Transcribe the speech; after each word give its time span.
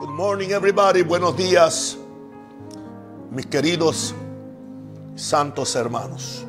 Good 0.00 0.08
morning, 0.08 0.52
everybody. 0.52 1.02
Buenos 1.02 1.36
días, 1.36 1.98
mis 3.30 3.44
queridos 3.44 4.14
santos 5.14 5.76
hermanos. 5.76 6.46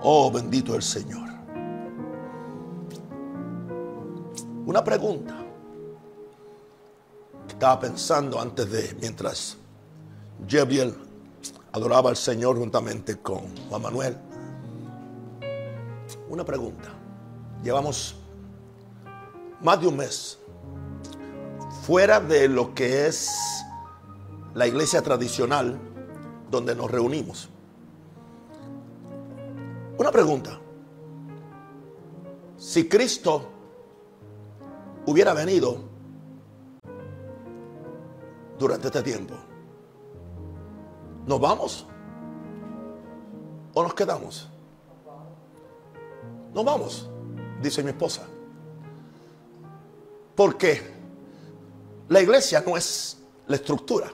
Oh, 0.00 0.30
bendito 0.30 0.76
el 0.76 0.82
Señor. 0.82 1.28
Una 4.66 4.84
pregunta 4.84 5.34
estaba 7.48 7.80
pensando 7.80 8.40
antes 8.40 8.70
de, 8.70 8.96
mientras 9.00 9.56
Jebiel 10.46 10.94
adoraba 11.72 12.08
al 12.08 12.16
Señor 12.16 12.56
juntamente 12.56 13.18
con 13.18 13.48
Juan 13.68 13.82
Manuel. 13.82 14.16
Una 16.28 16.44
pregunta. 16.44 16.90
Llevamos 17.64 18.14
más 19.60 19.80
de 19.80 19.88
un 19.88 19.96
mes 19.96 20.38
fuera 21.86 22.18
de 22.18 22.48
lo 22.48 22.74
que 22.74 23.06
es 23.06 23.30
la 24.54 24.66
iglesia 24.66 25.02
tradicional 25.02 25.78
donde 26.50 26.74
nos 26.74 26.90
reunimos. 26.90 27.50
Una 29.98 30.10
pregunta. 30.10 30.58
Si 32.56 32.88
Cristo 32.88 33.50
hubiera 35.04 35.34
venido 35.34 35.76
durante 38.58 38.86
este 38.86 39.02
tiempo, 39.02 39.34
¿nos 41.26 41.38
vamos? 41.38 41.86
¿O 43.74 43.82
nos 43.82 43.92
quedamos? 43.92 44.48
Nos 46.54 46.64
vamos, 46.64 47.10
dice 47.60 47.82
mi 47.82 47.90
esposa. 47.90 48.22
Porque 50.34 50.93
la 52.08 52.20
iglesia 52.20 52.62
no 52.66 52.76
es 52.76 53.18
la 53.46 53.56
estructura. 53.56 54.12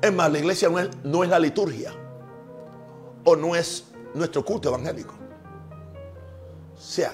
Es 0.00 0.12
más, 0.12 0.30
la 0.30 0.38
iglesia 0.38 0.68
no 0.68 0.78
es, 0.78 0.88
no 1.02 1.24
es 1.24 1.30
la 1.30 1.38
liturgia. 1.38 1.92
O 3.24 3.36
no 3.36 3.54
es 3.54 3.84
nuestro 4.14 4.44
culto 4.44 4.68
evangélico. 4.68 5.14
O 6.76 6.80
sea, 6.80 7.12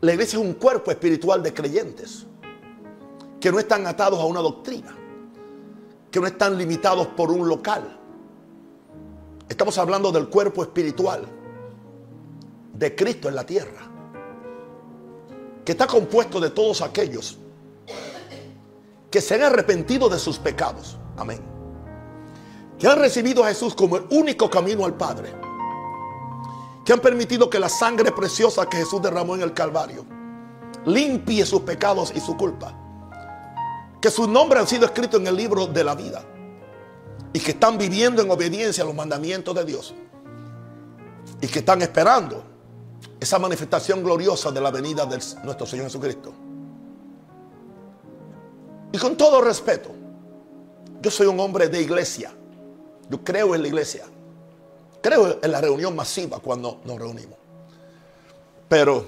la 0.00 0.12
iglesia 0.12 0.38
es 0.38 0.44
un 0.44 0.54
cuerpo 0.54 0.90
espiritual 0.90 1.42
de 1.42 1.52
creyentes 1.52 2.26
que 3.40 3.50
no 3.50 3.58
están 3.58 3.86
atados 3.86 4.20
a 4.20 4.24
una 4.24 4.40
doctrina, 4.40 4.94
que 6.10 6.20
no 6.20 6.26
están 6.26 6.56
limitados 6.58 7.06
por 7.08 7.30
un 7.30 7.48
local. 7.48 7.98
Estamos 9.48 9.78
hablando 9.78 10.12
del 10.12 10.28
cuerpo 10.28 10.62
espiritual 10.62 11.26
de 12.74 12.94
Cristo 12.94 13.28
en 13.28 13.34
la 13.34 13.46
tierra, 13.46 13.90
que 15.64 15.72
está 15.72 15.86
compuesto 15.86 16.40
de 16.40 16.50
todos 16.50 16.82
aquellos 16.82 17.38
que 19.16 19.22
se 19.22 19.34
han 19.34 19.44
arrepentido 19.44 20.10
de 20.10 20.18
sus 20.18 20.38
pecados. 20.38 20.98
Amén. 21.16 21.40
Que 22.78 22.86
han 22.86 22.98
recibido 22.98 23.42
a 23.42 23.48
Jesús 23.48 23.74
como 23.74 23.96
el 23.96 24.04
único 24.10 24.50
camino 24.50 24.84
al 24.84 24.92
Padre. 24.92 25.32
Que 26.84 26.92
han 26.92 27.00
permitido 27.00 27.48
que 27.48 27.58
la 27.58 27.70
sangre 27.70 28.12
preciosa 28.12 28.68
que 28.68 28.76
Jesús 28.76 29.00
derramó 29.00 29.34
en 29.34 29.40
el 29.40 29.54
Calvario 29.54 30.04
limpie 30.84 31.46
sus 31.46 31.62
pecados 31.62 32.12
y 32.14 32.20
su 32.20 32.36
culpa. 32.36 32.78
Que 34.02 34.10
sus 34.10 34.28
nombres 34.28 34.60
han 34.60 34.68
sido 34.68 34.84
escritos 34.84 35.18
en 35.18 35.28
el 35.28 35.36
libro 35.36 35.66
de 35.66 35.82
la 35.82 35.94
vida. 35.94 36.22
Y 37.32 37.40
que 37.40 37.52
están 37.52 37.78
viviendo 37.78 38.20
en 38.20 38.30
obediencia 38.30 38.84
a 38.84 38.86
los 38.86 38.94
mandamientos 38.94 39.54
de 39.54 39.64
Dios. 39.64 39.94
Y 41.40 41.46
que 41.46 41.60
están 41.60 41.80
esperando 41.80 42.44
esa 43.18 43.38
manifestación 43.38 44.04
gloriosa 44.04 44.50
de 44.50 44.60
la 44.60 44.70
venida 44.70 45.06
de 45.06 45.18
nuestro 45.42 45.64
Señor 45.64 45.86
Jesucristo. 45.86 46.34
Y 48.92 48.98
con 48.98 49.16
todo 49.16 49.40
respeto, 49.40 49.90
yo 51.02 51.10
soy 51.10 51.26
un 51.26 51.38
hombre 51.40 51.68
de 51.68 51.82
iglesia. 51.82 52.32
Yo 53.08 53.22
creo 53.22 53.54
en 53.54 53.62
la 53.62 53.68
iglesia. 53.68 54.04
Creo 55.02 55.38
en 55.42 55.52
la 55.52 55.60
reunión 55.60 55.94
masiva 55.94 56.40
cuando 56.40 56.80
nos 56.84 56.98
reunimos. 56.98 57.38
Pero 58.68 59.06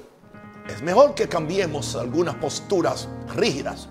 es 0.69 0.83
mejor 0.83 1.15
que 1.15 1.29
cambiemos 1.29 1.97
algunas 1.97 2.35
posturas 2.37 3.09
rígidas 3.35 3.89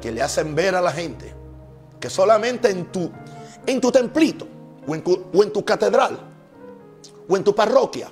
que 0.00 0.10
le 0.10 0.22
hacen 0.22 0.54
ver 0.54 0.74
a 0.74 0.80
la 0.80 0.92
gente 0.92 1.34
que 2.00 2.08
solamente 2.10 2.70
en 2.70 2.90
tu, 2.90 3.10
en 3.66 3.80
tu 3.80 3.92
templito 3.92 4.46
o 4.86 4.94
en, 4.94 5.04
o 5.06 5.42
en 5.42 5.52
tu 5.52 5.64
catedral 5.64 6.18
o 7.28 7.36
en 7.36 7.44
tu 7.44 7.54
parroquia 7.54 8.10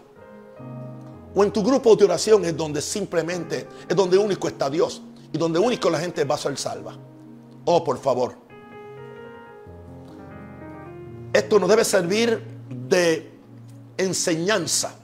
o 1.34 1.44
en 1.44 1.50
tu 1.50 1.62
grupo 1.62 1.97
de 1.97 2.04
oración 2.04 2.44
es 2.44 2.56
donde 2.56 2.81
simplemente 2.81 3.66
es 3.88 3.97
donde 3.97 4.19
único 4.19 4.47
está 4.48 4.70
Dios 4.70 5.03
y 5.32 5.38
donde 5.38 5.58
único 5.58 5.91
la 5.91 5.98
gente 5.98 6.24
va 6.24 6.34
a 6.34 6.38
ser 6.38 6.56
salva. 6.56 6.94
Oh, 7.64 7.84
por 7.84 7.98
favor. 7.98 8.34
Esto 11.32 11.58
nos 11.58 11.68
debe 11.68 11.84
servir 11.84 12.42
de 12.68 13.30
enseñanza. 13.96 14.94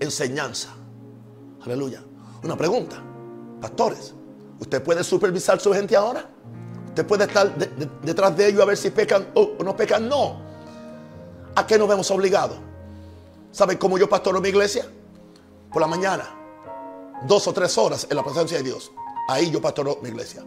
Enseñanza. 0.00 0.70
Aleluya. 1.64 2.02
Una 2.42 2.56
pregunta. 2.56 3.02
Pastores, 3.60 4.14
¿usted 4.58 4.82
puede 4.82 5.04
supervisar 5.04 5.60
su 5.60 5.72
gente 5.72 5.96
ahora? 5.96 6.28
¿Usted 6.88 7.06
puede 7.06 7.24
estar 7.24 7.54
detrás 8.02 8.36
de 8.36 8.48
ellos 8.48 8.62
a 8.62 8.64
ver 8.64 8.76
si 8.76 8.90
pecan 8.90 9.28
o 9.34 9.62
no 9.62 9.76
pecan? 9.76 10.08
No. 10.08 10.40
¿A 11.54 11.66
qué 11.66 11.78
nos 11.78 11.88
vemos 11.88 12.10
obligados? 12.10 12.58
¿Saben 13.52 13.78
cómo 13.78 13.96
yo 13.96 14.08
pastoro 14.08 14.40
mi 14.40 14.48
iglesia? 14.48 14.86
Por 15.70 15.80
la 15.80 15.88
mañana 15.88 16.35
dos 17.22 17.46
o 17.46 17.52
tres 17.52 17.76
horas 17.78 18.06
en 18.10 18.16
la 18.16 18.24
presencia 18.24 18.58
de 18.58 18.64
Dios. 18.64 18.92
Ahí 19.28 19.50
yo 19.50 19.60
pastoro 19.60 19.98
mi 20.02 20.08
iglesia. 20.10 20.44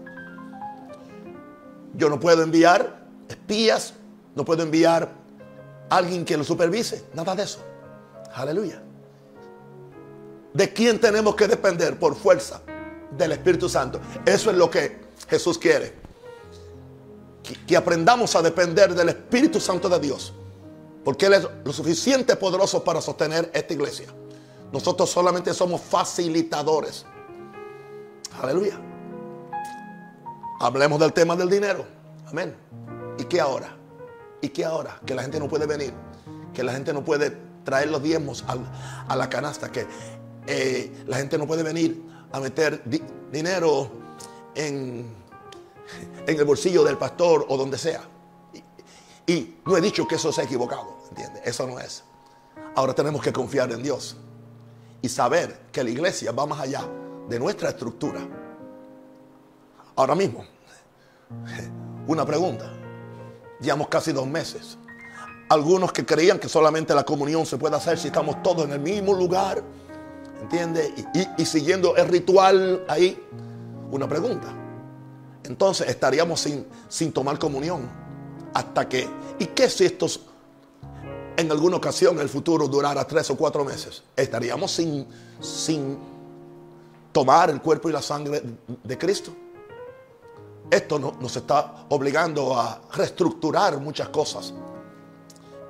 Yo 1.96 2.10
no 2.10 2.20
puedo 2.20 2.44
enviar 2.44 3.08
espías, 3.28 3.94
no 4.36 4.46
puedo 4.46 4.64
enviar 4.64 5.12
alguien 5.90 6.24
que 6.24 6.38
lo 6.38 6.44
supervise, 6.44 7.06
nada 7.14 7.36
de 7.36 7.44
eso. 7.44 7.60
Aleluya. 8.34 8.82
¿De 10.54 10.74
quién 10.74 11.00
tenemos 11.00 11.36
que 11.36 11.48
depender 11.48 11.98
por 11.98 12.16
fuerza? 12.16 12.62
Del 13.18 13.32
Espíritu 13.32 13.68
Santo. 13.68 14.00
Eso 14.26 14.52
es 14.52 14.58
lo 14.58 14.70
que 14.70 15.02
Jesús 15.28 15.58
quiere. 15.58 15.94
Que, 17.44 17.54
que 17.66 17.78
aprendamos 17.78 18.36
a 18.36 18.42
depender 18.42 18.94
del 18.94 19.10
Espíritu 19.10 19.60
Santo 19.60 19.90
de 19.90 20.00
Dios. 20.00 20.34
Porque 21.04 21.26
Él 21.26 21.34
es 21.34 21.48
lo 21.64 21.74
suficiente 21.74 22.36
poderoso 22.36 22.84
para 22.84 23.02
sostener 23.02 23.50
esta 23.54 23.74
iglesia. 23.74 24.08
Nosotros 24.72 25.10
solamente 25.10 25.54
somos 25.54 25.82
facilitadores. 25.82 27.06
Aleluya. 28.42 28.80
Hablemos 30.60 31.00
del 31.00 31.14
tema 31.14 31.36
del 31.36 31.50
dinero. 31.50 31.86
Amén. 32.28 32.56
¿Y 33.18 33.24
qué 33.26 33.42
ahora? 33.42 33.76
¿Y 34.42 34.50
qué 34.50 34.66
ahora? 34.66 35.00
Que 35.06 35.16
la 35.16 35.24
gente 35.24 35.40
no 35.40 35.48
puede 35.48 35.66
venir. 35.66 35.94
Que 36.54 36.64
la 36.64 36.74
gente 36.74 36.94
no 36.94 37.04
puede 37.04 37.36
traer 37.64 37.90
los 37.90 38.04
diezmos 38.04 38.46
a 39.08 39.16
la 39.16 39.30
canasta. 39.30 39.72
Que 39.72 39.88
eh, 40.46 41.04
la 41.08 41.18
gente 41.18 41.38
no 41.38 41.48
puede 41.48 41.64
venir 41.64 42.04
a 42.32 42.40
meter 42.40 42.84
dinero 43.32 43.90
en, 44.54 45.16
el 46.28 46.46
bolsillo 46.46 46.84
del 46.84 46.98
pastor 46.98 47.46
o 47.50 47.58
donde 47.58 47.78
sea. 47.80 48.04
Y, 49.26 49.32
y 49.32 49.62
no 49.66 49.76
he 49.76 49.82
dicho 49.82 50.08
que 50.08 50.16
eso 50.16 50.32
sea 50.32 50.44
equivocado. 50.44 51.00
¿Entiendes? 51.10 51.42
Eso 51.44 51.66
no 51.66 51.80
es. 51.80 52.04
Ahora 52.76 52.94
tenemos 52.94 53.24
que 53.24 53.34
confiar 53.34 53.72
en 53.72 53.82
Dios 53.82 54.16
y 55.02 55.10
saber 55.10 55.68
que 55.72 55.84
la 55.84 55.90
iglesia 55.90 56.32
va 56.32 56.46
más 56.46 56.60
allá 56.60 56.84
de 57.28 57.40
nuestra 57.40 57.70
estructura. 57.70 58.20
Ahora 59.96 60.16
mismo, 60.16 60.46
una 62.08 62.26
pregunta. 62.26 62.72
Llevamos 63.62 63.88
casi 63.88 64.12
dos 64.12 64.28
meses. 64.28 64.78
Algunos 65.50 65.92
que 65.92 66.06
creían 66.06 66.40
que 66.40 66.48
solamente 66.48 66.94
la 66.94 67.04
comunión 67.04 67.46
se 67.46 67.58
puede 67.58 67.76
hacer 67.76 67.98
si 67.98 68.08
estamos 68.08 68.42
todos 68.42 68.66
en 68.66 68.72
el 68.74 68.80
mismo 68.80 69.14
lugar, 69.14 69.64
¿entiende? 70.42 70.94
Y, 71.14 71.42
y, 71.42 71.46
siguiendo 71.46 71.96
el 71.96 72.08
ritual 72.08 72.86
ahí. 72.88 73.22
Una 73.92 74.08
pregunta. 74.08 74.48
Entonces 75.44 75.90
estaríamos 75.90 76.40
sin, 76.40 76.66
sin 76.88 77.12
tomar 77.12 77.40
comunión 77.40 77.90
hasta 78.54 78.88
que... 78.88 79.10
¿Y 79.40 79.48
qué 79.48 79.70
si 79.70 79.86
estos 79.86 80.29
en 81.40 81.50
alguna 81.52 81.78
ocasión 81.78 82.20
el 82.20 82.28
futuro 82.28 82.68
durara 82.68 83.08
tres 83.08 83.30
o 83.30 83.38
cuatro 83.38 83.64
meses, 83.64 84.04
estaríamos 84.14 84.72
sin, 84.72 85.08
sin 85.40 85.98
tomar 87.14 87.50
el 87.50 87.62
cuerpo 87.62 87.88
y 87.90 87.94
la 87.94 88.02
sangre 88.02 88.44
de 88.84 88.98
Cristo. 88.98 89.32
Esto 90.70 91.00
nos 91.00 91.36
está 91.36 91.86
obligando 91.90 92.60
a 92.60 92.82
reestructurar 92.94 93.80
muchas 93.80 94.10
cosas 94.10 94.54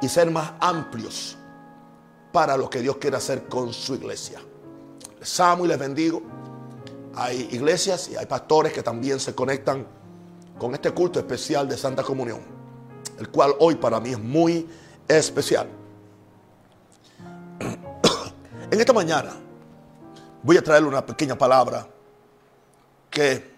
y 0.01 0.09
ser 0.09 0.31
más 0.31 0.53
amplios 0.59 1.37
para 2.33 2.57
lo 2.57 2.67
que 2.67 2.81
Dios 2.81 2.97
quiere 2.97 3.17
hacer 3.17 3.47
con 3.47 3.71
su 3.71 3.93
iglesia. 3.93 4.41
Les 5.19 5.39
amo 5.39 5.65
y 5.65 5.67
les 5.67 5.77
bendigo. 5.77 6.21
Hay 7.13 7.47
iglesias 7.51 8.09
y 8.09 8.15
hay 8.15 8.25
pastores 8.25 8.73
que 8.73 8.81
también 8.81 9.19
se 9.19 9.35
conectan 9.35 9.85
con 10.57 10.73
este 10.73 10.91
culto 10.91 11.19
especial 11.19 11.69
de 11.69 11.77
Santa 11.77 12.01
Comunión, 12.01 12.41
el 13.19 13.29
cual 13.29 13.53
hoy 13.59 13.75
para 13.75 13.99
mí 13.99 14.09
es 14.09 14.19
muy 14.19 14.67
especial. 15.09 15.67
En 18.71 18.79
esta 18.79 18.93
mañana 18.93 19.31
voy 20.43 20.57
a 20.57 20.63
traerle 20.63 20.87
una 20.87 21.05
pequeña 21.05 21.35
palabra 21.35 21.87
que 23.09 23.55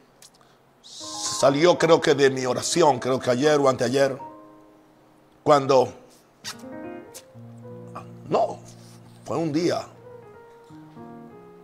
salió 0.82 1.78
creo 1.78 2.00
que 2.00 2.16
de 2.16 2.30
mi 2.30 2.46
oración, 2.46 3.00
creo 3.00 3.20
que 3.20 3.30
ayer 3.30 3.60
o 3.60 3.68
anteayer, 3.68 4.18
cuando, 5.44 5.94
no, 8.30 8.60
fue 9.26 9.38
un 9.38 9.52
día 9.52 9.86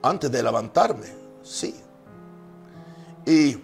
antes 0.01 0.31
de 0.31 0.43
levantarme, 0.43 1.07
sí. 1.41 1.79
Y 3.25 3.57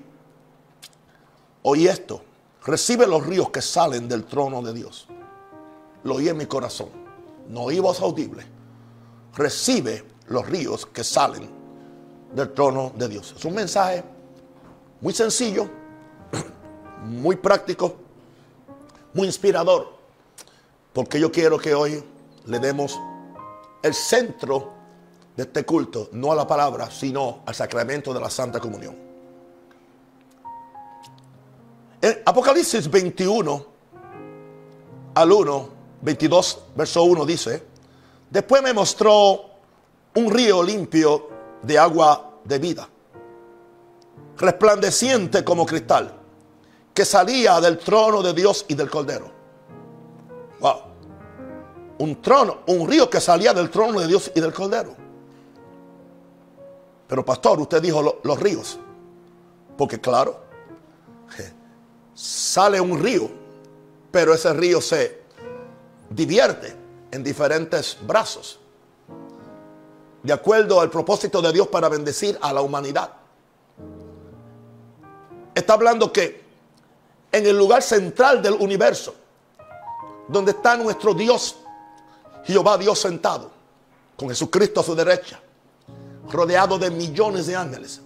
oí 1.63 1.87
esto, 1.87 2.21
recibe 2.65 3.05
los 3.05 3.25
ríos 3.25 3.49
que 3.49 3.61
salen 3.61 4.07
del 4.07 4.25
trono 4.25 4.61
de 4.61 4.73
Dios. 4.73 5.07
Lo 6.03 6.15
oí 6.15 6.29
en 6.29 6.37
mi 6.37 6.45
corazón, 6.45 6.89
no 7.49 7.63
oí 7.63 7.79
voz 7.79 8.01
audible. 8.01 8.45
Recibe 9.35 10.03
los 10.27 10.47
ríos 10.47 10.85
que 10.85 11.03
salen 11.03 11.49
del 12.33 12.53
trono 12.53 12.91
de 12.95 13.07
Dios. 13.07 13.33
Es 13.37 13.45
un 13.45 13.55
mensaje 13.55 14.03
muy 15.01 15.13
sencillo, 15.13 15.69
muy 17.05 17.35
práctico, 17.35 17.95
muy 19.13 19.27
inspirador, 19.27 19.93
porque 20.91 21.19
yo 21.19 21.31
quiero 21.31 21.57
que 21.57 21.73
hoy 21.73 22.03
le 22.45 22.59
demos 22.59 22.99
el 23.81 23.93
centro 23.93 24.71
de 25.35 25.43
este 25.43 25.65
culto, 25.65 26.09
no 26.11 26.31
a 26.31 26.35
la 26.35 26.47
palabra, 26.47 26.89
sino 26.91 27.41
al 27.45 27.55
sacramento 27.55 28.13
de 28.13 28.19
la 28.19 28.29
Santa 28.29 28.59
Comunión. 28.59 29.03
Apocalipsis 32.25 32.91
21 32.91 33.65
al 35.15 35.31
1, 35.31 35.69
22, 36.03 36.59
verso 36.75 37.03
1 37.03 37.25
dice, 37.25 37.63
después 38.29 38.61
me 38.61 38.73
mostró 38.73 39.45
un 40.15 40.31
río 40.31 40.61
limpio 40.61 41.29
de 41.61 41.79
agua 41.79 42.39
de 42.43 42.59
vida, 42.59 42.89
resplandeciente 44.37 45.45
como 45.45 45.65
cristal, 45.65 46.13
que 46.93 47.05
salía 47.05 47.61
del 47.61 47.77
trono 47.77 48.21
de 48.21 48.33
Dios 48.33 48.65
y 48.67 48.75
del 48.75 48.89
Cordero. 48.89 49.31
Wow. 50.59 50.81
Un 51.99 52.21
trono, 52.21 52.59
un 52.67 52.87
río 52.89 53.09
que 53.09 53.21
salía 53.21 53.53
del 53.53 53.69
trono 53.69 54.01
de 54.01 54.07
Dios 54.07 54.29
y 54.35 54.41
del 54.41 54.53
Cordero. 54.53 54.95
Pero 57.07 57.23
pastor, 57.23 57.61
usted 57.61 57.81
dijo 57.81 58.19
los 58.23 58.39
ríos. 58.39 58.77
Porque 59.77 60.01
claro, 60.01 60.41
sale 62.13 62.81
un 62.81 63.01
río, 63.01 63.29
pero 64.11 64.33
ese 64.33 64.53
río 64.53 64.81
se 64.81 65.22
divierte 66.09 66.75
en 67.11 67.23
diferentes 67.23 67.97
brazos. 68.05 68.59
De 70.21 70.33
acuerdo 70.33 70.79
al 70.79 70.89
propósito 70.89 71.41
de 71.41 71.51
Dios 71.51 71.67
para 71.67 71.89
bendecir 71.89 72.37
a 72.41 72.53
la 72.53 72.61
humanidad. 72.61 73.11
Está 75.53 75.73
hablando 75.73 76.11
que 76.11 76.43
en 77.31 77.45
el 77.45 77.57
lugar 77.57 77.81
central 77.81 78.41
del 78.41 78.53
universo, 78.53 79.15
donde 80.27 80.51
está 80.51 80.77
nuestro 80.77 81.13
Dios, 81.13 81.57
Jehová 82.45 82.77
Dios 82.77 82.99
sentado, 82.99 83.51
con 84.15 84.29
Jesucristo 84.29 84.79
a 84.79 84.83
su 84.83 84.95
derecha, 84.95 85.39
rodeado 86.31 86.77
de 86.77 86.89
millones 86.89 87.47
de 87.47 87.55
ángeles 87.55 88.01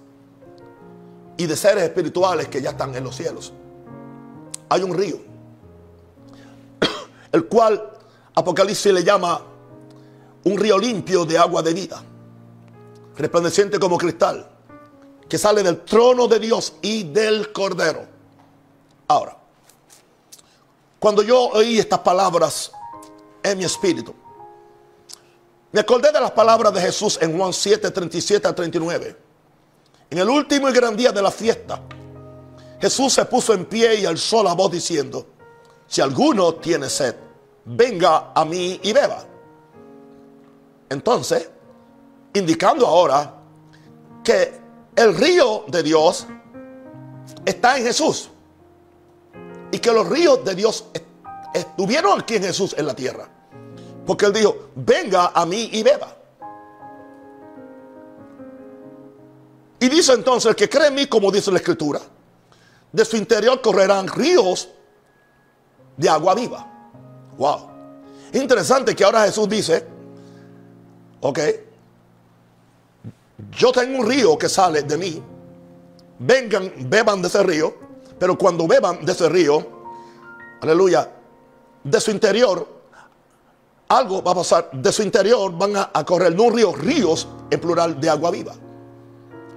y 1.37 1.45
de 1.45 1.55
seres 1.55 1.83
espirituales 1.83 2.47
que 2.47 2.61
ya 2.61 2.71
están 2.71 2.95
en 2.95 3.03
los 3.03 3.15
cielos. 3.15 3.53
Hay 4.69 4.81
un 4.81 4.97
río, 4.97 5.19
el 7.37 7.45
cual 7.45 7.91
Apocalipsis 8.35 8.91
le 8.93 9.03
llama 9.03 9.41
un 10.43 10.57
río 10.57 10.77
limpio 10.77 11.25
de 11.25 11.37
agua 11.37 11.61
de 11.61 11.73
vida, 11.73 12.03
resplandeciente 13.15 13.79
como 13.79 13.97
cristal, 13.97 14.47
que 15.27 15.37
sale 15.37 15.63
del 15.63 15.81
trono 15.81 16.27
de 16.27 16.39
Dios 16.39 16.73
y 16.81 17.03
del 17.03 17.51
Cordero. 17.51 18.05
Ahora, 19.07 19.37
cuando 20.99 21.21
yo 21.21 21.49
oí 21.49 21.79
estas 21.79 21.99
palabras 21.99 22.71
en 23.43 23.57
mi 23.57 23.65
espíritu, 23.65 24.13
me 25.71 25.81
acordé 25.81 26.11
de 26.11 26.19
las 26.19 26.31
palabras 26.31 26.73
de 26.73 26.81
Jesús 26.81 27.19
en 27.21 27.37
Juan 27.37 27.53
7, 27.53 27.91
37 27.91 28.47
a 28.47 28.55
39. 28.55 29.17
En 30.09 30.17
el 30.17 30.29
último 30.29 30.69
y 30.69 30.71
gran 30.71 30.95
día 30.95 31.11
de 31.11 31.21
la 31.21 31.29
fiesta, 31.31 31.81
Jesús 32.79 33.13
se 33.13 33.25
puso 33.25 33.53
en 33.53 33.65
pie 33.65 33.95
y 33.95 34.05
alzó 34.05 34.41
la 34.41 34.53
voz 34.53 34.71
diciendo, 34.71 35.27
si 35.87 36.01
alguno 36.01 36.55
tiene 36.55 36.89
sed, 36.89 37.26
venga 37.67 38.31
a 38.33 38.45
mí 38.45 38.79
y 38.81 38.93
beba. 38.93 39.23
Entonces, 40.89 41.49
indicando 42.33 42.87
ahora 42.87 43.33
que 44.23 44.59
el 44.95 45.15
río 45.15 45.65
de 45.67 45.83
Dios 45.83 46.25
está 47.45 47.77
en 47.77 47.83
Jesús 47.83 48.29
y 49.71 49.79
que 49.79 49.91
los 49.91 50.07
ríos 50.07 50.43
de 50.45 50.55
Dios 50.55 50.85
estuvieron 51.53 52.21
aquí 52.21 52.35
en 52.35 52.43
Jesús 52.43 52.73
en 52.77 52.85
la 52.85 52.95
tierra. 52.95 53.27
Porque 54.05 54.25
él 54.25 54.33
dijo, 54.33 54.69
venga 54.75 55.31
a 55.33 55.45
mí 55.45 55.69
y 55.73 55.83
beba. 55.83 56.15
Y 59.79 59.89
dice 59.89 60.13
entonces, 60.13 60.49
el 60.49 60.55
que 60.55 60.69
cree 60.69 60.87
en 60.87 60.95
mí, 60.95 61.07
como 61.07 61.29
dice 61.29 61.51
la 61.51 61.57
escritura, 61.57 61.99
de 62.91 63.05
su 63.05 63.17
interior 63.17 63.61
correrán 63.61 64.07
ríos 64.07 64.69
de 65.97 66.09
agua 66.09 66.33
viva. 66.33 66.76
Wow. 67.37 67.69
Interesante 68.33 68.95
que 68.95 69.03
ahora 69.03 69.25
Jesús 69.25 69.47
dice, 69.47 69.85
ok, 71.21 71.39
yo 73.51 73.71
tengo 73.71 73.99
un 73.99 74.07
río 74.07 74.37
que 74.37 74.49
sale 74.49 74.81
de 74.83 74.97
mí, 74.97 75.21
vengan, 76.19 76.71
beban 76.89 77.21
de 77.21 77.27
ese 77.27 77.43
río, 77.43 77.75
pero 78.19 78.37
cuando 78.37 78.67
beban 78.67 79.05
de 79.05 79.11
ese 79.11 79.29
río, 79.29 79.65
aleluya, 80.61 81.11
de 81.83 82.01
su 82.01 82.11
interior 82.11 82.77
algo 83.89 84.21
va 84.21 84.31
a 84.31 84.35
pasar. 84.35 84.69
De 84.71 84.91
su 84.91 85.03
interior 85.03 85.51
van 85.57 85.75
a, 85.75 86.05
correr 86.05 86.35
no 86.35 86.49
ríos, 86.49 86.77
ríos 86.77 87.27
en 87.49 87.59
plural 87.59 87.99
de 87.99 88.09
agua 88.09 88.31
viva. 88.31 88.53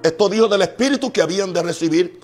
Esto 0.02 0.28
dijo 0.28 0.48
del 0.48 0.62
Espíritu 0.62 1.12
que 1.12 1.22
habían 1.22 1.52
de 1.52 1.62
recibir 1.62 2.20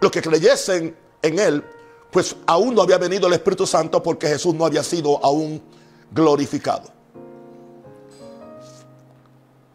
los 0.00 0.10
que 0.10 0.20
creyesen 0.20 0.96
en 1.22 1.38
Él, 1.38 1.64
pues 2.10 2.36
aún 2.46 2.74
no 2.74 2.82
había 2.82 2.98
venido 2.98 3.26
el 3.26 3.34
Espíritu 3.34 3.66
Santo 3.66 4.02
porque 4.02 4.28
Jesús 4.28 4.54
no 4.54 4.64
había 4.64 4.82
sido 4.82 5.22
aún 5.24 5.62
glorificado. 6.10 6.90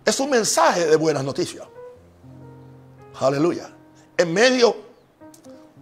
Es 0.06 0.20
un 0.20 0.30
mensaje 0.30 0.86
de 0.86 0.96
buenas 0.96 1.24
noticias. 1.24 1.66
Aleluya. 3.20 3.70
En 4.18 4.34
medio 4.34 4.76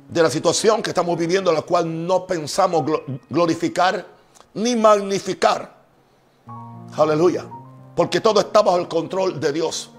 de 0.09 0.21
la 0.21 0.29
situación 0.29 0.81
que 0.81 0.89
estamos 0.89 1.17
viviendo, 1.17 1.51
la 1.51 1.61
cual 1.61 2.05
no 2.05 2.27
pensamos 2.27 2.83
glorificar 3.29 4.05
ni 4.53 4.75
magnificar. 4.75 5.73
Aleluya. 6.97 7.47
Porque 7.95 8.19
todo 8.19 8.41
está 8.41 8.61
bajo 8.61 8.77
el 8.77 8.87
control 8.87 9.39
de 9.39 9.53
Dios. 9.53 9.89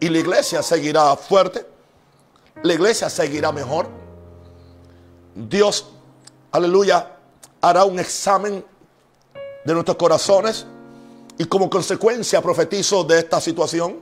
Y 0.00 0.08
la 0.08 0.18
iglesia 0.18 0.62
seguirá 0.62 1.16
fuerte. 1.16 1.66
La 2.62 2.74
iglesia 2.74 3.08
seguirá 3.08 3.52
mejor. 3.52 3.88
Dios, 5.38 5.86
aleluya, 6.50 7.16
hará 7.60 7.84
un 7.84 8.00
examen 8.00 8.64
de 9.64 9.72
nuestros 9.72 9.96
corazones. 9.96 10.66
Y 11.38 11.44
como 11.44 11.70
consecuencia 11.70 12.42
profetizo 12.42 13.04
de 13.04 13.20
esta 13.20 13.40
situación, 13.40 14.00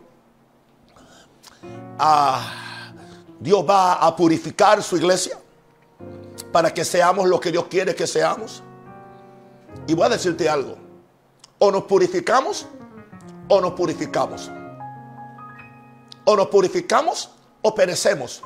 ah, 1.98 2.90
Dios 3.38 3.66
va 3.68 3.94
a 3.94 4.16
purificar 4.16 4.82
su 4.82 4.96
iglesia 4.96 5.38
para 6.50 6.72
que 6.72 6.86
seamos 6.86 7.28
lo 7.28 7.38
que 7.38 7.52
Dios 7.52 7.66
quiere 7.66 7.94
que 7.94 8.06
seamos. 8.06 8.62
Y 9.86 9.92
voy 9.92 10.06
a 10.06 10.08
decirte 10.08 10.48
algo. 10.48 10.76
O 11.58 11.70
nos 11.70 11.84
purificamos 11.84 12.64
o 13.48 13.60
nos 13.60 13.72
purificamos. 13.72 14.50
O 16.24 16.34
nos 16.34 16.46
purificamos 16.46 17.30
o 17.60 17.74
perecemos. 17.74 18.40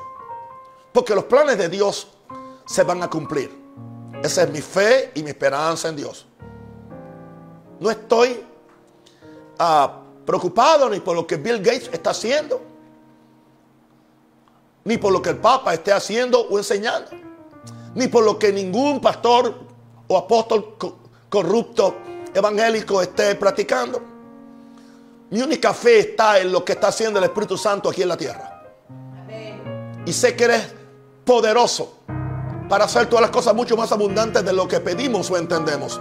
Porque 0.91 1.15
los 1.15 1.23
planes 1.23 1.57
de 1.57 1.69
Dios 1.69 2.09
se 2.71 2.83
van 2.83 3.03
a 3.03 3.09
cumplir. 3.09 3.51
Esa 4.23 4.43
es 4.43 4.49
mi 4.49 4.61
fe 4.61 5.11
y 5.13 5.23
mi 5.23 5.31
esperanza 5.31 5.89
en 5.89 5.97
Dios. 5.97 6.25
No 7.81 7.91
estoy 7.91 8.41
ah, 9.59 9.99
preocupado 10.25 10.89
ni 10.89 11.01
por 11.01 11.15
lo 11.15 11.27
que 11.27 11.35
Bill 11.35 11.57
Gates 11.57 11.89
está 11.91 12.11
haciendo. 12.11 12.61
Ni 14.85 14.97
por 14.97 15.11
lo 15.11 15.21
que 15.21 15.31
el 15.31 15.37
Papa 15.37 15.73
esté 15.73 15.91
haciendo 15.91 16.39
o 16.47 16.57
enseñando. 16.57 17.11
Ni 17.93 18.07
por 18.07 18.23
lo 18.23 18.39
que 18.39 18.53
ningún 18.53 19.01
pastor 19.01 19.53
o 20.07 20.17
apóstol 20.17 20.77
corrupto 21.29 21.95
evangélico 22.33 23.01
esté 23.01 23.35
practicando. 23.35 24.01
Mi 25.29 25.41
única 25.41 25.73
fe 25.73 25.99
está 25.99 26.39
en 26.39 26.53
lo 26.53 26.63
que 26.63 26.73
está 26.73 26.87
haciendo 26.87 27.19
el 27.19 27.25
Espíritu 27.25 27.57
Santo 27.57 27.89
aquí 27.89 28.01
en 28.01 28.07
la 28.07 28.17
tierra. 28.17 28.63
Y 30.05 30.13
sé 30.13 30.37
que 30.37 30.45
eres 30.45 30.73
poderoso 31.25 31.97
para 32.71 32.85
hacer 32.85 33.07
todas 33.07 33.23
las 33.23 33.31
cosas 33.31 33.53
mucho 33.53 33.75
más 33.75 33.91
abundantes 33.91 34.45
de 34.45 34.53
lo 34.53 34.65
que 34.65 34.79
pedimos 34.79 35.29
o 35.29 35.35
entendemos. 35.35 35.99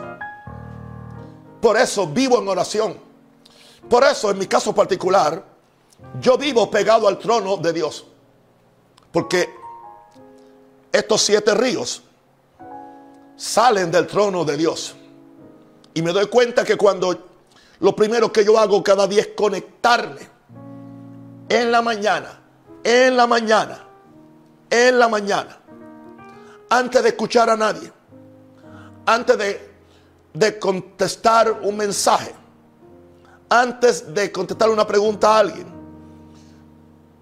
Por 1.61 1.77
eso 1.77 2.07
vivo 2.07 2.39
en 2.39 2.47
oración. 2.47 2.97
Por 3.89 4.05
eso, 4.05 4.31
en 4.31 4.39
mi 4.39 4.47
caso 4.47 4.73
particular, 4.73 5.45
yo 6.21 6.39
vivo 6.39 6.71
pegado 6.71 7.09
al 7.09 7.19
trono 7.19 7.57
de 7.57 7.73
Dios. 7.73 8.05
Porque 9.11 9.53
estos 10.93 11.23
siete 11.23 11.55
ríos 11.55 12.05
salen 13.35 13.91
del 13.91 14.07
trono 14.07 14.45
de 14.45 14.57
Dios. 14.57 14.95
Y 15.93 16.03
me 16.03 16.12
doy 16.12 16.29
cuenta 16.29 16.62
que 16.62 16.77
cuando 16.77 17.19
lo 17.81 17.97
primero 17.97 18.33
que 18.33 18.45
yo 18.45 18.57
hago 18.57 18.81
cada 18.85 19.09
día 19.09 19.23
es 19.23 19.31
conectarme 19.37 20.21
en 21.49 21.73
la 21.73 21.83
mañana, 21.83 22.41
en 22.85 23.17
la 23.17 23.27
mañana, 23.27 23.89
en 24.71 25.00
la 25.00 25.09
mañana, 25.09 25.60
antes 26.71 27.03
de 27.03 27.09
escuchar 27.11 27.50
a 27.50 27.57
nadie, 27.57 27.93
antes 29.05 29.37
de, 30.33 30.59
contestar 30.59 31.61
un 31.62 31.77
mensaje, 31.77 32.35
antes 33.49 34.15
de 34.15 34.31
contestar 34.31 34.71
una 34.71 34.87
pregunta 34.87 35.35
a 35.35 35.39
alguien, 35.41 35.67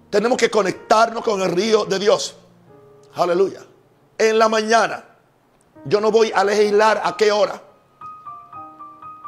tenemos 0.09 0.37
que 0.37 0.49
conectarnos 0.49 1.23
con 1.23 1.41
el 1.41 1.51
río 1.51 1.85
de 1.85 1.99
Dios. 1.99 2.35
Aleluya. 3.15 3.61
En 4.17 4.37
la 4.37 4.47
mañana. 4.47 5.05
Yo 5.85 6.01
no 6.01 6.11
voy 6.11 6.31
a 6.35 6.43
legislar 6.43 7.01
a 7.03 7.15
qué 7.15 7.31
hora. 7.31 7.61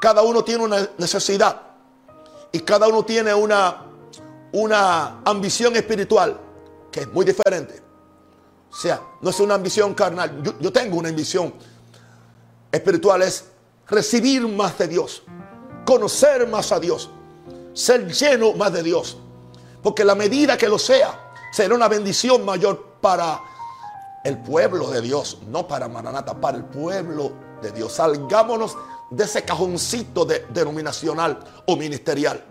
Cada 0.02 0.22
uno 0.22 0.44
tiene 0.44 0.64
una 0.64 0.90
necesidad. 0.98 1.62
Y 2.52 2.60
cada 2.60 2.88
uno 2.88 3.06
tiene 3.06 3.34
una, 3.34 3.86
una 4.52 5.22
ambición 5.24 5.76
espiritual 5.76 6.38
que 6.92 7.02
es 7.02 7.14
muy 7.14 7.26
diferente. 7.26 7.82
O 8.72 8.76
sea, 8.76 9.02
no 9.20 9.30
es 9.30 9.40
una 9.40 9.56
ambición 9.56 9.94
carnal. 9.94 10.42
Yo, 10.60 10.72
tengo 10.72 10.98
una 10.98 11.10
ambición 11.10 11.54
espiritual. 12.72 13.22
Es 13.22 13.46
recibir 13.88 14.48
más 14.48 14.78
de 14.78 14.88
Dios. 14.88 15.24
Conocer 15.86 16.48
más 16.48 16.72
a 16.72 16.80
Dios. 16.80 17.10
Ser 17.74 18.08
lleno 18.08 18.54
más 18.54 18.72
de 18.72 18.82
Dios. 18.82 19.18
Porque 19.84 20.06
la 20.06 20.16
medida 20.16 20.58
que 20.58 20.70
lo 20.70 20.80
sea, 20.80 21.34
será 21.52 21.76
una 21.76 21.90
bendición 21.90 22.46
mayor 22.46 22.96
para 23.02 23.42
el 24.24 24.38
pueblo 24.38 24.90
de 24.90 25.02
Dios, 25.02 25.40
no 25.48 25.68
para 25.68 25.88
Maranata, 25.88 26.40
para 26.40 26.58
el 26.58 26.66
pueblo 26.66 27.34
de 27.62 27.72
Dios. 27.72 27.94
Salgámonos 27.94 28.78
de 29.10 29.26
ese 29.26 29.44
cajoncito 29.44 30.24
de, 30.24 30.46
denominacional 30.54 31.40
o 31.66 31.76
ministerial 31.76 32.42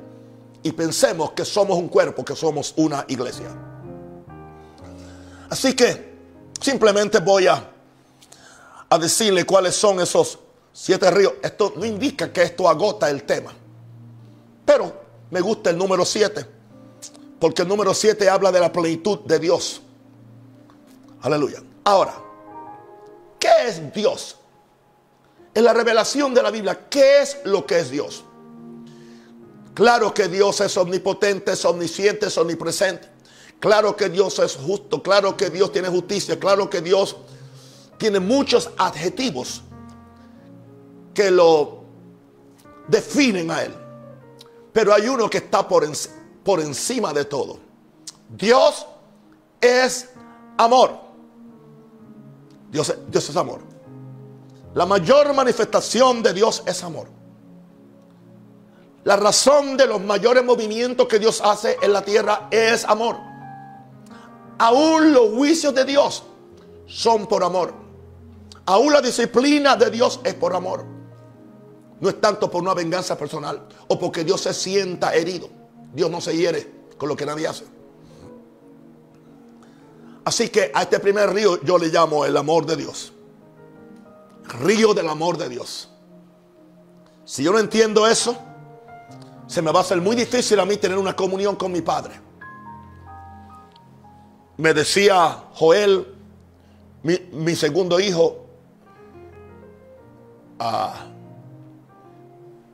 y 0.63 0.73
pensemos 0.73 1.33
que 1.33 1.45
somos 1.45 1.79
un 1.79 1.89
cuerpo, 1.89 2.25
que 2.25 2.37
somos 2.37 2.75
una 2.77 3.05
iglesia. 3.09 3.49
Así 5.49 5.75
que 5.75 6.10
simplemente 6.61 7.19
voy 7.19 7.47
a, 7.47 7.71
a 8.89 8.99
decirle 8.99 9.45
cuáles 9.45 9.75
son 9.75 10.01
esos 10.01 10.39
siete 10.73 11.11
ríos. 11.11 11.35
Esto 11.43 11.73
no 11.77 11.85
indica 11.85 12.33
que 12.33 12.43
esto 12.43 12.69
agota 12.69 13.11
el 13.11 13.25
tema, 13.25 13.53
pero 14.65 14.93
me 15.31 15.41
gusta 15.41 15.71
el 15.71 15.79
número 15.79 16.05
siete, 16.05 16.47
porque 17.39 17.63
el 17.63 17.69
número 17.69 17.95
siete 17.95 18.29
habla 18.29 18.53
de 18.53 18.61
la 18.61 18.73
plenitud 18.73 19.21
de 19.21 19.39
Dios. 19.39 19.83
Aleluya. 21.23 21.63
Ahora, 21.85 22.15
¿qué 23.39 23.51
es 23.67 23.93
Dios? 23.93 24.37
En 25.53 25.65
la 25.65 25.73
revelación 25.73 26.33
de 26.33 26.43
la 26.43 26.51
Biblia, 26.51 26.87
¿qué 26.89 27.23
es 27.23 27.39
lo 27.45 27.67
que 27.67 27.81
es 27.81 27.91
Dios? 27.91 28.25
Claro 29.75 30.13
que 30.15 30.29
Dios 30.29 30.61
es 30.61 30.77
omnipotente, 30.77 31.53
es 31.53 31.65
omnisciente, 31.65 32.27
es 32.27 32.39
omnipresente. 32.39 33.09
Claro 33.61 33.95
que 33.95 34.09
Dios 34.09 34.39
es 34.39 34.57
justo, 34.57 35.03
claro 35.03 35.37
que 35.37 35.51
Dios 35.51 35.71
tiene 35.71 35.89
justicia, 35.89 36.41
claro 36.41 36.71
que 36.71 36.81
Dios 36.81 37.17
tiene 37.99 38.19
muchos 38.19 38.71
adjetivos 38.79 39.61
que 41.13 41.31
lo 41.31 41.85
definen 42.89 43.51
a 43.51 43.63
Él. 43.63 43.75
Pero 44.73 44.95
hay 44.95 45.09
uno 45.09 45.29
que 45.29 45.39
está 45.39 45.69
por, 45.69 45.85
encima 45.85 47.13
de 47.13 47.27
todo. 47.27 47.59
Dios 48.31 48.87
es 49.61 50.09
amor. 50.57 50.99
Dios 52.71 52.95
es 53.13 53.37
amor. 53.37 53.61
La 54.73 54.87
mayor 54.87 55.35
manifestación 55.35 56.23
de 56.23 56.33
Dios 56.33 56.63
es 56.65 56.83
amor. 56.83 57.09
La 59.05 59.17
razón 59.17 59.77
de 59.77 59.87
los 59.87 60.01
mayores 60.01 60.45
movimientos 60.45 61.07
que 61.09 61.19
Dios 61.19 61.43
hace 61.45 61.77
en 61.83 61.93
la 61.93 62.03
tierra 62.03 62.49
es 62.51 62.85
amor. 62.85 63.30
Aún 64.61 65.15
los 65.15 65.31
juicios 65.31 65.75
de 65.75 65.87
Dios 65.87 66.23
son 66.87 67.27
por 67.27 67.43
amor. 67.43 67.73
Aún 68.67 68.93
la 68.93 69.01
disciplina 69.01 69.75
de 69.75 69.91
Dios 69.91 70.21
es 70.23 70.35
por 70.35 70.55
amor. 70.55 70.85
No 71.99 72.11
es 72.11 72.21
tanto 72.21 72.51
por 72.51 72.61
una 72.61 72.75
venganza 72.75 73.17
personal 73.17 73.67
o 73.89 73.99
porque 73.99 74.23
Dios 74.23 74.43
se 74.43 74.53
sienta 74.53 75.15
herido. 75.15 75.49
Dios 75.95 76.11
no 76.11 76.21
se 76.21 76.37
hiere 76.37 76.71
con 76.99 77.09
lo 77.09 77.17
que 77.17 77.25
nadie 77.25 77.47
hace. 77.47 77.65
Así 80.27 80.51
que 80.51 80.71
a 80.75 80.83
este 80.83 81.01
primer 81.01 81.33
río 81.33 81.59
yo 81.63 81.79
le 81.79 81.89
llamo 81.89 82.27
el 82.27 82.37
amor 82.37 82.67
de 82.67 82.77
Dios. 82.77 83.15
Río 84.61 84.93
del 84.93 85.09
amor 85.09 85.39
de 85.39 85.49
Dios. 85.49 85.89
Si 87.25 87.43
yo 87.43 87.53
no 87.53 87.59
entiendo 87.59 88.07
eso, 88.07 88.37
se 89.47 89.63
me 89.63 89.73
va 89.73 89.79
a 89.79 89.83
hacer 89.83 90.03
muy 90.03 90.17
difícil 90.17 90.61
a 90.61 90.67
mí 90.67 90.77
tener 90.77 90.99
una 90.99 91.17
comunión 91.17 91.57
con 91.57 91.73
mi 91.73 91.81
Padre. 91.81 92.29
Me 94.61 94.75
decía 94.75 95.45
Joel, 95.55 96.07
mi, 97.03 97.57
segundo 97.57 97.99
hijo, 97.99 98.45
ah, 100.59 101.07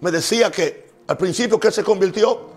me 0.01 0.11
decía 0.11 0.51
que 0.51 0.91
al 1.07 1.17
principio 1.17 1.61
que 1.61 1.69
él 1.69 1.73
se 1.73 1.85
convirtió, 1.85 2.49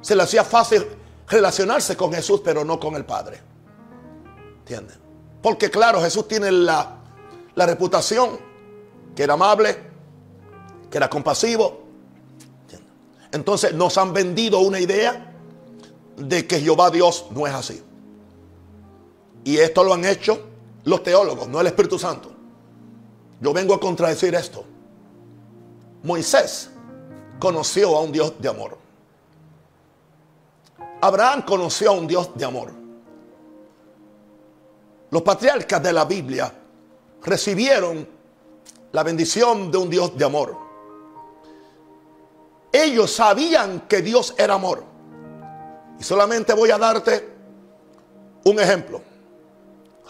se 0.00 0.16
le 0.16 0.22
hacía 0.22 0.44
fácil 0.44 0.86
relacionarse 1.28 1.94
con 1.94 2.10
Jesús, 2.10 2.40
pero 2.42 2.64
no 2.64 2.80
con 2.80 2.94
el 2.94 3.04
Padre. 3.04 3.42
¿Entienden? 4.60 4.96
Porque 5.42 5.70
claro, 5.70 6.00
Jesús 6.00 6.26
tiene 6.26 6.50
la, 6.50 6.96
la 7.54 7.66
reputación 7.66 8.38
que 9.14 9.24
era 9.24 9.34
amable, 9.34 9.76
que 10.90 10.96
era 10.96 11.10
compasivo. 11.10 11.84
Entonces 13.30 13.74
nos 13.74 13.98
han 13.98 14.14
vendido 14.14 14.60
una 14.60 14.80
idea 14.80 15.33
de 16.16 16.46
que 16.46 16.60
Jehová 16.60 16.90
Dios 16.90 17.26
no 17.30 17.46
es 17.46 17.54
así. 17.54 17.82
Y 19.44 19.58
esto 19.58 19.84
lo 19.84 19.94
han 19.94 20.04
hecho 20.04 20.40
los 20.84 21.02
teólogos, 21.02 21.48
no 21.48 21.60
el 21.60 21.66
Espíritu 21.66 21.98
Santo. 21.98 22.32
Yo 23.40 23.52
vengo 23.52 23.74
a 23.74 23.80
contradecir 23.80 24.34
esto. 24.34 24.64
Moisés 26.02 26.70
conoció 27.38 27.96
a 27.96 28.00
un 28.00 28.12
Dios 28.12 28.34
de 28.38 28.48
amor. 28.48 28.78
Abraham 31.00 31.42
conoció 31.42 31.90
a 31.90 31.94
un 31.94 32.06
Dios 32.06 32.30
de 32.34 32.44
amor. 32.44 32.72
Los 35.10 35.22
patriarcas 35.22 35.82
de 35.82 35.92
la 35.92 36.04
Biblia 36.04 36.52
recibieron 37.22 38.08
la 38.92 39.02
bendición 39.02 39.70
de 39.70 39.78
un 39.78 39.90
Dios 39.90 40.16
de 40.16 40.24
amor. 40.24 40.56
Ellos 42.72 43.12
sabían 43.12 43.82
que 43.88 44.02
Dios 44.02 44.34
era 44.38 44.54
amor. 44.54 44.93
Solamente 46.04 46.52
voy 46.52 46.70
a 46.70 46.76
darte 46.76 47.26
un 48.44 48.60
ejemplo. 48.60 49.00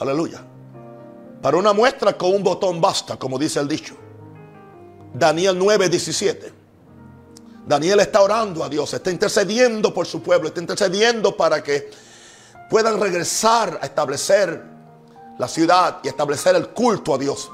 Aleluya. 0.00 0.44
Para 1.40 1.56
una 1.56 1.72
muestra 1.72 2.18
con 2.18 2.34
un 2.34 2.42
botón 2.42 2.80
basta, 2.80 3.16
como 3.16 3.38
dice 3.38 3.60
el 3.60 3.68
dicho. 3.68 3.94
Daniel 5.12 5.56
9, 5.56 5.88
17. 5.88 6.52
Daniel 7.64 8.00
está 8.00 8.22
orando 8.22 8.64
a 8.64 8.68
Dios, 8.68 8.92
está 8.92 9.12
intercediendo 9.12 9.94
por 9.94 10.06
su 10.06 10.20
pueblo, 10.20 10.48
está 10.48 10.60
intercediendo 10.60 11.36
para 11.36 11.62
que 11.62 11.92
puedan 12.68 13.00
regresar 13.00 13.78
a 13.80 13.86
establecer 13.86 14.64
la 15.38 15.46
ciudad 15.46 16.00
y 16.02 16.08
establecer 16.08 16.56
el 16.56 16.70
culto 16.70 17.14
a 17.14 17.18
Dios. 17.18 17.52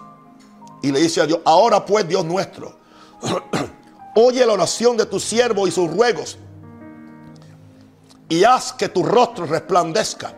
Y 0.83 0.91
le 0.93 1.01
dice 1.01 1.21
a 1.21 1.27
Dios, 1.27 1.41
ahora 1.45 1.85
pues 1.85 2.09
Dios 2.09 2.25
nuestro, 2.25 2.75
oye 4.17 4.47
la 4.47 4.55
oración 4.55 4.97
de 4.97 5.05
tu 5.05 5.21
siervo 5.21 5.69
y 5.69 5.71
sus 5.71 5.95
ruegos 5.95 6.39
y 8.31 8.45
haz 8.45 8.73
que 8.73 8.89
tu 8.89 9.03
rostro 9.03 9.45
resplandezca 9.45 10.33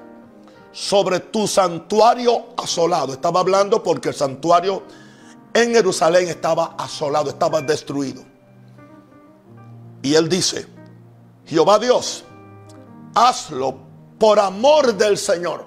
sobre 0.72 1.20
tu 1.20 1.46
santuario 1.46 2.46
asolado. 2.56 3.12
Estaba 3.12 3.40
hablando 3.40 3.82
porque 3.82 4.08
el 4.08 4.14
santuario 4.14 4.82
en 5.52 5.75
Jerusalén 5.75 6.26
estaba 6.28 6.75
asolado, 6.78 7.28
estaba 7.28 7.61
destruido. 7.61 8.25
Y 10.00 10.14
él 10.14 10.28
dice, 10.28 10.66
Jehová 11.44 11.78
Dios, 11.78 12.25
hazlo 13.14 13.76
por 14.18 14.40
amor 14.40 14.94
del 14.94 15.18
Señor. 15.18 15.66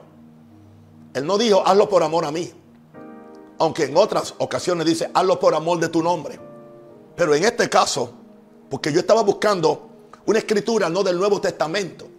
Él 1.13 1.27
no 1.27 1.37
dijo, 1.37 1.61
hazlo 1.65 1.87
por 1.87 2.01
amor 2.01 2.25
a 2.25 2.31
mí. 2.31 2.51
Aunque 3.59 3.85
en 3.85 3.95
otras 3.95 4.33
ocasiones 4.39 4.87
dice, 4.87 5.11
hazlo 5.13 5.39
por 5.39 5.53
amor 5.53 5.79
de 5.79 5.89
tu 5.89 6.01
nombre. 6.01 6.39
Pero 7.15 7.35
en 7.35 7.45
este 7.45 7.69
caso, 7.69 8.11
porque 8.67 8.91
yo 8.91 8.99
estaba 8.99 9.21
buscando 9.21 9.89
una 10.25 10.39
escritura 10.39 10.89
no 10.89 11.03
del 11.03 11.19
Nuevo 11.19 11.39
Testamento. 11.39 12.14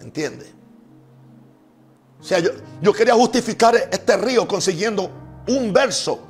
¿Entiende? 0.00 0.52
O 2.20 2.24
sea, 2.24 2.38
yo, 2.38 2.50
yo 2.82 2.92
quería 2.92 3.14
justificar 3.14 3.74
este 3.90 4.16
río 4.16 4.46
consiguiendo 4.46 5.10
un 5.48 5.72
verso 5.72 6.20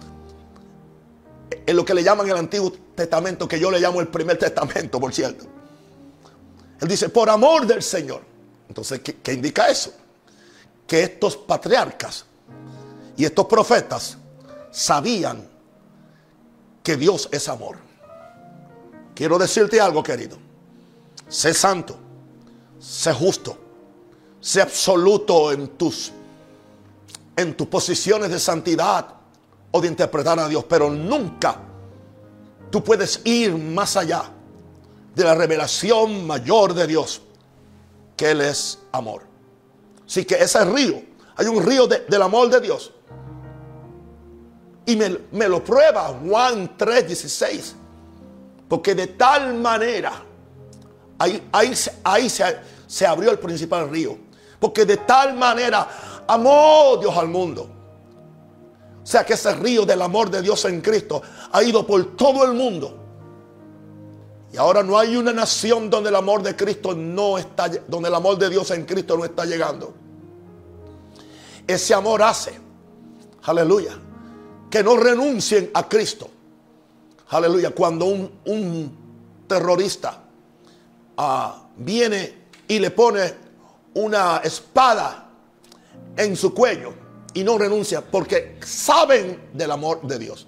en 1.67 1.77
lo 1.77 1.85
que 1.85 1.95
le 1.95 2.03
llaman 2.03 2.29
el 2.29 2.37
Antiguo 2.37 2.73
Testamento, 2.95 3.49
que 3.49 3.59
yo 3.59 3.71
le 3.71 3.81
llamo 3.81 4.00
el 4.00 4.09
primer 4.09 4.39
testamento, 4.39 5.00
por 5.00 5.12
cierto. 5.12 5.47
Él 6.81 6.89
dice, 6.89 7.09
por 7.09 7.29
amor 7.29 7.67
del 7.67 7.83
Señor. 7.83 8.23
Entonces, 8.69 9.00
¿qué, 9.00 9.33
indica 9.33 9.69
eso? 9.69 9.93
que 10.91 11.05
estos 11.05 11.37
patriarcas 11.37 12.25
y 13.17 13.25
estos 13.25 13.47
profetas 13.47 14.19
sabían 14.73 15.49
que 16.83 16.97
Dios 16.97 17.29
es 17.31 17.49
amor. 17.49 17.77
Quiero 19.15 19.39
decirte 19.39 19.81
algo, 19.81 20.03
querido. 20.03 20.37
Sé 21.29 21.55
santo, 21.55 21.97
sé 22.81 23.13
justo, 23.13 23.57
sé 24.41 24.61
absoluto 24.61 25.53
en 25.53 25.69
tus 25.69 26.13
en 27.37 27.57
tus 27.57 27.69
posiciones 27.69 28.31
de 28.31 28.39
santidad 28.39 29.07
o 29.71 29.81
de 29.81 29.89
interpretar 29.89 30.39
a 30.39 30.49
Dios, 30.49 30.65
pero 30.69 30.91
nunca 30.91 31.57
tú 32.71 32.83
puedes 32.83 33.21
ir 33.25 33.57
más 33.57 33.97
allá 33.97 34.25
de 35.15 35.25
la 35.25 35.35
revelación 35.35 36.27
mayor 36.27 36.75
de 36.75 36.87
Dios, 36.87 37.23
que 38.17 38.31
Él 38.31 38.41
es 38.43 38.79
amor. 38.93 39.23
Así 40.07 40.25
que 40.25 40.35
ese 40.35 40.65
río, 40.65 41.03
hay 41.37 41.47
un 41.47 41.65
río 41.65 41.87
del 41.87 42.23
amor 42.23 42.51
de 42.51 42.61
Dios. 42.61 42.93
Y 44.87 44.97
me, 44.97 45.49
lo 45.49 45.63
prueba 45.63 46.09
Juan 46.27 46.77
3:16. 46.77 47.75
Porque 48.69 48.95
de 48.95 49.09
tal 49.09 49.55
manera, 49.55 50.23
ahí, 51.21 51.49
ahí, 51.53 51.73
ahí 52.03 52.29
se, 52.29 52.59
se 52.87 53.07
abrió 53.07 53.31
el 53.31 53.39
principal 53.39 53.89
río. 53.89 54.19
Porque 54.59 54.85
de 54.85 54.97
tal 54.97 55.37
manera 55.37 56.25
amó 56.27 56.97
Dios 57.00 57.17
al 57.17 57.29
mundo. 57.29 57.69
O 59.03 59.07
sea 59.07 59.25
que 59.25 59.35
ese 59.35 59.55
río 59.55 59.87
del 59.87 60.03
amor 60.03 60.31
de 60.31 60.43
Dios 60.43 60.65
en 60.65 60.81
Cristo 60.81 61.23
ha 61.53 61.62
ido 61.62 61.87
por 61.87 62.17
todo 62.17 62.45
el 62.45 62.53
mundo. 62.53 62.97
Y 64.53 64.57
ahora 64.57 64.83
no 64.83 64.99
hay 64.99 65.17
una 65.17 65.33
nación 65.33 65.89
donde 65.89 66.11
el 66.11 66.17
amor 66.17 66.43
de 66.43 66.57
Cristo 66.57 66.95
no 66.95 67.39
está, 67.39 67.69
donde 67.87 68.09
el 68.09 68.15
amor 68.15 68.37
de 68.39 68.50
Dios 68.50 68.71
en 68.73 68.85
Cristo 68.85 69.17
no 69.17 69.25
está 69.25 69.45
llegando. 69.45 69.95
Ese 71.67 71.95
amor 71.95 72.23
hace, 72.23 72.59
aleluya, 73.45 73.97
que 74.69 74.83
no 74.83 74.97
renuncien 74.97 75.71
a 75.73 75.89
Cristo. 75.89 76.29
Aleluya, 77.29 77.71
cuando 77.71 78.07
un, 78.07 78.99
terrorista 79.47 80.23
ah, 81.21 81.62
viene 81.77 82.35
y 82.67 82.79
le 82.79 82.91
pone 82.91 83.35
una 83.95 84.39
espada 84.39 85.29
en 86.17 86.35
su 86.37 86.55
cuello 86.55 86.95
y 87.35 87.45
no 87.45 87.59
renuncia 87.59 88.00
porque 88.00 88.59
saben 88.65 89.50
del 89.53 89.71
amor 89.71 90.03
de 90.03 90.19
Dios. 90.19 90.47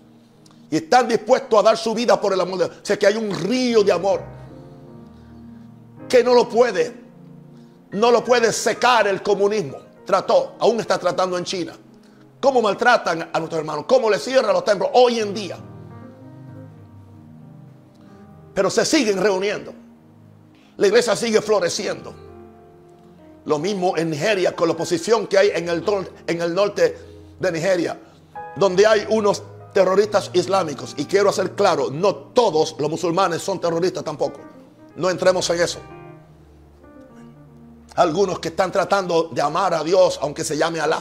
Y 0.70 0.76
están 0.76 1.06
dispuestos 1.06 1.58
a 1.58 1.62
dar 1.62 1.76
su 1.76 1.94
vida 1.94 2.18
por 2.18 2.32
el 2.32 2.40
amor 2.40 2.58
de 2.58 2.64
Dios. 2.66 2.78
O 2.82 2.86
sea 2.86 2.98
que 2.98 3.06
hay 3.06 3.16
un 3.16 3.30
río 3.30 3.84
de 3.84 3.92
amor 3.92 4.22
que 6.08 6.24
no 6.24 6.34
lo 6.34 6.48
puede, 6.48 6.94
no 7.90 8.10
lo 8.10 8.24
puede 8.24 8.52
secar 8.52 9.06
el 9.06 9.22
comunismo. 9.22 9.78
Trató, 10.06 10.56
aún 10.58 10.80
está 10.80 10.98
tratando 10.98 11.36
en 11.36 11.44
China. 11.44 11.74
Cómo 12.40 12.62
maltratan 12.62 13.30
a 13.32 13.38
nuestros 13.38 13.60
hermanos, 13.60 13.84
cómo 13.86 14.08
le 14.08 14.18
cierran 14.18 14.52
los 14.54 14.64
templos 14.64 14.90
hoy 14.94 15.20
en 15.20 15.34
día. 15.34 15.58
Pero 18.54 18.70
se 18.70 18.84
siguen 18.84 19.20
reuniendo. 19.20 19.81
La 20.76 20.86
iglesia 20.86 21.14
sigue 21.16 21.40
floreciendo. 21.40 22.14
Lo 23.44 23.58
mismo 23.58 23.96
en 23.96 24.10
Nigeria, 24.10 24.54
con 24.54 24.68
la 24.68 24.74
oposición 24.74 25.26
que 25.26 25.36
hay 25.36 25.50
en 25.54 25.68
el, 25.68 25.84
norte 26.54 26.98
de 27.38 27.52
Nigeria, 27.52 27.98
donde 28.56 28.86
hay 28.86 29.04
unos 29.10 29.42
terroristas 29.72 30.30
islámicos. 30.32 30.94
Y 30.96 31.06
quiero 31.06 31.30
hacer 31.30 31.52
claro, 31.52 31.90
no 31.90 32.14
todos 32.14 32.76
los 32.78 32.88
musulmanes 32.88 33.42
son 33.42 33.60
terroristas 33.60 34.04
tampoco. 34.04 34.40
No 34.96 35.10
entremos 35.10 35.48
en 35.50 35.60
eso. 35.60 35.80
Algunos 37.96 38.38
que 38.38 38.48
están 38.48 38.70
tratando 38.70 39.24
de 39.24 39.42
amar 39.42 39.74
a 39.74 39.82
Dios, 39.82 40.18
aunque 40.22 40.44
se 40.44 40.56
llame 40.56 40.80
Alá. 40.80 41.00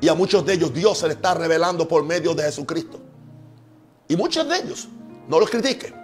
Y 0.00 0.08
a 0.08 0.14
muchos 0.14 0.46
de 0.46 0.54
ellos 0.54 0.72
Dios 0.72 0.98
se 0.98 1.08
le 1.08 1.14
está 1.14 1.34
revelando 1.34 1.86
por 1.86 2.04
medio 2.04 2.34
de 2.34 2.44
Jesucristo. 2.44 2.98
Y 4.08 4.16
muchos 4.16 4.48
de 4.48 4.56
ellos, 4.56 4.88
no 5.28 5.38
los 5.38 5.50
critiquen, 5.50 5.94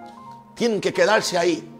tienen 0.54 0.80
que 0.80 0.92
quedarse 0.92 1.38
ahí 1.38 1.75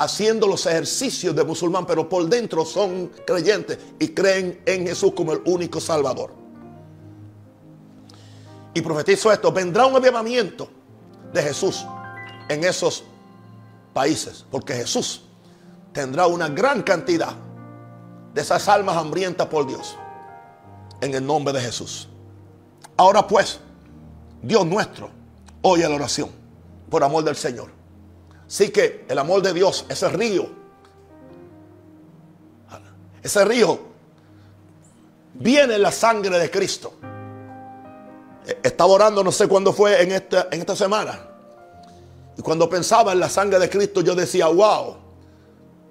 haciendo 0.00 0.46
los 0.46 0.64
ejercicios 0.64 1.36
de 1.36 1.44
musulmán, 1.44 1.84
pero 1.84 2.08
por 2.08 2.26
dentro 2.26 2.64
son 2.64 3.08
creyentes 3.26 3.78
y 3.98 4.08
creen 4.08 4.62
en 4.64 4.86
Jesús 4.86 5.12
como 5.14 5.34
el 5.34 5.42
único 5.44 5.78
Salvador. 5.78 6.32
Y 8.72 8.80
profetizo 8.80 9.30
esto, 9.30 9.52
vendrá 9.52 9.84
un 9.84 9.94
avivamiento 9.94 10.70
de 11.34 11.42
Jesús 11.42 11.84
en 12.48 12.64
esos 12.64 13.04
países, 13.92 14.46
porque 14.50 14.72
Jesús 14.72 15.22
tendrá 15.92 16.26
una 16.26 16.48
gran 16.48 16.82
cantidad 16.82 17.34
de 18.32 18.40
esas 18.40 18.68
almas 18.68 18.96
hambrientas 18.96 19.48
por 19.48 19.66
Dios, 19.66 19.98
en 21.02 21.14
el 21.14 21.26
nombre 21.26 21.52
de 21.52 21.60
Jesús. 21.60 22.08
Ahora 22.96 23.26
pues, 23.26 23.60
Dios 24.40 24.64
nuestro, 24.64 25.10
oye 25.60 25.86
la 25.86 25.94
oración, 25.94 26.30
por 26.88 27.04
amor 27.04 27.22
del 27.22 27.36
Señor. 27.36 27.79
Así 28.50 28.70
que 28.70 29.04
el 29.08 29.16
amor 29.16 29.42
de 29.42 29.52
Dios, 29.52 29.86
ese 29.88 30.08
río, 30.08 30.48
ese 33.22 33.44
río 33.44 33.78
viene 35.34 35.76
en 35.76 35.82
la 35.82 35.92
sangre 35.92 36.36
de 36.36 36.50
Cristo. 36.50 36.94
E, 38.44 38.58
estaba 38.64 38.92
orando, 38.92 39.22
no 39.22 39.30
sé 39.30 39.46
cuándo 39.46 39.72
fue 39.72 40.02
en 40.02 40.10
esta, 40.10 40.48
en 40.50 40.58
esta 40.58 40.74
semana. 40.74 41.28
Y 42.36 42.42
cuando 42.42 42.68
pensaba 42.68 43.12
en 43.12 43.20
la 43.20 43.28
sangre 43.28 43.60
de 43.60 43.70
Cristo, 43.70 44.00
yo 44.00 44.16
decía, 44.16 44.48
wow, 44.48 44.96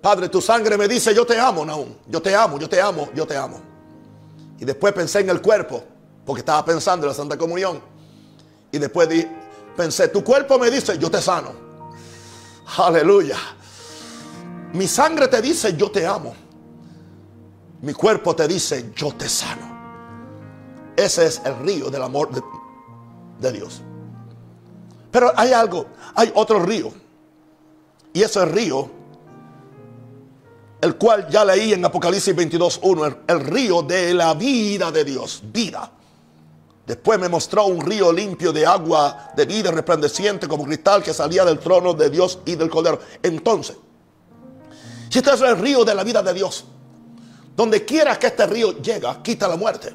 Padre, 0.01 0.27
tu 0.27 0.41
sangre 0.41 0.77
me 0.77 0.89
dice, 0.89 1.15
yo 1.15 1.25
te 1.25 1.39
amo, 1.39 1.65
Naum. 1.65 1.95
Yo 2.07 2.21
te 2.21 2.35
amo, 2.35 2.59
yo 2.59 2.67
te 2.67 2.81
amo, 2.81 3.07
yo 3.15 3.25
te 3.25 3.37
amo. 3.37 3.61
Y 4.59 4.65
después 4.65 4.91
pensé 4.91 5.21
en 5.21 5.29
el 5.29 5.41
cuerpo, 5.41 5.81
porque 6.25 6.41
estaba 6.41 6.65
pensando 6.65 7.05
en 7.05 7.11
la 7.11 7.15
Santa 7.15 7.37
Comunión. 7.37 7.81
Y 8.69 8.79
después 8.79 9.07
pensé, 9.77 10.09
tu 10.09 10.25
cuerpo 10.25 10.59
me 10.59 10.69
dice, 10.69 10.97
yo 10.97 11.09
te 11.09 11.21
sano. 11.21 11.68
Aleluya. 12.77 13.37
Mi 14.73 14.87
sangre 14.87 15.27
te 15.27 15.41
dice, 15.41 15.75
yo 15.75 15.89
te 15.89 16.05
amo. 16.05 16.35
Mi 17.81 17.93
cuerpo 17.93 18.35
te 18.35 18.47
dice, 18.47 18.91
yo 18.95 19.13
te 19.13 19.27
sano. 19.27 19.79
Ese 20.95 21.25
es 21.25 21.41
el 21.45 21.57
río 21.59 21.89
del 21.89 22.03
amor 22.03 22.29
de, 23.39 23.51
Dios. 23.51 23.81
Pero 25.11 25.31
hay 25.35 25.53
algo, 25.53 25.87
hay 26.13 26.31
otro 26.35 26.59
río. 26.59 26.91
Y 28.13 28.21
ese 28.21 28.45
río, 28.45 28.89
el 30.81 30.95
cual 30.97 31.27
ya 31.29 31.45
leí 31.45 31.73
en 31.73 31.85
Apocalipsis 31.85 32.35
22.1, 32.35 33.05
el, 33.07 33.35
el 33.35 33.45
río 33.45 33.81
de 33.81 34.13
la 34.13 34.33
vida 34.33 34.91
de 34.91 35.05
Dios, 35.05 35.41
vida. 35.51 35.89
Después 36.89 37.19
me 37.19 37.29
mostró 37.29 37.65
un 37.65 37.81
río 37.81 38.11
limpio 38.11 38.51
de 38.51 38.65
agua 38.65 39.29
de 39.35 39.45
vida 39.45 39.69
resplandeciente 39.69 40.47
como 40.47 40.63
cristal 40.63 41.03
que 41.03 41.13
salía 41.13 41.45
del 41.45 41.59
trono 41.59 41.93
de 41.93 42.09
Dios 42.09 42.39
y 42.47 42.55
del 42.55 42.67
Cordero. 42.67 42.99
Entonces, 43.21 43.77
si 45.07 45.19
este 45.19 45.31
es 45.31 45.41
el 45.41 45.59
río 45.59 45.85
de 45.85 45.93
la 45.93 46.03
vida 46.03 46.23
de 46.23 46.33
Dios, 46.33 46.65
donde 47.55 47.85
quiera 47.85 48.17
que 48.17 48.25
este 48.25 48.47
río 48.47 48.71
llega, 48.81 49.21
quita 49.21 49.47
la 49.47 49.55
muerte. 49.55 49.93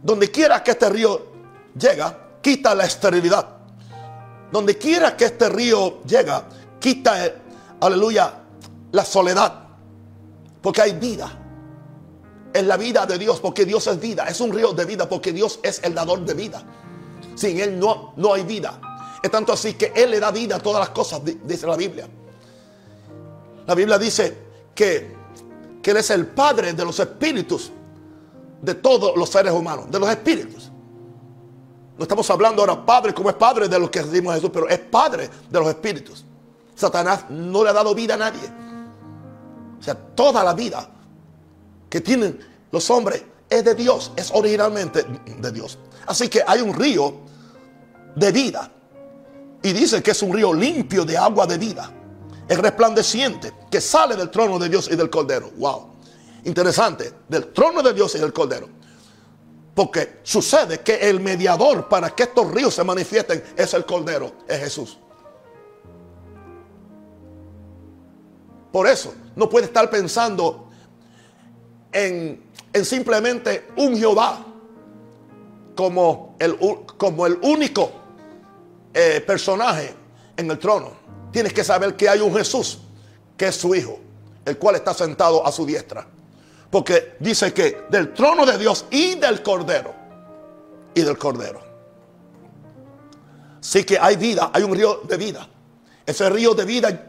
Donde 0.00 0.30
quiera 0.30 0.62
que 0.62 0.70
este 0.70 0.88
río 0.88 1.26
llega, 1.76 2.16
quita 2.40 2.72
la 2.76 2.84
esterilidad. 2.84 3.48
Donde 4.52 4.78
quiera 4.78 5.16
que 5.16 5.24
este 5.24 5.48
río 5.48 6.04
llega, 6.04 6.44
quita, 6.78 7.16
aleluya, 7.80 8.32
la 8.92 9.04
soledad. 9.04 9.64
Porque 10.62 10.82
hay 10.82 10.92
vida 10.92 11.39
en 12.52 12.68
la 12.68 12.76
vida 12.76 13.06
de 13.06 13.18
Dios, 13.18 13.40
porque 13.40 13.64
Dios 13.64 13.86
es 13.86 14.00
vida. 14.00 14.24
Es 14.24 14.40
un 14.40 14.52
río 14.52 14.72
de 14.72 14.84
vida, 14.84 15.08
porque 15.08 15.32
Dios 15.32 15.60
es 15.62 15.80
el 15.82 15.94
dador 15.94 16.24
de 16.24 16.34
vida. 16.34 16.62
Sin 17.34 17.58
Él 17.60 17.78
no, 17.78 18.12
no 18.16 18.34
hay 18.34 18.42
vida. 18.42 18.80
Es 19.22 19.30
tanto 19.30 19.52
así 19.52 19.74
que 19.74 19.92
Él 19.94 20.10
le 20.10 20.20
da 20.20 20.30
vida 20.30 20.56
a 20.56 20.58
todas 20.58 20.80
las 20.80 20.90
cosas, 20.90 21.20
dice 21.24 21.66
la 21.66 21.76
Biblia. 21.76 22.08
La 23.66 23.74
Biblia 23.74 23.98
dice 23.98 24.36
que, 24.74 25.14
que 25.82 25.90
Él 25.90 25.96
es 25.98 26.10
el 26.10 26.26
Padre 26.26 26.72
de 26.72 26.84
los 26.84 26.98
espíritus 26.98 27.70
de 28.62 28.74
todos 28.74 29.16
los 29.16 29.28
seres 29.28 29.52
humanos, 29.52 29.90
de 29.90 29.98
los 29.98 30.08
espíritus. 30.08 30.70
No 31.96 32.04
estamos 32.04 32.28
hablando 32.30 32.62
ahora 32.62 32.84
Padre 32.84 33.12
como 33.12 33.28
es 33.28 33.36
Padre 33.36 33.68
de 33.68 33.78
los 33.78 33.90
que 33.90 34.02
decimos 34.02 34.34
Jesús, 34.34 34.50
pero 34.52 34.68
es 34.68 34.78
Padre 34.78 35.28
de 35.48 35.58
los 35.58 35.68
espíritus. 35.68 36.24
Satanás 36.74 37.26
no 37.28 37.62
le 37.62 37.70
ha 37.70 37.72
dado 37.74 37.94
vida 37.94 38.14
a 38.14 38.16
nadie. 38.16 38.40
O 39.78 39.82
sea, 39.82 39.94
toda 39.94 40.42
la 40.42 40.54
vida 40.54 40.88
que 41.90 42.00
tienen 42.00 42.38
los 42.70 42.88
hombres 42.88 43.22
es 43.50 43.64
de 43.64 43.74
Dios, 43.74 44.12
es 44.16 44.30
originalmente 44.32 45.04
de 45.38 45.52
Dios. 45.52 45.76
Así 46.06 46.28
que 46.28 46.42
hay 46.46 46.60
un 46.60 46.72
río 46.72 47.16
de 48.14 48.32
vida. 48.32 48.70
Y 49.62 49.72
dice 49.72 50.02
que 50.02 50.12
es 50.12 50.22
un 50.22 50.32
río 50.32 50.54
limpio 50.54 51.04
de 51.04 51.18
agua 51.18 51.46
de 51.46 51.58
vida. 51.58 51.92
Es 52.48 52.56
resplandeciente, 52.56 53.52
que 53.70 53.80
sale 53.80 54.16
del 54.16 54.30
trono 54.30 54.58
de 54.58 54.68
Dios 54.68 54.88
y 54.90 54.96
del 54.96 55.10
Cordero. 55.10 55.50
Wow. 55.58 55.90
Interesante, 56.44 57.12
del 57.28 57.52
trono 57.52 57.82
de 57.82 57.92
Dios 57.92 58.14
y 58.14 58.18
del 58.18 58.32
Cordero. 58.32 58.68
Porque 59.74 60.20
sucede 60.22 60.80
que 60.80 60.96
el 61.08 61.20
mediador 61.20 61.88
para 61.88 62.10
que 62.10 62.24
estos 62.24 62.50
ríos 62.50 62.74
se 62.74 62.84
manifiesten 62.84 63.42
es 63.56 63.74
el 63.74 63.84
Cordero, 63.84 64.32
es 64.48 64.58
Jesús. 64.60 64.98
Por 68.72 68.86
eso 68.86 69.12
no 69.34 69.48
puede 69.48 69.66
estar 69.66 69.90
pensando 69.90 70.69
en, 71.92 72.42
simplemente 72.84 73.68
un 73.76 73.96
Jehová 73.96 74.44
como 75.74 76.36
el, 76.38 76.56
como 76.96 77.26
el 77.26 77.38
único 77.42 77.90
eh, 78.92 79.22
personaje 79.26 79.94
en 80.36 80.50
el 80.50 80.58
trono. 80.58 80.92
Tienes 81.32 81.52
que 81.52 81.64
saber 81.64 81.96
que 81.96 82.08
hay 82.08 82.20
un 82.20 82.34
Jesús, 82.34 82.78
que 83.36 83.48
es 83.48 83.56
su 83.56 83.74
Hijo, 83.74 83.98
el 84.44 84.58
cual 84.58 84.76
está 84.76 84.92
sentado 84.94 85.46
a 85.46 85.52
su 85.52 85.64
diestra. 85.64 86.06
Porque 86.70 87.16
dice 87.18 87.52
que 87.52 87.84
del 87.88 88.12
trono 88.14 88.46
de 88.46 88.58
Dios 88.58 88.86
y 88.90 89.16
del 89.16 89.42
Cordero. 89.42 89.94
Y 90.94 91.02
del 91.02 91.18
Cordero. 91.18 91.60
Sí 93.60 93.84
que 93.84 93.98
hay 93.98 94.16
vida, 94.16 94.50
hay 94.52 94.62
un 94.62 94.74
río 94.74 95.02
de 95.08 95.16
vida. 95.16 95.48
Ese 96.06 96.28
río 96.30 96.54
de 96.54 96.64
vida 96.64 97.08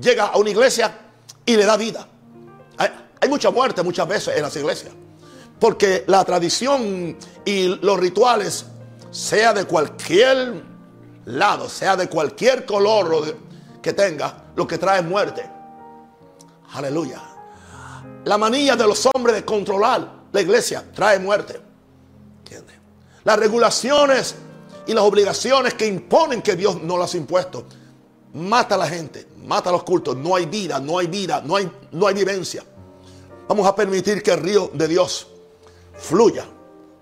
llega 0.00 0.26
a 0.26 0.36
una 0.38 0.50
iglesia 0.50 0.98
y 1.44 1.56
le 1.56 1.64
da 1.64 1.76
vida. 1.76 2.08
Hay, 3.24 3.28
mucha 3.30 3.50
muerte 3.50 3.82
muchas 3.82 4.06
veces 4.06 4.36
en 4.36 4.42
las 4.42 4.54
iglesias. 4.56 4.92
Porque 5.58 6.04
la 6.06 6.24
tradición 6.24 7.16
y 7.44 7.66
los 7.66 7.98
rituales, 7.98 8.66
sea 9.10 9.54
de 9.54 9.64
cualquier 9.64 10.62
lado, 11.24 11.68
sea 11.68 11.96
de 11.96 12.08
cualquier 12.08 12.66
color 12.66 13.36
que 13.80 13.92
tenga, 13.92 14.44
lo 14.56 14.66
que 14.66 14.76
trae 14.76 15.02
muerte. 15.02 15.48
Aleluya. 16.72 17.22
La 18.24 18.36
manilla 18.36 18.76
de 18.76 18.86
los 18.86 19.08
hombres 19.14 19.36
de 19.36 19.44
controlar 19.44 20.24
la 20.32 20.40
iglesia 20.40 20.84
trae 20.92 21.18
muerte. 21.18 21.60
Las 23.22 23.38
regulaciones 23.38 24.34
y 24.86 24.92
las 24.92 25.04
obligaciones 25.04 25.74
que 25.74 25.86
imponen 25.86 26.42
que 26.42 26.56
Dios 26.56 26.82
no 26.82 26.98
las 26.98 27.14
ha 27.14 27.16
impuesto. 27.16 27.64
Mata 28.34 28.74
a 28.74 28.78
la 28.78 28.88
gente, 28.88 29.26
mata 29.46 29.70
a 29.70 29.72
los 29.72 29.84
cultos. 29.84 30.16
No 30.16 30.36
hay 30.36 30.44
vida, 30.44 30.78
no 30.78 30.98
hay 30.98 31.06
vida, 31.06 31.40
no 31.42 31.56
hay, 31.56 31.70
no 31.92 32.06
hay 32.06 32.14
vivencia. 32.14 32.64
Vamos 33.48 33.66
a 33.66 33.74
permitir 33.74 34.22
que 34.22 34.32
el 34.32 34.40
río 34.40 34.70
de 34.72 34.88
Dios 34.88 35.26
fluya. 35.94 36.46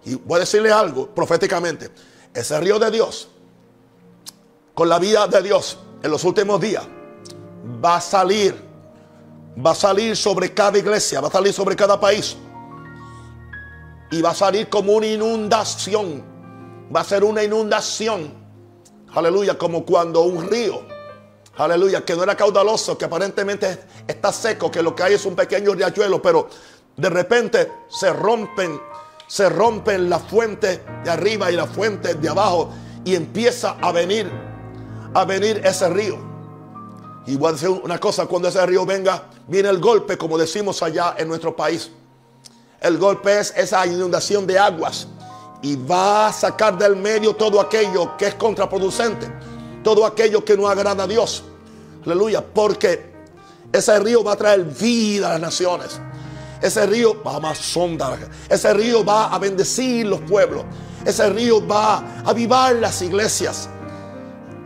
Y 0.04 0.14
voy 0.16 0.36
a 0.36 0.40
decirle 0.40 0.72
algo 0.72 1.08
proféticamente. 1.08 1.90
Ese 2.34 2.58
río 2.60 2.78
de 2.78 2.90
Dios, 2.90 3.28
con 4.74 4.88
la 4.88 4.98
vida 4.98 5.26
de 5.28 5.42
Dios 5.42 5.78
en 6.02 6.10
los 6.10 6.24
últimos 6.24 6.60
días, 6.60 6.84
va 7.84 7.96
a 7.96 8.00
salir. 8.00 8.70
Va 9.64 9.72
a 9.72 9.74
salir 9.74 10.16
sobre 10.16 10.52
cada 10.54 10.78
iglesia, 10.78 11.20
va 11.20 11.28
a 11.28 11.30
salir 11.30 11.52
sobre 11.52 11.76
cada 11.76 12.00
país. 12.00 12.36
Y 14.10 14.20
va 14.20 14.30
a 14.30 14.34
salir 14.34 14.68
como 14.68 14.94
una 14.94 15.06
inundación. 15.06 16.24
Va 16.94 17.00
a 17.00 17.04
ser 17.04 17.22
una 17.22 17.44
inundación. 17.44 18.32
Aleluya, 19.14 19.56
como 19.58 19.84
cuando 19.84 20.22
un 20.22 20.48
río 20.48 20.91
aleluya, 21.56 22.04
que 22.04 22.16
no 22.16 22.22
era 22.22 22.36
caudaloso, 22.36 22.96
que 22.96 23.04
aparentemente 23.04 23.84
está 24.06 24.32
seco, 24.32 24.70
que 24.70 24.82
lo 24.82 24.94
que 24.94 25.02
hay 25.02 25.14
es 25.14 25.24
un 25.26 25.36
pequeño 25.36 25.74
riachuelo, 25.74 26.20
pero 26.22 26.48
de 26.96 27.10
repente 27.10 27.70
se 27.88 28.12
rompen, 28.12 28.80
se 29.26 29.48
rompen 29.48 30.08
la 30.08 30.18
fuente 30.18 30.82
de 31.04 31.10
arriba 31.10 31.50
y 31.50 31.56
la 31.56 31.66
fuente 31.66 32.14
de 32.14 32.28
abajo 32.28 32.70
y 33.04 33.14
empieza 33.14 33.76
a 33.80 33.92
venir, 33.92 34.30
a 35.14 35.24
venir 35.24 35.60
ese 35.64 35.88
río. 35.88 36.18
Y 37.26 37.36
voy 37.36 37.50
a 37.50 37.52
decir 37.52 37.68
una 37.68 37.98
cosa, 38.00 38.26
cuando 38.26 38.48
ese 38.48 38.64
río 38.66 38.84
venga, 38.84 39.24
viene 39.46 39.68
el 39.68 39.78
golpe, 39.78 40.16
como 40.16 40.38
decimos 40.38 40.82
allá 40.82 41.14
en 41.18 41.28
nuestro 41.28 41.54
país. 41.54 41.90
El 42.80 42.98
golpe 42.98 43.38
es 43.38 43.52
esa 43.56 43.86
inundación 43.86 44.46
de 44.46 44.58
aguas 44.58 45.06
y 45.62 45.76
va 45.76 46.26
a 46.26 46.32
sacar 46.32 46.76
del 46.76 46.96
medio 46.96 47.36
todo 47.36 47.60
aquello 47.60 48.16
que 48.16 48.26
es 48.26 48.34
contraproducente 48.34 49.51
todo 49.82 50.06
aquello 50.06 50.44
que 50.44 50.56
no 50.56 50.68
agrada 50.68 51.04
a 51.04 51.06
Dios. 51.06 51.44
Aleluya, 52.04 52.42
porque 52.42 53.12
ese 53.72 53.98
río 54.00 54.22
va 54.22 54.32
a 54.32 54.36
traer 54.36 54.64
vida 54.64 55.28
a 55.28 55.32
las 55.32 55.40
naciones. 55.40 56.00
Ese 56.60 56.86
río 56.86 57.22
va 57.22 57.36
a 57.36 57.40
más 57.40 57.58
sonda. 57.58 58.16
Ese 58.48 58.72
río 58.72 59.04
va 59.04 59.34
a 59.34 59.38
bendecir 59.38 60.06
los 60.06 60.20
pueblos. 60.20 60.64
Ese 61.04 61.28
río 61.30 61.66
va 61.66 61.96
a 61.96 62.20
avivar 62.26 62.76
las 62.76 63.02
iglesias. 63.02 63.68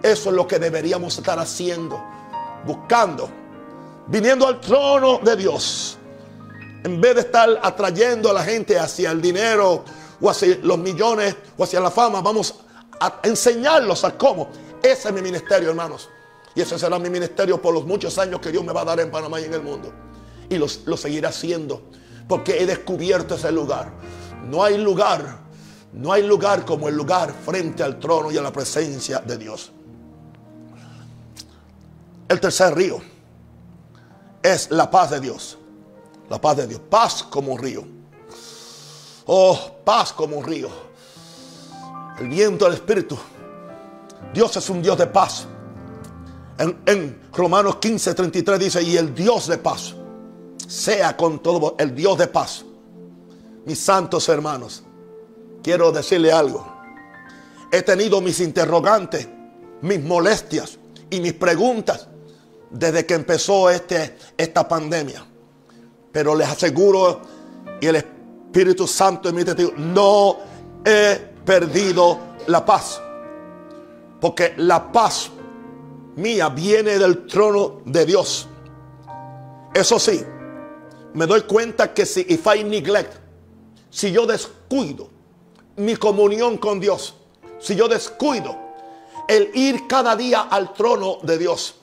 Eso 0.02 0.30
es 0.30 0.36
lo 0.36 0.46
que 0.46 0.58
deberíamos 0.58 1.16
estar 1.16 1.38
haciendo. 1.38 2.02
Buscando. 2.66 3.30
Viniendo 4.08 4.46
al 4.46 4.60
trono 4.60 5.20
de 5.24 5.36
Dios. 5.36 5.96
En 6.84 7.00
vez 7.00 7.14
de 7.14 7.20
estar 7.22 7.48
atrayendo 7.62 8.30
a 8.30 8.34
la 8.34 8.44
gente 8.44 8.78
hacia 8.78 9.10
el 9.10 9.20
dinero 9.22 9.84
o 10.20 10.30
hacia 10.30 10.58
los 10.62 10.78
millones 10.78 11.34
o 11.56 11.64
hacia 11.64 11.80
la 11.80 11.90
fama, 11.90 12.20
vamos 12.20 12.54
a 13.00 13.20
enseñarlos 13.22 14.04
a 14.04 14.16
cómo 14.16 14.48
ese 14.86 15.08
es 15.08 15.14
mi 15.14 15.22
ministerio, 15.22 15.70
hermanos. 15.70 16.08
Y 16.54 16.62
ese 16.62 16.78
será 16.78 16.98
mi 16.98 17.10
ministerio 17.10 17.60
por 17.60 17.74
los 17.74 17.84
muchos 17.84 18.16
años 18.18 18.40
que 18.40 18.50
Dios 18.50 18.64
me 18.64 18.72
va 18.72 18.80
a 18.80 18.84
dar 18.84 19.00
en 19.00 19.10
Panamá 19.10 19.40
y 19.40 19.44
en 19.44 19.54
el 19.54 19.62
mundo. 19.62 19.92
Y 20.48 20.56
lo, 20.56 20.66
lo 20.86 20.96
seguiré 20.96 21.26
haciendo. 21.26 21.82
Porque 22.26 22.62
he 22.62 22.66
descubierto 22.66 23.34
ese 23.34 23.52
lugar. 23.52 23.92
No 24.48 24.64
hay 24.64 24.78
lugar, 24.78 25.40
no 25.92 26.12
hay 26.12 26.22
lugar 26.22 26.64
como 26.64 26.88
el 26.88 26.96
lugar 26.96 27.32
frente 27.44 27.82
al 27.82 27.98
trono 27.98 28.30
y 28.30 28.38
a 28.38 28.42
la 28.42 28.52
presencia 28.52 29.18
de 29.18 29.36
Dios. 29.36 29.72
El 32.28 32.40
tercer 32.40 32.74
río 32.74 33.00
es 34.42 34.70
la 34.70 34.90
paz 34.90 35.10
de 35.10 35.20
Dios. 35.20 35.58
La 36.28 36.40
paz 36.40 36.56
de 36.56 36.66
Dios. 36.66 36.80
Paz 36.88 37.22
como 37.22 37.52
un 37.52 37.58
río. 37.58 37.84
Oh, 39.26 39.58
paz 39.84 40.12
como 40.12 40.36
un 40.36 40.44
río. 40.44 40.68
El 42.18 42.28
viento 42.28 42.64
del 42.64 42.74
Espíritu 42.74 43.18
Dios 44.32 44.56
es 44.56 44.68
un 44.70 44.82
Dios 44.82 44.98
de 44.98 45.06
paz. 45.06 45.46
En, 46.58 47.20
Romanos 47.32 47.76
15, 47.76 48.14
33 48.14 48.58
dice, 48.58 48.82
y 48.82 48.96
el 48.96 49.14
Dios 49.14 49.46
de 49.46 49.58
paz 49.58 49.94
sea 50.66 51.16
con 51.16 51.40
todo 51.40 51.76
el 51.78 51.94
Dios 51.94 52.16
de 52.18 52.26
paz. 52.26 52.64
Mis 53.66 53.78
santos 53.78 54.28
hermanos, 54.28 54.82
quiero 55.62 55.92
decirle 55.92 56.32
algo. 56.32 56.66
He 57.70 57.82
tenido 57.82 58.20
mis 58.20 58.40
interrogantes, 58.40 59.28
mis 59.82 60.02
molestias 60.02 60.78
y 61.10 61.20
mis 61.20 61.34
preguntas 61.34 62.08
desde 62.70 63.04
que 63.04 63.14
empezó 63.14 63.70
este, 63.70 64.16
esta 64.36 64.66
pandemia. 64.66 65.24
Pero 66.12 66.34
les 66.34 66.48
aseguro, 66.48 67.20
y 67.80 67.86
el 67.86 67.96
Espíritu 67.96 68.86
Santo 68.86 69.28
en 69.28 69.34
mi 69.34 69.44
testigo, 69.44 69.72
no 69.76 70.38
he 70.84 71.16
perdido 71.44 72.18
la 72.46 72.64
paz. 72.64 73.02
Porque 74.20 74.54
la 74.56 74.90
paz 74.90 75.30
mía 76.16 76.48
viene 76.48 76.98
del 76.98 77.26
trono 77.26 77.82
de 77.84 78.06
Dios. 78.06 78.48
Eso 79.74 79.98
sí, 79.98 80.24
me 81.14 81.26
doy 81.26 81.42
cuenta 81.42 81.92
que 81.92 82.06
si 82.06 82.24
if 82.28 82.46
I 82.46 82.64
neglect, 82.64 83.14
si 83.90 84.10
yo 84.10 84.26
descuido 84.26 85.08
mi 85.76 85.96
comunión 85.96 86.56
con 86.56 86.80
Dios, 86.80 87.14
si 87.58 87.74
yo 87.74 87.88
descuido 87.88 88.56
el 89.28 89.50
ir 89.54 89.86
cada 89.86 90.16
día 90.16 90.42
al 90.42 90.72
trono 90.72 91.18
de 91.22 91.38
Dios, 91.38 91.76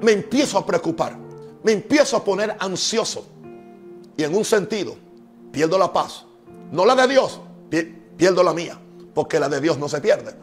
me 0.00 0.12
empiezo 0.12 0.58
a 0.58 0.66
preocupar, 0.66 1.16
me 1.62 1.72
empiezo 1.72 2.16
a 2.16 2.24
poner 2.24 2.56
ansioso 2.58 3.26
y 4.16 4.24
en 4.24 4.34
un 4.34 4.44
sentido 4.44 4.96
pierdo 5.52 5.78
la 5.78 5.92
paz, 5.92 6.24
no 6.72 6.84
la 6.84 6.94
de 6.94 7.08
Dios, 7.08 7.40
pierdo 8.16 8.42
la 8.42 8.52
mía, 8.52 8.78
porque 9.14 9.40
la 9.40 9.48
de 9.48 9.60
Dios 9.60 9.78
no 9.78 9.88
se 9.88 10.00
pierde. 10.00 10.34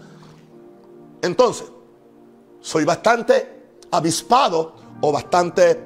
Entonces, 1.23 1.71
soy 2.59 2.83
bastante 2.83 3.77
avispado 3.91 4.75
o 4.99 5.09
bastante, 5.09 5.81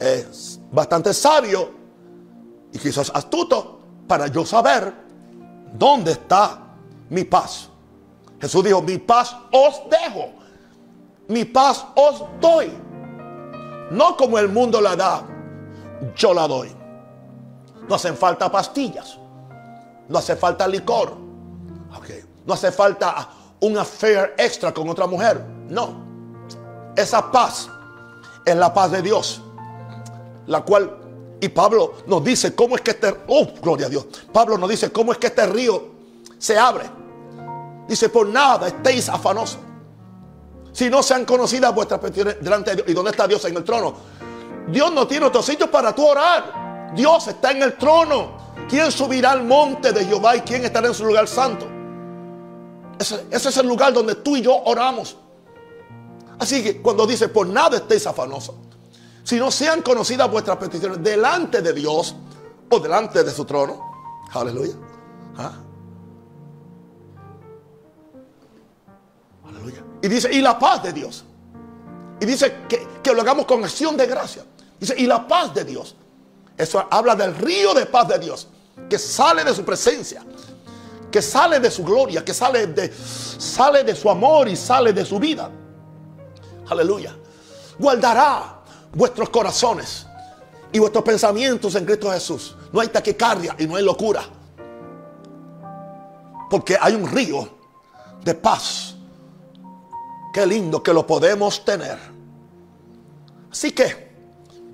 eh, 0.00 0.28
bastante 0.72 1.14
sabio 1.14 1.70
y 2.72 2.78
quizás 2.78 3.12
astuto 3.14 3.78
para 4.08 4.26
yo 4.26 4.44
saber 4.44 4.92
dónde 5.72 6.10
está 6.10 6.74
mi 7.08 7.22
paz. 7.22 7.68
Jesús 8.40 8.64
dijo, 8.64 8.82
mi 8.82 8.98
paz 8.98 9.36
os 9.52 9.82
dejo, 9.88 10.32
mi 11.28 11.44
paz 11.44 11.86
os 11.94 12.24
doy. 12.40 12.72
No 13.92 14.16
como 14.16 14.40
el 14.40 14.48
mundo 14.48 14.80
la 14.80 14.96
da, 14.96 15.22
yo 16.16 16.34
la 16.34 16.48
doy. 16.48 16.74
No 17.88 17.94
hacen 17.94 18.16
falta 18.16 18.50
pastillas, 18.50 19.20
no 20.08 20.18
hace 20.18 20.34
falta 20.34 20.66
licor, 20.66 21.16
no 22.44 22.54
hace 22.54 22.72
falta 22.72 23.35
un 23.60 23.78
affair 23.78 24.34
extra 24.38 24.72
con 24.72 24.88
otra 24.88 25.06
mujer. 25.06 25.44
No. 25.68 26.04
Esa 26.96 27.30
paz 27.30 27.68
es 28.44 28.56
la 28.56 28.72
paz 28.72 28.90
de 28.92 29.02
Dios. 29.02 29.42
La 30.46 30.62
cual, 30.62 31.36
y 31.40 31.48
Pablo 31.48 31.94
nos 32.06 32.24
dice 32.24 32.54
cómo 32.54 32.76
es 32.76 32.82
que 32.82 32.92
este, 32.92 33.14
oh, 33.28 33.48
gloria 33.60 33.86
a 33.86 33.88
Dios. 33.88 34.06
Pablo 34.32 34.56
nos 34.56 34.68
dice 34.68 34.90
cómo 34.90 35.12
es 35.12 35.18
que 35.18 35.26
este 35.28 35.46
río 35.46 35.88
se 36.38 36.58
abre. 36.58 36.84
Dice, 37.88 38.08
por 38.08 38.26
nada 38.26 38.68
estéis 38.68 39.08
afanosos. 39.08 39.58
Si 40.72 40.90
no 40.90 41.02
sean 41.02 41.24
conocidas 41.24 41.74
vuestras 41.74 42.00
peticiones 42.00 42.36
delante 42.40 42.70
de 42.70 42.76
Dios. 42.76 42.88
¿Y 42.88 42.92
dónde 42.92 43.10
está 43.10 43.26
Dios 43.26 43.44
en 43.46 43.56
el 43.56 43.64
trono? 43.64 43.94
Dios 44.68 44.92
no 44.92 45.06
tiene 45.06 45.26
otro 45.26 45.42
sitio 45.42 45.70
para 45.70 45.94
tu 45.94 46.06
orar. 46.06 46.92
Dios 46.94 47.28
está 47.28 47.52
en 47.52 47.62
el 47.62 47.76
trono. 47.76 48.54
¿Quién 48.68 48.90
subirá 48.90 49.32
al 49.32 49.44
monte 49.44 49.92
de 49.92 50.04
Jehová 50.04 50.36
y 50.36 50.40
quién 50.40 50.64
estará 50.64 50.88
en 50.88 50.94
su 50.94 51.04
lugar 51.04 51.28
santo? 51.28 51.75
Ese, 52.98 53.26
es 53.30 53.56
el 53.56 53.66
lugar 53.66 53.92
donde 53.92 54.16
tú 54.16 54.36
y 54.36 54.42
yo 54.42 54.54
oramos. 54.64 55.16
Así 56.38 56.62
que 56.62 56.80
cuando 56.80 57.06
dice, 57.06 57.28
por 57.28 57.46
nada 57.46 57.76
estéis 57.76 58.06
afanosos. 58.06 58.54
Si 59.22 59.36
no 59.36 59.50
sean 59.50 59.82
conocidas 59.82 60.30
vuestras 60.30 60.56
peticiones 60.56 61.02
delante 61.02 61.60
de 61.62 61.72
Dios 61.72 62.14
o 62.70 62.78
delante 62.78 63.24
de 63.24 63.30
su 63.30 63.44
trono. 63.44 63.80
Aleluya. 64.32 64.74
¿Ah? 65.36 65.52
Aleluya. 69.48 69.84
Y 70.02 70.08
dice, 70.08 70.32
y 70.32 70.40
la 70.40 70.58
paz 70.58 70.82
de 70.82 70.92
Dios. 70.92 71.24
Y 72.20 72.26
dice 72.26 72.58
que, 72.68 72.86
que 73.02 73.12
lo 73.12 73.22
hagamos 73.22 73.46
con 73.46 73.64
acción 73.64 73.96
de 73.96 74.06
gracia. 74.06 74.44
Dice, 74.78 74.94
y 74.96 75.06
la 75.06 75.26
paz 75.26 75.54
de 75.54 75.64
Dios. 75.64 75.96
Eso 76.56 76.86
habla 76.90 77.14
del 77.14 77.34
río 77.34 77.74
de 77.74 77.86
paz 77.86 78.08
de 78.08 78.18
Dios. 78.18 78.48
Que 78.88 78.98
sale 78.98 79.42
de 79.44 79.54
su 79.54 79.64
presencia. 79.64 80.24
Que 81.10 81.22
sale 81.22 81.60
de 81.60 81.70
su 81.70 81.84
gloria. 81.84 82.24
Que 82.24 82.34
sale 82.34 82.66
de, 82.66 82.92
sale 82.92 83.84
de 83.84 83.94
su 83.94 84.10
amor 84.10 84.48
y 84.48 84.56
sale 84.56 84.92
de 84.92 85.04
su 85.04 85.18
vida. 85.18 85.50
Aleluya. 86.68 87.16
Guardará 87.78 88.60
vuestros 88.92 89.28
corazones 89.28 90.06
y 90.72 90.78
vuestros 90.78 91.04
pensamientos 91.04 91.74
en 91.74 91.84
Cristo 91.84 92.10
Jesús. 92.10 92.56
No 92.72 92.80
hay 92.80 92.88
taquicardia 92.88 93.54
y 93.58 93.66
no 93.66 93.76
hay 93.76 93.84
locura. 93.84 94.22
Porque 96.50 96.76
hay 96.80 96.94
un 96.94 97.10
río 97.10 97.48
de 98.24 98.34
paz. 98.34 98.94
Qué 100.32 100.46
lindo 100.46 100.82
que 100.82 100.92
lo 100.92 101.06
podemos 101.06 101.64
tener. 101.64 101.98
Así 103.50 103.72
que, 103.72 104.06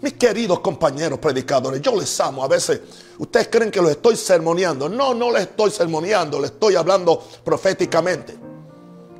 mis 0.00 0.14
queridos 0.14 0.58
compañeros 0.60 1.18
predicadores, 1.20 1.80
yo 1.80 1.94
les 1.94 2.18
amo. 2.20 2.42
A 2.42 2.48
veces 2.48 2.80
ustedes 3.22 3.48
creen 3.48 3.70
que 3.70 3.80
los 3.80 3.92
estoy 3.92 4.16
sermoneando. 4.16 4.88
No, 4.88 5.14
no 5.14 5.30
les 5.30 5.42
estoy 5.42 5.70
sermoneando, 5.70 6.40
les 6.40 6.50
estoy 6.50 6.74
hablando 6.74 7.22
proféticamente. 7.44 8.36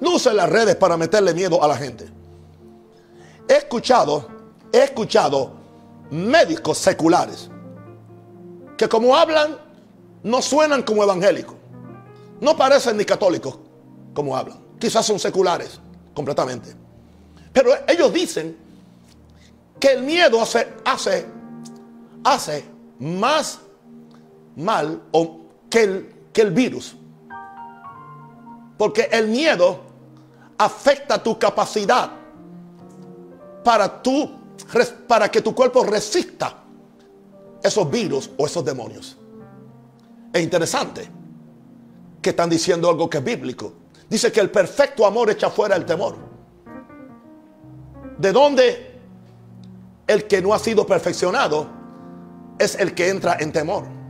No 0.00 0.16
usen 0.16 0.36
las 0.36 0.50
redes 0.50 0.76
para 0.76 0.96
meterle 0.96 1.32
miedo 1.32 1.62
a 1.62 1.68
la 1.68 1.76
gente. 1.76 2.08
He 3.48 3.54
escuchado 3.54 4.28
he 4.72 4.84
escuchado 4.84 5.52
médicos 6.10 6.78
seculares 6.78 7.50
que 8.76 8.88
como 8.88 9.14
hablan 9.14 9.58
no 10.22 10.40
suenan 10.40 10.82
como 10.82 11.04
evangélicos. 11.04 11.56
No 12.40 12.56
parecen 12.56 12.96
ni 12.96 13.04
católicos 13.04 13.58
como 14.14 14.36
hablan. 14.36 14.58
Quizás 14.78 15.06
son 15.06 15.18
seculares 15.18 15.78
completamente. 16.14 16.74
Pero 17.52 17.70
ellos 17.86 18.12
dicen 18.12 18.56
que 19.78 19.92
el 19.92 20.02
miedo 20.02 20.40
hace, 20.40 20.72
hace, 20.84 21.26
hace 22.24 22.64
más 22.98 23.60
mal 24.56 25.02
o 25.12 25.40
que, 25.70 25.82
el, 25.82 26.14
que 26.32 26.42
el 26.42 26.50
virus. 26.50 26.96
Porque 28.76 29.08
el 29.12 29.28
miedo 29.28 29.80
afecta 30.58 31.22
tu 31.22 31.38
capacidad 31.38 32.10
para 33.64 34.02
tú 34.02 34.42
para 35.06 35.30
que 35.30 35.42
tu 35.42 35.54
cuerpo 35.54 35.84
resista 35.84 36.56
esos 37.62 37.90
virus 37.90 38.30
o 38.36 38.46
esos 38.46 38.64
demonios. 38.64 39.16
Es 40.32 40.42
interesante 40.42 41.08
que 42.20 42.30
están 42.30 42.50
diciendo 42.50 42.88
algo 42.88 43.08
que 43.08 43.18
es 43.18 43.24
bíblico. 43.24 43.72
Dice 44.08 44.32
que 44.32 44.40
el 44.40 44.50
perfecto 44.50 45.06
amor 45.06 45.30
echa 45.30 45.50
fuera 45.50 45.76
el 45.76 45.84
temor. 45.84 46.16
¿De 48.18 48.32
dónde 48.32 49.00
el 50.06 50.26
que 50.26 50.40
no 50.42 50.54
ha 50.54 50.58
sido 50.58 50.86
perfeccionado 50.86 51.66
es 52.58 52.74
el 52.76 52.94
que 52.94 53.08
entra 53.08 53.36
en 53.40 53.52
temor? 53.52 54.01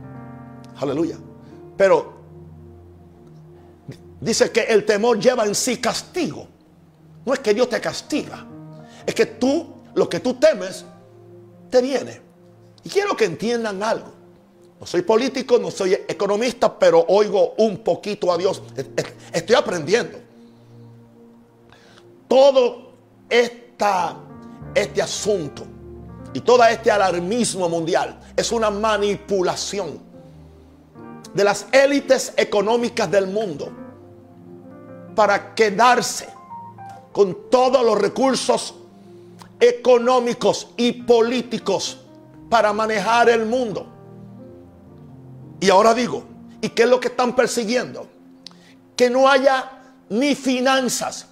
Aleluya. 0.77 1.17
Pero 1.77 2.13
dice 4.19 4.51
que 4.51 4.61
el 4.61 4.85
temor 4.85 5.19
lleva 5.19 5.45
en 5.45 5.55
sí 5.55 5.77
castigo. 5.77 6.47
No 7.25 7.33
es 7.33 7.39
que 7.39 7.53
Dios 7.53 7.69
te 7.69 7.79
castiga. 7.79 8.45
Es 9.05 9.15
que 9.15 9.25
tú 9.25 9.67
lo 9.95 10.09
que 10.09 10.19
tú 10.19 10.35
temes 10.35 10.85
te 11.69 11.81
viene. 11.81 12.21
Y 12.83 12.89
quiero 12.89 13.15
que 13.15 13.25
entiendan 13.25 13.81
algo. 13.81 14.11
No 14.79 14.85
soy 14.85 15.01
político, 15.01 15.57
no 15.59 15.71
soy 15.71 15.93
economista, 15.93 16.77
pero 16.77 17.05
oigo 17.07 17.53
un 17.57 17.77
poquito 17.77 18.31
a 18.31 18.37
Dios. 18.37 18.61
Estoy 19.31 19.55
aprendiendo. 19.55 20.19
Todo 22.27 22.93
este 23.29 25.01
asunto 25.01 25.63
y 26.33 26.41
todo 26.41 26.65
este 26.65 26.91
alarmismo 26.91 27.69
mundial 27.69 28.19
es 28.35 28.51
una 28.51 28.69
manipulación 28.69 30.12
de 31.33 31.43
las 31.43 31.67
élites 31.71 32.33
económicas 32.37 33.09
del 33.09 33.27
mundo 33.27 33.71
para 35.15 35.55
quedarse 35.55 36.27
con 37.11 37.49
todos 37.49 37.83
los 37.85 37.99
recursos 37.99 38.75
económicos 39.59 40.69
y 40.77 40.91
políticos 40.91 41.99
para 42.49 42.73
manejar 42.73 43.29
el 43.29 43.45
mundo. 43.45 43.87
Y 45.59 45.69
ahora 45.69 45.93
digo, 45.93 46.23
¿y 46.61 46.69
qué 46.69 46.83
es 46.83 46.89
lo 46.89 46.99
que 46.99 47.07
están 47.07 47.35
persiguiendo? 47.35 48.07
Que 48.95 49.09
no 49.09 49.29
haya 49.29 49.71
ni 50.09 50.35
finanzas 50.35 51.27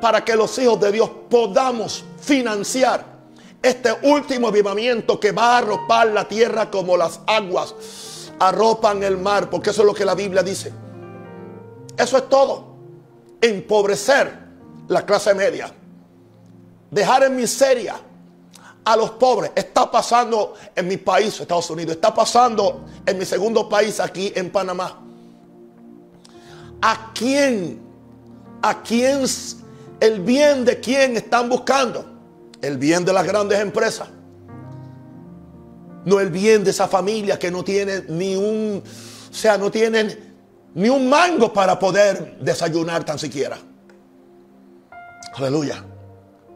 para 0.00 0.24
que 0.24 0.34
los 0.34 0.56
hijos 0.58 0.80
de 0.80 0.92
Dios 0.92 1.10
podamos 1.28 2.04
financiar 2.20 3.04
este 3.62 3.92
último 4.02 4.48
avivamiento 4.48 5.20
que 5.20 5.30
va 5.30 5.54
a 5.54 5.58
arropar 5.58 6.08
la 6.08 6.26
tierra 6.26 6.70
como 6.70 6.96
las 6.96 7.20
aguas 7.26 7.74
arropan 8.48 9.02
el 9.02 9.18
mar, 9.18 9.50
porque 9.50 9.70
eso 9.70 9.82
es 9.82 9.86
lo 9.86 9.94
que 9.94 10.04
la 10.04 10.14
Biblia 10.14 10.42
dice. 10.42 10.72
Eso 11.96 12.16
es 12.16 12.28
todo. 12.28 12.76
Empobrecer 13.40 14.38
la 14.88 15.04
clase 15.06 15.34
media 15.34 15.72
dejar 16.92 17.24
en 17.24 17.34
miseria 17.34 17.96
a 18.84 18.96
los 18.96 19.10
pobres. 19.12 19.50
Está 19.56 19.90
pasando 19.90 20.54
en 20.76 20.86
mi 20.86 20.98
país, 20.98 21.40
Estados 21.40 21.70
Unidos. 21.70 21.96
Está 21.96 22.14
pasando 22.14 22.84
en 23.04 23.18
mi 23.18 23.24
segundo 23.24 23.68
país, 23.68 23.98
aquí 23.98 24.32
en 24.36 24.50
Panamá. 24.50 25.00
¿A 26.82 27.12
quién? 27.14 27.80
¿A 28.60 28.82
quién? 28.82 29.24
¿El 29.98 30.20
bien 30.20 30.64
de 30.64 30.78
quién 30.80 31.16
están 31.16 31.48
buscando? 31.48 32.04
El 32.60 32.76
bien 32.76 33.04
de 33.04 33.12
las 33.12 33.26
grandes 33.26 33.58
empresas. 33.58 34.08
No 36.04 36.20
el 36.20 36.30
bien 36.30 36.64
de 36.64 36.70
esa 36.70 36.88
familia 36.88 37.38
que 37.38 37.50
no 37.50 37.62
tiene 37.62 38.04
ni 38.08 38.34
un, 38.34 38.82
o 38.84 39.34
sea, 39.34 39.56
no 39.56 39.70
tienen 39.70 40.34
ni 40.74 40.88
un 40.88 41.08
mango 41.08 41.52
para 41.52 41.78
poder 41.78 42.38
desayunar 42.40 43.04
tan 43.04 43.18
siquiera. 43.18 43.58
Aleluya. 45.34 45.84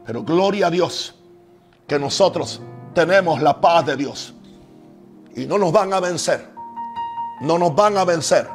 Pero 0.05 0.23
gloria 0.23 0.67
a 0.67 0.71
Dios 0.71 1.15
que 1.87 1.99
nosotros 1.99 2.61
tenemos 2.93 3.41
la 3.41 3.59
paz 3.59 3.85
de 3.85 3.95
Dios. 3.95 4.33
Y 5.35 5.45
no 5.45 5.57
nos 5.57 5.71
van 5.71 5.93
a 5.93 5.99
vencer. 5.99 6.49
No 7.41 7.57
nos 7.57 7.75
van 7.75 7.97
a 7.97 8.05
vencer. 8.05 8.47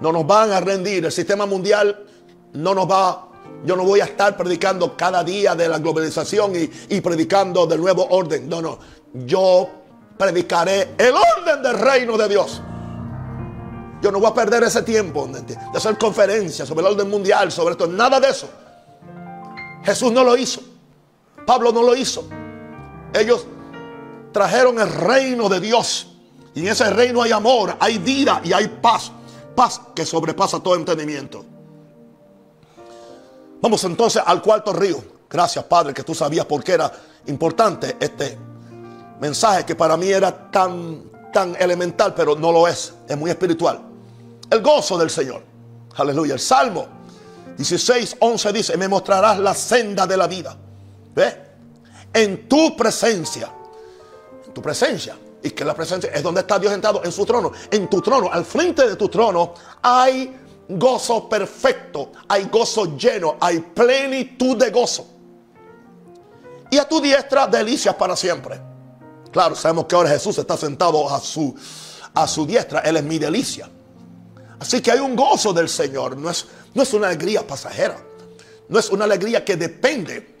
No 0.00 0.12
nos 0.12 0.26
van 0.26 0.52
a 0.52 0.60
rendir. 0.60 1.04
El 1.04 1.12
sistema 1.12 1.46
mundial 1.46 2.06
no 2.52 2.74
nos 2.74 2.90
va 2.90 3.26
yo 3.64 3.76
no 3.76 3.84
voy 3.84 4.00
a 4.00 4.04
estar 4.04 4.36
predicando 4.36 4.96
cada 4.96 5.22
día 5.22 5.54
de 5.54 5.68
la 5.68 5.78
globalización 5.78 6.52
y, 6.56 6.70
y, 6.88 7.00
predicando 7.02 7.66
del 7.66 7.80
nuevo 7.80 8.06
orden. 8.08 8.48
No, 8.48 8.62
no. 8.62 8.78
Yo 9.12 9.68
predicaré 10.20 10.96
el 10.98 11.14
orden 11.14 11.62
del 11.62 11.78
reino 11.78 12.18
de 12.18 12.28
Dios. 12.28 12.60
Yo 14.02 14.12
no 14.12 14.20
voy 14.20 14.30
a 14.30 14.34
perder 14.34 14.62
ese 14.64 14.82
tiempo 14.82 15.26
de 15.26 15.56
hacer 15.74 15.96
conferencias 15.96 16.68
sobre 16.68 16.86
el 16.86 16.92
orden 16.92 17.08
mundial, 17.08 17.50
sobre 17.50 17.72
esto. 17.72 17.86
Nada 17.86 18.20
de 18.20 18.28
eso. 18.28 18.46
Jesús 19.82 20.12
no 20.12 20.22
lo 20.22 20.36
hizo. 20.36 20.60
Pablo 21.46 21.72
no 21.72 21.82
lo 21.82 21.96
hizo. 21.96 22.28
Ellos 23.14 23.46
trajeron 24.30 24.78
el 24.78 24.92
reino 24.92 25.48
de 25.48 25.58
Dios. 25.58 26.08
Y 26.54 26.60
en 26.60 26.68
ese 26.68 26.90
reino 26.90 27.22
hay 27.22 27.32
amor, 27.32 27.74
hay 27.80 27.96
vida 27.96 28.42
y 28.44 28.52
hay 28.52 28.68
paz. 28.68 29.10
Paz 29.56 29.80
que 29.94 30.04
sobrepasa 30.04 30.60
todo 30.60 30.74
entendimiento. 30.74 31.46
Vamos 33.62 33.82
entonces 33.84 34.22
al 34.24 34.42
cuarto 34.42 34.74
río. 34.74 35.02
Gracias 35.30 35.64
Padre 35.64 35.94
que 35.94 36.02
tú 36.02 36.14
sabías 36.14 36.44
por 36.44 36.62
qué 36.62 36.72
era 36.72 36.92
importante 37.26 37.96
este 37.98 38.49
mensaje 39.20 39.64
que 39.64 39.74
para 39.74 39.96
mí 39.96 40.08
era 40.08 40.50
tan, 40.50 41.10
tan 41.32 41.54
elemental, 41.58 42.14
pero 42.14 42.34
no 42.34 42.50
lo 42.50 42.66
es. 42.66 42.94
Es 43.08 43.16
muy 43.16 43.30
espiritual. 43.30 43.80
El 44.50 44.62
gozo 44.62 44.98
del 44.98 45.10
Señor. 45.10 45.42
Aleluya. 45.96 46.34
El 46.34 46.40
Salmo 46.40 46.86
16, 47.56 48.16
11 48.20 48.52
dice, 48.52 48.76
me 48.76 48.88
mostrarás 48.88 49.38
la 49.38 49.54
senda 49.54 50.06
de 50.06 50.16
la 50.16 50.26
vida. 50.26 50.56
¿Ve? 51.14 51.36
En 52.12 52.48
tu 52.48 52.76
presencia. 52.76 53.50
En 54.46 54.54
tu 54.54 54.62
presencia. 54.62 55.16
Y 55.42 55.50
que 55.50 55.64
la 55.64 55.74
presencia 55.74 56.10
es 56.12 56.22
donde 56.22 56.40
está 56.40 56.58
Dios 56.58 56.72
sentado 56.72 57.02
en 57.04 57.12
su 57.12 57.24
trono. 57.24 57.52
En 57.70 57.88
tu 57.88 58.00
trono, 58.00 58.30
al 58.32 58.44
frente 58.44 58.88
de 58.88 58.96
tu 58.96 59.08
trono, 59.08 59.54
hay 59.82 60.36
gozo 60.68 61.28
perfecto. 61.28 62.12
Hay 62.28 62.44
gozo 62.46 62.96
lleno. 62.96 63.36
Hay 63.40 63.60
plenitud 63.60 64.56
de 64.56 64.70
gozo. 64.70 65.06
Y 66.70 66.78
a 66.78 66.88
tu 66.88 67.00
diestra, 67.00 67.46
delicias 67.46 67.94
para 67.94 68.16
siempre. 68.16 68.69
Claro, 69.32 69.54
sabemos 69.54 69.86
que 69.86 69.94
ahora 69.94 70.10
Jesús 70.10 70.38
está 70.38 70.56
sentado 70.56 71.08
a 71.08 71.20
su, 71.20 71.54
a 72.14 72.26
su 72.26 72.46
diestra. 72.46 72.80
Él 72.80 72.96
es 72.96 73.04
mi 73.04 73.18
delicia. 73.18 73.68
Así 74.58 74.80
que 74.80 74.90
hay 74.90 74.98
un 74.98 75.14
gozo 75.14 75.52
del 75.52 75.68
Señor. 75.68 76.16
No 76.16 76.30
es, 76.30 76.46
no 76.74 76.82
es 76.82 76.92
una 76.92 77.06
alegría 77.08 77.46
pasajera. 77.46 77.98
No 78.68 78.78
es 78.78 78.90
una 78.90 79.04
alegría 79.04 79.44
que 79.44 79.56
depende 79.56 80.36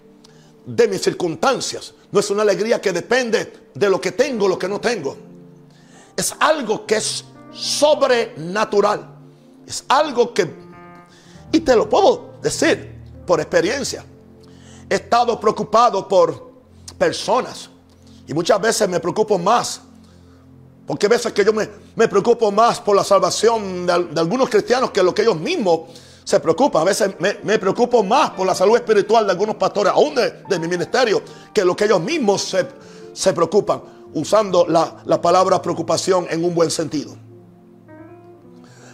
de 0.66 0.88
mis 0.88 1.02
circunstancias. 1.02 1.94
No 2.10 2.20
es 2.20 2.30
una 2.30 2.42
alegría 2.42 2.80
que 2.80 2.92
depende 2.92 3.70
de 3.74 3.90
lo 3.90 4.00
que 4.00 4.12
tengo, 4.12 4.48
lo 4.48 4.58
que 4.58 4.68
no 4.68 4.80
tengo. 4.80 5.16
Es 6.16 6.34
algo 6.40 6.84
que 6.84 6.96
es 6.96 7.24
sobrenatural. 7.52 9.06
Es 9.66 9.84
algo 9.88 10.34
que, 10.34 10.52
y 11.52 11.60
te 11.60 11.76
lo 11.76 11.88
puedo 11.88 12.34
decir 12.42 12.96
por 13.24 13.40
experiencia, 13.40 14.04
he 14.88 14.96
estado 14.96 15.38
preocupado 15.38 16.08
por 16.08 16.50
personas 16.98 17.69
y 18.30 18.32
muchas 18.32 18.60
veces 18.60 18.88
me 18.88 19.00
preocupo 19.00 19.40
más. 19.40 19.80
Porque 20.86 21.06
a 21.06 21.08
veces 21.08 21.32
que 21.32 21.44
yo 21.44 21.52
me, 21.52 21.66
preocupo 22.06 22.52
más 22.52 22.80
por 22.80 22.94
la 22.94 23.02
salvación 23.02 23.84
de, 23.84 23.92
algunos 23.92 24.48
cristianos 24.48 24.92
que 24.92 25.02
lo 25.02 25.12
que 25.12 25.22
ellos 25.22 25.36
mismos 25.36 25.80
se 26.22 26.38
preocupan. 26.38 26.82
A 26.82 26.84
veces 26.84 27.16
me, 27.18 27.58
preocupo 27.58 28.04
más 28.04 28.30
por 28.30 28.46
la 28.46 28.54
salud 28.54 28.76
espiritual 28.76 29.26
de 29.26 29.32
algunos 29.32 29.56
pastores, 29.56 29.92
aún 29.92 30.14
de, 30.14 30.58
mi 30.60 30.68
ministerio, 30.68 31.20
que 31.52 31.64
lo 31.64 31.74
que 31.74 31.86
ellos 31.86 32.00
mismos 32.00 32.42
se, 32.42 32.68
se 33.12 33.32
preocupan, 33.32 33.82
usando 34.14 34.64
la, 34.68 35.02
la 35.06 35.20
palabra 35.20 35.60
preocupación 35.60 36.28
en 36.30 36.44
un 36.44 36.54
buen 36.54 36.70
sentido. 36.70 37.16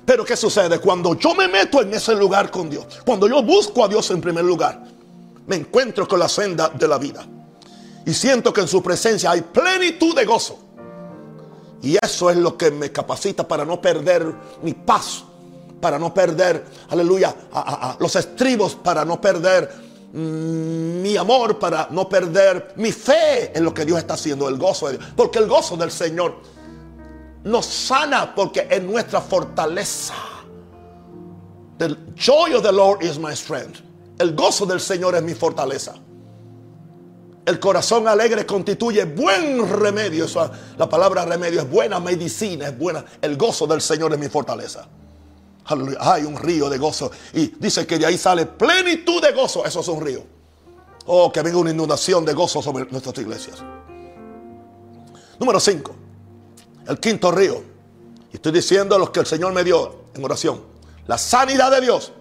Pero 0.07 0.25
¿qué 0.25 0.35
sucede? 0.35 0.79
Cuando 0.79 1.15
yo 1.15 1.35
me 1.35 1.47
meto 1.47 1.83
en 1.83 1.93
ese 1.93 2.15
lugar 2.15 2.51
con 2.51 2.71
Dios, 2.71 2.87
cuando 3.05 3.29
yo 3.29 3.43
busco 3.43 3.85
a 3.85 3.89
Dios 3.89 4.11
en 4.13 4.23
primer 4.23 4.47
lugar, 4.47 4.83
me 5.47 5.57
encuentro 5.57 6.09
con 6.09 6.21
la 6.21 6.29
senda 6.31 6.71
de 6.71 6.89
la 6.89 6.97
vida. 6.97 7.27
Y 8.07 8.15
siento 8.15 8.53
que 8.53 8.61
en 8.61 8.69
su 8.69 8.81
presencia 8.83 9.33
hay 9.33 9.43
plenitud 9.43 10.15
de 10.15 10.25
gozo. 10.25 10.61
Y 11.83 11.99
eso 12.01 12.31
es 12.31 12.37
lo 12.37 12.57
que 12.57 12.71
me 12.71 12.91
capacita 12.93 13.47
para 13.47 13.65
no 13.65 13.81
perder 13.81 14.33
mi 14.63 14.73
paz, 14.73 15.25
para 15.81 15.99
no 15.99 16.15
perder, 16.15 16.65
aleluya, 16.89 17.35
los 17.99 18.15
estribos, 18.15 18.77
para 18.77 19.05
no 19.05 19.21
perder 19.21 19.71
mm, 20.13 21.03
mi 21.03 21.17
amor, 21.17 21.59
para 21.59 21.89
no 21.91 22.09
perder 22.09 22.75
mi 22.77 22.93
fe 22.93 23.51
en 23.53 23.65
lo 23.65 23.75
que 23.75 23.85
Dios 23.85 23.99
está 23.99 24.15
haciendo, 24.15 24.49
el 24.49 24.57
gozo 24.57 24.87
de 24.87 24.99
Dios. 24.99 25.11
Porque 25.17 25.41
el 25.41 25.49
gozo 25.49 25.77
del 25.77 25.91
Señor 25.91 26.37
nos 27.43 27.67
sana 27.67 28.35
porque 28.35 28.69
es 28.71 28.83
nuestra 28.83 29.21
fortaleza. 29.21 30.15
The 31.79 31.97
joy 32.15 32.55
of 32.55 32.63
the 32.63 32.73
Lord 32.73 33.03
is 33.03 33.19
my 33.19 33.35
strength. 33.35 33.81
El 34.19 34.35
gozo 34.35 34.65
del 34.65 34.81
Señor 34.81 35.17
es 35.17 35.23
mi 35.23 35.35
fortaleza. 35.35 35.95
El 37.47 37.59
corazón 37.61 38.07
alegre 38.09 38.45
constituye 38.45 39.05
buen 39.05 39.69
remedio. 39.69 40.27
La 40.77 40.89
palabra 40.89 41.25
remedio 41.25 41.61
es 41.61 41.71
buena 41.71 42.01
medicina, 42.01 42.67
es 42.69 42.77
buena. 42.77 43.05
El 43.23 43.37
gozo 43.37 43.67
del 43.67 43.81
Señor 43.81 44.13
es 44.13 44.19
mi 44.19 44.29
fortaleza. 44.29 44.87
Hay 46.01 46.25
un 46.25 46.37
río 46.37 46.69
de 46.69 46.77
gozo. 46.77 47.11
Y 47.33 47.55
dice 47.59 47.87
que 47.87 47.99
de 47.99 48.07
ahí 48.07 48.19
sale 48.19 48.47
plenitud 48.47 49.23
de 49.23 49.33
gozo. 49.33 49.65
Eso 49.65 49.81
es 49.81 49.89
un 49.89 50.05
río. 50.05 50.23
Oh, 51.07 51.33
que 51.33 51.41
venga 51.41 51.57
una 51.57 51.71
inundación 51.71 52.25
de 52.25 52.35
gozo 52.35 52.61
sobre 52.61 52.85
nuestras 52.91 53.17
iglesias. 53.19 53.63
Número 55.39 55.61
5 55.61 56.07
el 56.89 57.01
quinto 57.01 57.31
río. 57.31 57.63
Estoy 58.33 58.53
diciendo 58.53 58.99
lo 58.99 59.11
que 59.11 59.21
el 59.21 59.27
Señor 59.27 59.53
me 59.53 59.65
dio 59.65 60.05
en 60.15 60.25
oración. 60.25 60.63
La 61.07 61.19
sanidad 61.19 61.71
de 61.71 61.81
Dios. 61.81 62.13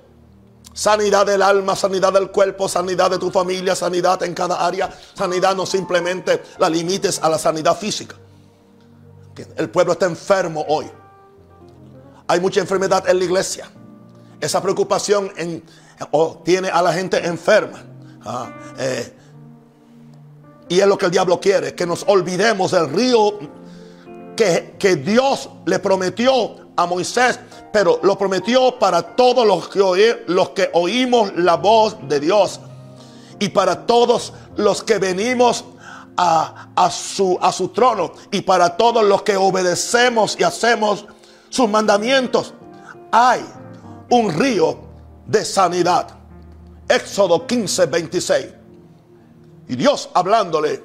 Sanidad 0.75 1.25
del 1.25 1.41
alma, 1.41 1.73
sanidad 1.73 2.11
del 2.11 2.31
cuerpo, 2.31 2.67
sanidad 2.67 3.09
de 3.09 3.17
tu 3.17 3.31
familia, 3.31 3.75
sanidad 3.75 4.21
en 4.23 4.33
cada 4.33 4.65
área. 4.65 4.93
Sanidad 5.13 5.55
no 5.55 5.65
simplemente 5.65 6.43
la 6.57 6.69
limites 6.69 7.17
a 7.23 7.29
la 7.29 7.39
sanidad 7.39 7.77
física. 7.77 8.17
El 9.55 9.69
pueblo 9.69 9.93
está 9.93 10.05
enfermo 10.05 10.65
hoy. 10.67 10.85
Hay 12.27 12.41
mucha 12.41 12.59
enfermedad 12.59 13.07
en 13.07 13.19
la 13.19 13.23
iglesia. 13.23 13.71
Esa 14.41 14.61
preocupación 14.61 15.31
en, 15.37 15.63
tiene 16.43 16.67
a 16.67 16.81
la 16.81 16.91
gente 16.91 17.25
enferma. 17.25 17.81
Ah, 18.25 18.49
eh, 18.77 19.13
y 20.67 20.81
es 20.81 20.87
lo 20.87 20.97
que 20.97 21.05
el 21.05 21.11
diablo 21.11 21.39
quiere, 21.39 21.73
que 21.73 21.85
nos 21.85 22.03
olvidemos 22.05 22.71
del 22.71 22.89
río 22.89 23.39
que, 24.35 24.95
Dios 24.97 25.49
le 25.65 25.79
prometió 25.79 26.64
a 26.75 26.85
Moisés, 26.85 27.39
pero 27.71 27.99
lo 28.03 28.17
prometió 28.17 28.77
para 28.77 29.01
todos 29.01 29.45
los 29.45 29.69
que, 29.69 30.23
los 30.27 30.49
que 30.49 30.69
oímos 30.73 31.33
la 31.35 31.55
voz 31.55 31.97
de 32.07 32.19
Dios 32.19 32.59
y 33.39 33.49
para 33.49 33.85
todos 33.85 34.33
los 34.57 34.83
que 34.83 34.97
venimos 34.97 35.65
a, 36.17 36.89
su, 36.91 37.37
a 37.41 37.51
su 37.51 37.69
trono 37.69 38.13
y 38.31 38.41
para 38.41 38.77
todos 38.77 39.03
los 39.03 39.23
que 39.23 39.35
obedecemos 39.35 40.37
y 40.39 40.43
hacemos 40.43 41.05
sus 41.49 41.69
mandamientos. 41.69 42.53
Hay 43.11 43.45
un 44.09 44.33
río 44.33 44.77
de 45.25 45.43
sanidad. 45.43 46.07
Éxodo 46.87 47.45
15, 47.45 47.85
26. 47.87 48.47
Y 49.67 49.75
Dios 49.75 50.09
hablándole 50.13 50.83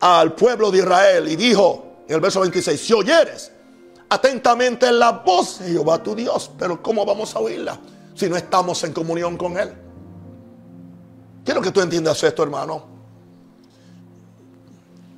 al 0.00 0.34
pueblo 0.34 0.70
de 0.70 0.78
Israel 0.78 1.28
y 1.28 1.36
dijo, 1.36 2.02
en 2.08 2.16
el 2.16 2.20
verso 2.20 2.40
26, 2.40 2.80
si 2.80 2.92
oyeres 2.92 3.53
atentamente 4.14 4.90
la 4.92 5.12
voz 5.12 5.58
de 5.58 5.70
Jehová 5.72 6.02
tu 6.02 6.14
Dios, 6.14 6.50
pero 6.58 6.82
¿cómo 6.82 7.04
vamos 7.04 7.34
a 7.34 7.40
oírla 7.40 7.78
si 8.14 8.28
no 8.28 8.36
estamos 8.36 8.82
en 8.84 8.92
comunión 8.92 9.36
con 9.36 9.58
Él? 9.58 9.72
Quiero 11.44 11.60
que 11.60 11.70
tú 11.70 11.80
entiendas 11.80 12.22
esto, 12.22 12.42
hermano. 12.42 12.86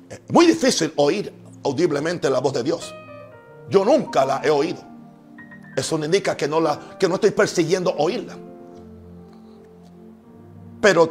Es 0.09 0.19
muy 0.29 0.45
difícil 0.45 0.93
oír 0.97 1.33
audiblemente 1.63 2.29
la 2.29 2.39
voz 2.39 2.53
de 2.53 2.63
Dios. 2.63 2.93
Yo 3.69 3.85
nunca 3.85 4.25
la 4.25 4.41
he 4.43 4.49
oído. 4.49 4.81
Eso 5.75 6.03
indica 6.03 6.35
que 6.35 6.47
no, 6.47 6.59
la, 6.59 6.97
que 6.99 7.07
no 7.07 7.15
estoy 7.15 7.31
persiguiendo 7.31 7.93
oírla. 7.97 8.35
Pero 10.81 11.07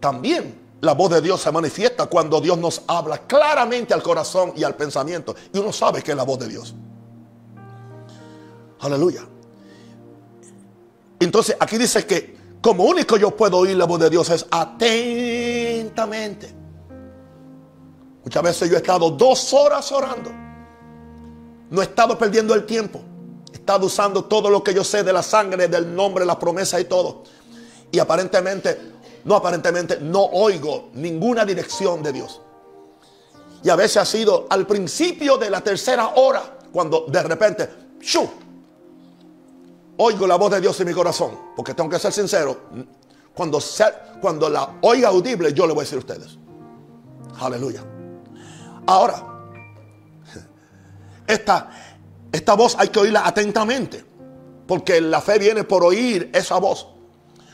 también 0.00 0.66
la 0.80 0.92
voz 0.92 1.10
de 1.10 1.20
Dios 1.20 1.40
se 1.40 1.52
manifiesta 1.52 2.06
cuando 2.06 2.40
Dios 2.40 2.58
nos 2.58 2.82
habla 2.86 3.18
claramente 3.18 3.94
al 3.94 4.02
corazón 4.02 4.52
y 4.56 4.64
al 4.64 4.74
pensamiento. 4.74 5.34
Y 5.52 5.58
uno 5.58 5.72
sabe 5.72 6.02
que 6.02 6.12
es 6.12 6.16
la 6.16 6.24
voz 6.24 6.38
de 6.38 6.48
Dios. 6.48 6.74
Aleluya. 8.80 9.26
Entonces 11.18 11.56
aquí 11.58 11.78
dice 11.78 12.06
que 12.06 12.36
como 12.60 12.84
único 12.84 13.16
yo 13.16 13.34
puedo 13.34 13.58
oír 13.58 13.76
la 13.76 13.84
voz 13.84 14.00
de 14.00 14.10
Dios 14.10 14.28
es 14.30 14.46
atentamente. 14.50 16.54
Muchas 18.24 18.42
veces 18.42 18.68
yo 18.68 18.76
he 18.76 18.78
estado 18.78 19.10
dos 19.10 19.52
horas 19.52 19.90
orando. 19.92 20.30
No 21.70 21.80
he 21.80 21.84
estado 21.84 22.18
perdiendo 22.18 22.54
el 22.54 22.66
tiempo. 22.66 23.00
He 23.52 23.56
estado 23.56 23.86
usando 23.86 24.24
todo 24.24 24.50
lo 24.50 24.62
que 24.62 24.74
yo 24.74 24.84
sé 24.84 25.02
de 25.02 25.12
la 25.12 25.22
sangre, 25.22 25.68
del 25.68 25.94
nombre, 25.94 26.26
la 26.26 26.38
promesa 26.38 26.78
y 26.80 26.84
todo. 26.84 27.22
Y 27.90 27.98
aparentemente 27.98 28.96
no 29.26 29.34
aparentemente, 29.34 29.98
no 30.00 30.22
oigo 30.22 30.90
ninguna 30.94 31.44
dirección 31.44 32.00
de 32.00 32.12
Dios. 32.12 32.40
Y 33.62 33.68
a 33.68 33.74
veces 33.74 33.96
ha 33.96 34.04
sido 34.04 34.46
al 34.48 34.68
principio 34.68 35.36
de 35.36 35.50
la 35.50 35.62
tercera 35.62 36.12
hora, 36.14 36.58
cuando 36.72 37.06
de 37.08 37.22
repente, 37.24 37.68
¡shu! 38.00 38.28
Oigo 39.98 40.26
la 40.26 40.36
voz 40.36 40.50
de 40.50 40.60
Dios 40.60 40.78
en 40.80 40.88
mi 40.88 40.92
corazón, 40.92 41.38
porque 41.56 41.72
tengo 41.74 41.88
que 41.88 41.98
ser 41.98 42.12
sincero. 42.12 42.68
Cuando, 43.34 43.58
cuando 44.20 44.48
la 44.48 44.76
oiga 44.82 45.08
audible, 45.08 45.52
yo 45.52 45.66
le 45.66 45.72
voy 45.72 45.80
a 45.80 45.84
decir 45.84 45.96
a 45.96 46.00
ustedes. 46.00 46.38
Aleluya. 47.40 47.82
Ahora, 48.86 49.22
esta, 51.26 51.70
esta 52.30 52.54
voz 52.54 52.76
hay 52.78 52.88
que 52.88 53.00
oírla 53.00 53.26
atentamente, 53.26 54.04
porque 54.66 55.00
la 55.00 55.20
fe 55.20 55.38
viene 55.38 55.64
por 55.64 55.82
oír 55.82 56.30
esa 56.32 56.58
voz. 56.58 56.88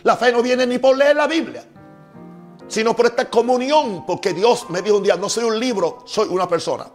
La 0.02 0.16
fe 0.16 0.32
no 0.32 0.42
viene 0.42 0.66
ni 0.66 0.78
por 0.78 0.96
leer 0.96 1.16
la 1.16 1.28
Biblia, 1.28 1.64
sino 2.66 2.94
por 2.96 3.06
esta 3.06 3.30
comunión, 3.30 4.04
porque 4.04 4.34
Dios 4.34 4.68
me 4.68 4.82
dijo 4.82 4.96
un 4.96 5.04
día, 5.04 5.16
no 5.16 5.28
soy 5.28 5.44
un 5.44 5.58
libro, 5.58 6.02
soy 6.06 6.28
una 6.28 6.48
persona. 6.48 6.86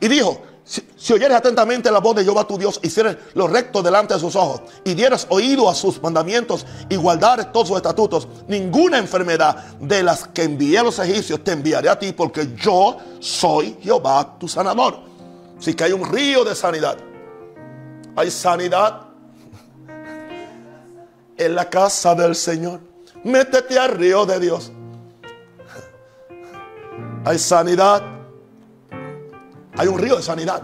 y 0.00 0.08
dijo, 0.08 0.42
si, 0.68 1.14
oyeres 1.14 1.34
atentamente 1.34 1.90
la 1.90 1.98
voz 1.98 2.16
de 2.16 2.24
Jehová 2.24 2.46
tu 2.46 2.58
Dios, 2.58 2.78
hicieres 2.82 3.16
lo 3.32 3.48
recto 3.48 3.82
delante 3.82 4.12
de 4.12 4.20
sus 4.20 4.36
ojos, 4.36 4.60
y 4.84 4.92
dieras 4.92 5.26
oído 5.30 5.70
a 5.70 5.74
sus 5.74 6.02
mandamientos, 6.02 6.66
y 6.90 6.96
guardares 6.96 7.50
todos 7.52 7.68
sus 7.68 7.78
estatutos, 7.78 8.28
ninguna 8.48 8.98
enfermedad 8.98 9.64
de 9.80 10.02
las 10.02 10.28
que 10.28 10.42
envié 10.42 10.78
a 10.78 10.82
los 10.82 10.98
egipcios 10.98 11.42
te 11.42 11.52
enviaré 11.52 11.88
a 11.88 11.98
ti, 11.98 12.12
porque 12.12 12.54
yo 12.54 12.98
soy 13.18 13.78
Jehová 13.80 14.36
tu 14.38 14.46
sanador. 14.46 14.98
Así 15.58 15.72
que 15.72 15.84
hay 15.84 15.92
un 15.92 16.04
río 16.04 16.44
de 16.44 16.54
sanidad. 16.54 16.98
Hay 18.14 18.30
sanidad 18.30 19.06
en 21.38 21.54
la 21.54 21.70
casa 21.70 22.14
del 22.14 22.34
Señor. 22.34 22.80
Métete 23.24 23.78
al 23.78 23.92
río 23.92 24.26
de 24.26 24.38
Dios. 24.38 24.70
Hay 27.24 27.38
sanidad. 27.38 28.17
Hay 29.78 29.86
un 29.86 29.98
río 29.98 30.16
de 30.16 30.22
sanidad. 30.22 30.62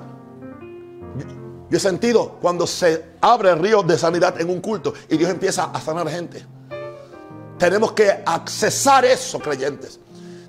Yo 1.71 1.79
he 1.79 1.81
sentido 1.81 2.37
cuando 2.41 2.67
se 2.67 3.13
abre 3.21 3.51
el 3.51 3.59
río 3.61 3.83
de 3.83 3.97
sanidad 3.97 4.41
en 4.41 4.51
un 4.51 4.61
culto 4.61 4.93
y 5.09 5.17
Dios 5.17 5.31
empieza 5.31 5.71
a 5.73 5.81
sanar 5.81 6.09
gente. 6.09 6.45
Tenemos 7.59 7.93
que 7.93 8.11
accesar 8.27 9.05
eso, 9.05 9.39
creyentes. 9.39 10.01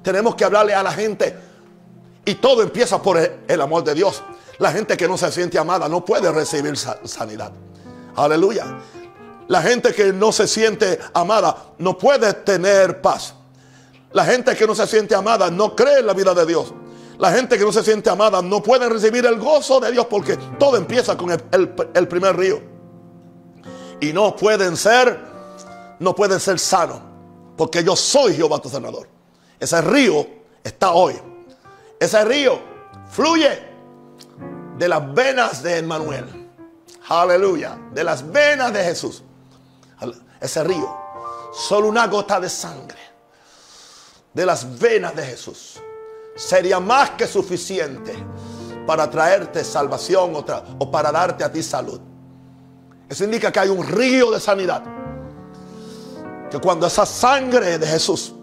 Tenemos 0.01 0.36
que 0.36 0.43
hablarle 0.43 0.74
a 0.74 0.84
la 0.84 0.91
gente. 0.91 1.36
Y 2.26 2.36
todo 2.36 2.63
empieza 2.63 3.01
por 3.01 3.18
el, 3.47 3.61
amor 3.61 3.84
de 3.84 3.93
Dios. 3.93 4.24
La 4.57 4.72
gente 4.72 4.97
que 4.97 5.07
no 5.07 5.18
se 5.18 5.32
siente 5.32 5.59
amada 5.59 5.88
no 5.88 6.03
puede 6.03 6.32
recibir 6.32 6.76
sanidad. 6.76 7.51
Aleluya. 8.16 8.80
La 9.47 9.61
gente 9.61 9.93
que 9.93 10.11
no 10.11 10.32
se 10.32 10.47
siente 10.47 10.99
amada 11.13 11.55
no 11.78 11.97
puede 11.97 12.34
tener 12.34 12.99
paz. 12.99 13.36
La 14.11 14.26
gente 14.26 14.55
que 14.55 14.66
no 14.66 14.74
se 14.74 14.88
siente 14.88 15.13
amada 15.13 15.51
no 15.51 15.76
cree 15.76 15.99
en 15.99 16.07
la 16.07 16.13
vida 16.13 16.34
de 16.34 16.45
Dios. 16.47 16.74
La 17.18 17.32
gente 17.32 17.57
que 17.57 17.63
no 17.63 17.72
se 17.72 17.84
siente 17.84 18.09
amada 18.09 18.41
no 18.41 18.61
puede 18.61 18.89
recibir 18.89 19.26
el 19.26 19.39
gozo 19.39 19.80
de 19.80 19.91
Dios 19.91 20.05
porque 20.07 20.38
todo 20.59 20.78
empieza 20.78 21.16
con 21.18 21.32
el, 21.32 22.07
primer 22.07 22.36
río. 22.36 22.61
Y 24.01 24.11
no 24.11 24.36
pueden 24.36 24.76
ser, 24.76 25.20
no 25.99 26.13
pueden 26.13 26.39
ser 26.39 26.59
sanos. 26.59 26.99
Porque 27.55 27.84
yo 27.84 27.95
soy 27.95 28.36
Jehová 28.36 28.59
tu 28.59 28.70
sanador. 28.70 29.07
Ese 29.59 29.82
río 29.82 30.28
está 30.63 30.91
hoy. 30.91 31.16
Ese 31.99 32.24
río 32.26 32.59
fluye 33.09 33.63
de 34.78 34.88
las 34.89 35.13
venas 35.13 35.63
de 35.63 35.78
Emmanuel. 35.78 36.49
Aleluya. 37.07 37.78
De 37.93 38.03
las 38.03 38.30
venas 38.30 38.74
de 38.74 38.84
Jesús. 38.84 39.24
Ese 40.41 40.63
río. 40.66 40.93
Solo 41.53 41.88
una 41.88 42.07
gota 42.07 42.41
de 42.41 42.49
sangre. 42.49 42.99
De 44.34 44.45
las 44.45 44.78
venas 44.78 45.16
de 45.16 45.26
Jesús. 45.26 45.80
Sería 46.36 46.80
más 46.80 47.12
que 47.12 47.28
suficiente 47.28 48.14
para 48.86 49.10
traerte 49.10 49.64
salvación 49.64 50.34
o 50.80 50.92
para 50.92 51.12
darte 51.12 51.44
a 51.44 51.52
ti 51.52 51.64
salud. 51.64 52.00
Eso 53.08 53.24
indica 53.24 53.52
que 53.52 53.60
hay 53.60 53.70
un 53.70 53.86
río 53.86 54.32
de 54.32 54.40
sanidad. 54.40 54.84
Que 56.52 56.60
cuando 56.60 56.88
esa 56.88 57.06
sangre 57.06 57.78
de 57.78 57.88
Jesús, 57.88 58.34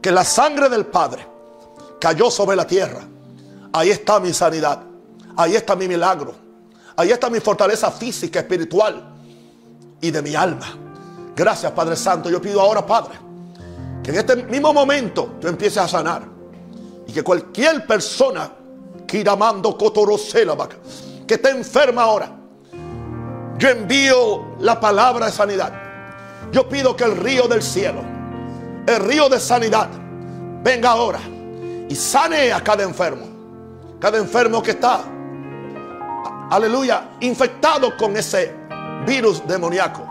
que 0.00 0.10
la 0.10 0.24
sangre 0.24 0.68
del 0.68 0.86
Padre, 0.86 1.26
cayó 2.00 2.30
sobre 2.30 2.56
la 2.56 2.66
tierra, 2.66 3.00
ahí 3.72 3.90
está 3.90 4.20
mi 4.20 4.32
sanidad. 4.32 4.88
Ahí 5.38 5.54
está 5.54 5.76
mi 5.76 5.86
milagro. 5.86 6.34
Ahí 6.96 7.12
está 7.12 7.30
mi 7.30 7.38
fortaleza 7.38 7.92
física, 7.92 8.40
espiritual 8.40 9.14
y 10.00 10.10
de 10.10 10.20
mi 10.20 10.34
alma. 10.34 10.66
Gracias, 11.36 11.70
Padre 11.70 11.94
Santo. 11.94 12.28
Yo 12.28 12.42
pido 12.42 12.60
ahora, 12.60 12.84
Padre, 12.84 13.14
que 14.02 14.10
en 14.10 14.16
este 14.16 14.34
mismo 14.34 14.72
momento 14.72 15.36
tú 15.40 15.46
empieces 15.46 15.78
a 15.78 15.86
sanar. 15.86 16.37
Y 17.08 17.12
que 17.12 17.24
cualquier 17.24 17.84
persona 17.86 18.52
que 19.06 19.24
que 21.26 21.34
esté 21.34 21.50
enferma 21.50 22.02
ahora, 22.02 22.30
yo 23.58 23.68
envío 23.68 24.54
la 24.60 24.78
palabra 24.78 25.26
de 25.26 25.32
sanidad. 25.32 25.72
Yo 26.52 26.68
pido 26.68 26.94
que 26.94 27.04
el 27.04 27.16
río 27.16 27.48
del 27.48 27.62
cielo, 27.62 28.02
el 28.86 29.00
río 29.04 29.28
de 29.28 29.40
sanidad, 29.40 29.88
venga 30.62 30.90
ahora 30.90 31.20
y 31.88 31.94
sane 31.96 32.52
a 32.52 32.62
cada 32.62 32.84
enfermo. 32.84 33.26
Cada 33.98 34.18
enfermo 34.18 34.62
que 34.62 34.70
está 34.72 35.02
aleluya, 36.50 37.10
infectado 37.20 37.96
con 37.96 38.16
ese 38.16 38.54
virus 39.06 39.46
demoníaco, 39.46 40.06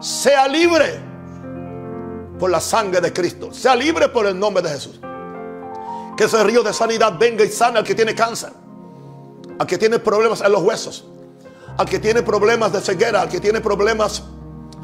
sea 0.00 0.46
libre 0.46 1.00
por 2.38 2.50
la 2.50 2.60
sangre 2.60 3.00
de 3.00 3.12
Cristo, 3.12 3.52
sea 3.52 3.74
libre 3.74 4.08
por 4.08 4.26
el 4.26 4.38
nombre 4.38 4.62
de 4.62 4.70
Jesús. 4.70 5.00
Que 6.16 6.24
ese 6.24 6.42
río 6.44 6.62
de 6.62 6.72
sanidad 6.72 7.14
venga 7.18 7.44
y 7.44 7.48
sana 7.48 7.80
al 7.80 7.84
que 7.84 7.94
tiene 7.94 8.14
cáncer, 8.14 8.52
al 9.58 9.66
que 9.66 9.78
tiene 9.78 9.98
problemas 9.98 10.40
en 10.40 10.52
los 10.52 10.62
huesos, 10.62 11.04
al 11.76 11.88
que 11.88 11.98
tiene 11.98 12.22
problemas 12.22 12.72
de 12.72 12.80
ceguera, 12.80 13.22
al 13.22 13.28
que 13.28 13.40
tiene 13.40 13.60
problemas, 13.60 14.22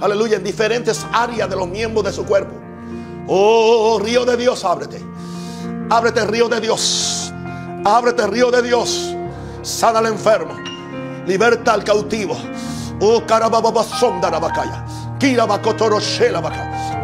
aleluya, 0.00 0.36
en 0.36 0.44
diferentes 0.44 1.06
áreas 1.12 1.48
de 1.48 1.56
los 1.56 1.68
miembros 1.68 2.04
de 2.04 2.12
su 2.12 2.24
cuerpo. 2.24 2.54
Oh, 3.28 4.00
río 4.02 4.24
de 4.24 4.36
Dios, 4.36 4.64
ábrete. 4.64 5.00
Ábrete, 5.88 6.24
río 6.26 6.48
de 6.48 6.60
Dios. 6.60 7.32
Ábrete, 7.84 8.26
río 8.26 8.50
de 8.50 8.62
Dios. 8.62 9.14
Sana 9.62 10.00
al 10.00 10.06
enfermo. 10.06 10.54
Liberta 11.26 11.74
al 11.74 11.84
cautivo. 11.84 12.36
Oh, 13.00 13.24
carabababasondarabacaya. 13.24 14.84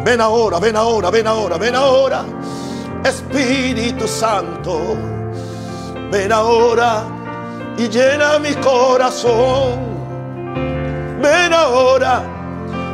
Ven 0.03 0.21
ahora, 0.21 0.59
ven 0.59 0.75
ahora, 0.75 1.09
ven 1.09 1.27
ahora, 1.27 1.57
ven 1.57 1.75
ahora. 1.75 2.25
Espíritu 3.03 4.07
Santo, 4.07 4.95
ven 6.11 6.31
ahora 6.31 7.03
y 7.77 7.87
llena 7.87 8.39
mi 8.39 8.53
corazón. 8.55 9.97
Ven 11.21 11.53
ahora, 11.53 12.23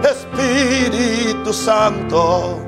Espíritu 0.04 1.54
Santo, 1.54 2.60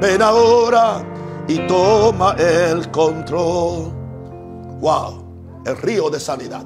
ven 0.00 0.22
ahora 0.22 1.04
y 1.48 1.58
toma 1.66 2.34
el 2.38 2.90
control. 2.90 3.92
Wow, 4.80 5.62
el 5.66 5.76
río 5.78 6.10
de 6.10 6.20
sanidad 6.20 6.64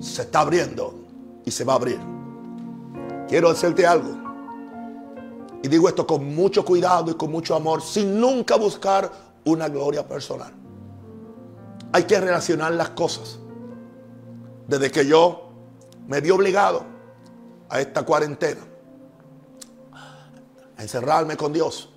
se 0.00 0.22
está 0.22 0.40
abriendo 0.40 0.94
y 1.44 1.50
se 1.50 1.64
va 1.64 1.74
a 1.74 1.76
abrir. 1.76 2.00
Quiero 3.28 3.50
decirte 3.50 3.86
algo. 3.86 4.19
Y 5.62 5.68
digo 5.68 5.88
esto 5.88 6.06
con 6.06 6.34
mucho 6.34 6.64
cuidado 6.64 7.10
y 7.10 7.14
con 7.14 7.30
mucho 7.30 7.54
amor, 7.54 7.82
sin 7.82 8.18
nunca 8.18 8.56
buscar 8.56 9.10
una 9.44 9.68
gloria 9.68 10.06
personal. 10.06 10.52
Hay 11.92 12.04
que 12.04 12.20
relacionar 12.20 12.72
las 12.72 12.90
cosas. 12.90 13.38
Desde 14.66 14.90
que 14.90 15.06
yo 15.06 15.50
me 16.06 16.20
vi 16.20 16.30
obligado 16.30 16.84
a 17.68 17.80
esta 17.80 18.04
cuarentena, 18.04 18.60
a 19.92 20.82
encerrarme 20.82 21.36
con 21.36 21.52
Dios, 21.52 21.90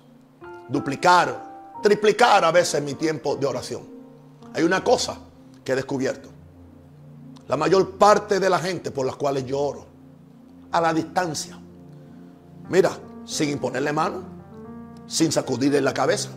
duplicar, 0.68 1.80
triplicar 1.82 2.44
a 2.44 2.52
veces 2.52 2.82
mi 2.82 2.94
tiempo 2.94 3.36
de 3.36 3.46
oración. 3.46 3.82
Hay 4.52 4.62
una 4.62 4.84
cosa 4.84 5.16
que 5.64 5.72
he 5.72 5.76
descubierto. 5.76 6.28
La 7.48 7.56
mayor 7.56 7.92
parte 7.98 8.40
de 8.40 8.50
la 8.50 8.58
gente 8.58 8.90
por 8.90 9.06
las 9.06 9.16
cuales 9.16 9.44
yo 9.46 9.60
oro, 9.60 9.86
a 10.72 10.80
la 10.80 10.92
distancia. 10.92 11.58
Mira, 12.68 12.90
sin 13.24 13.50
imponerle 13.50 13.92
mano, 13.92 14.22
sin 15.06 15.32
sacudirle 15.32 15.80
la 15.80 15.94
cabeza, 15.94 16.30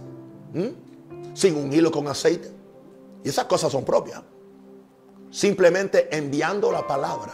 sin 1.34 1.56
un 1.56 1.72
hilo 1.72 1.92
con 1.92 2.08
aceite. 2.08 2.52
Y 3.24 3.30
esas 3.30 3.46
cosas 3.46 3.72
son 3.72 3.84
propias. 3.84 4.22
Simplemente 5.30 6.16
enviando 6.16 6.72
la 6.72 6.88
palabra. 6.88 7.34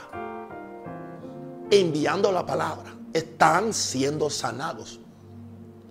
Enviando 1.70 2.32
la 2.32 2.46
palabra. 2.46 2.96
Están 3.14 3.74
siendo 3.74 4.30
sanados. 4.30 5.00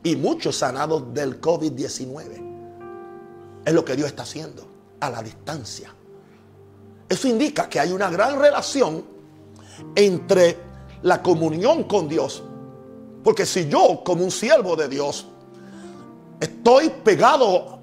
Y 0.02 0.16
muchos 0.16 0.56
sanados 0.56 1.14
del 1.14 1.40
COVID-19. 1.40 3.62
Es 3.64 3.72
lo 3.72 3.84
que 3.84 3.94
Dios 3.94 4.08
está 4.08 4.24
haciendo 4.24 4.66
a 4.98 5.10
la 5.10 5.22
distancia. 5.22 5.94
Eso 7.08 7.28
indica 7.28 7.68
que 7.68 7.78
hay 7.78 7.92
una 7.92 8.10
gran 8.10 8.40
relación 8.40 9.04
entre 9.94 10.58
la 11.02 11.22
comunión 11.22 11.84
con 11.84 12.08
Dios. 12.08 12.42
Porque 13.22 13.46
si 13.46 13.68
yo, 13.68 14.02
como 14.04 14.24
un 14.24 14.30
siervo 14.30 14.76
de 14.76 14.88
Dios, 14.88 15.26
estoy 16.40 16.90
pegado 16.90 17.78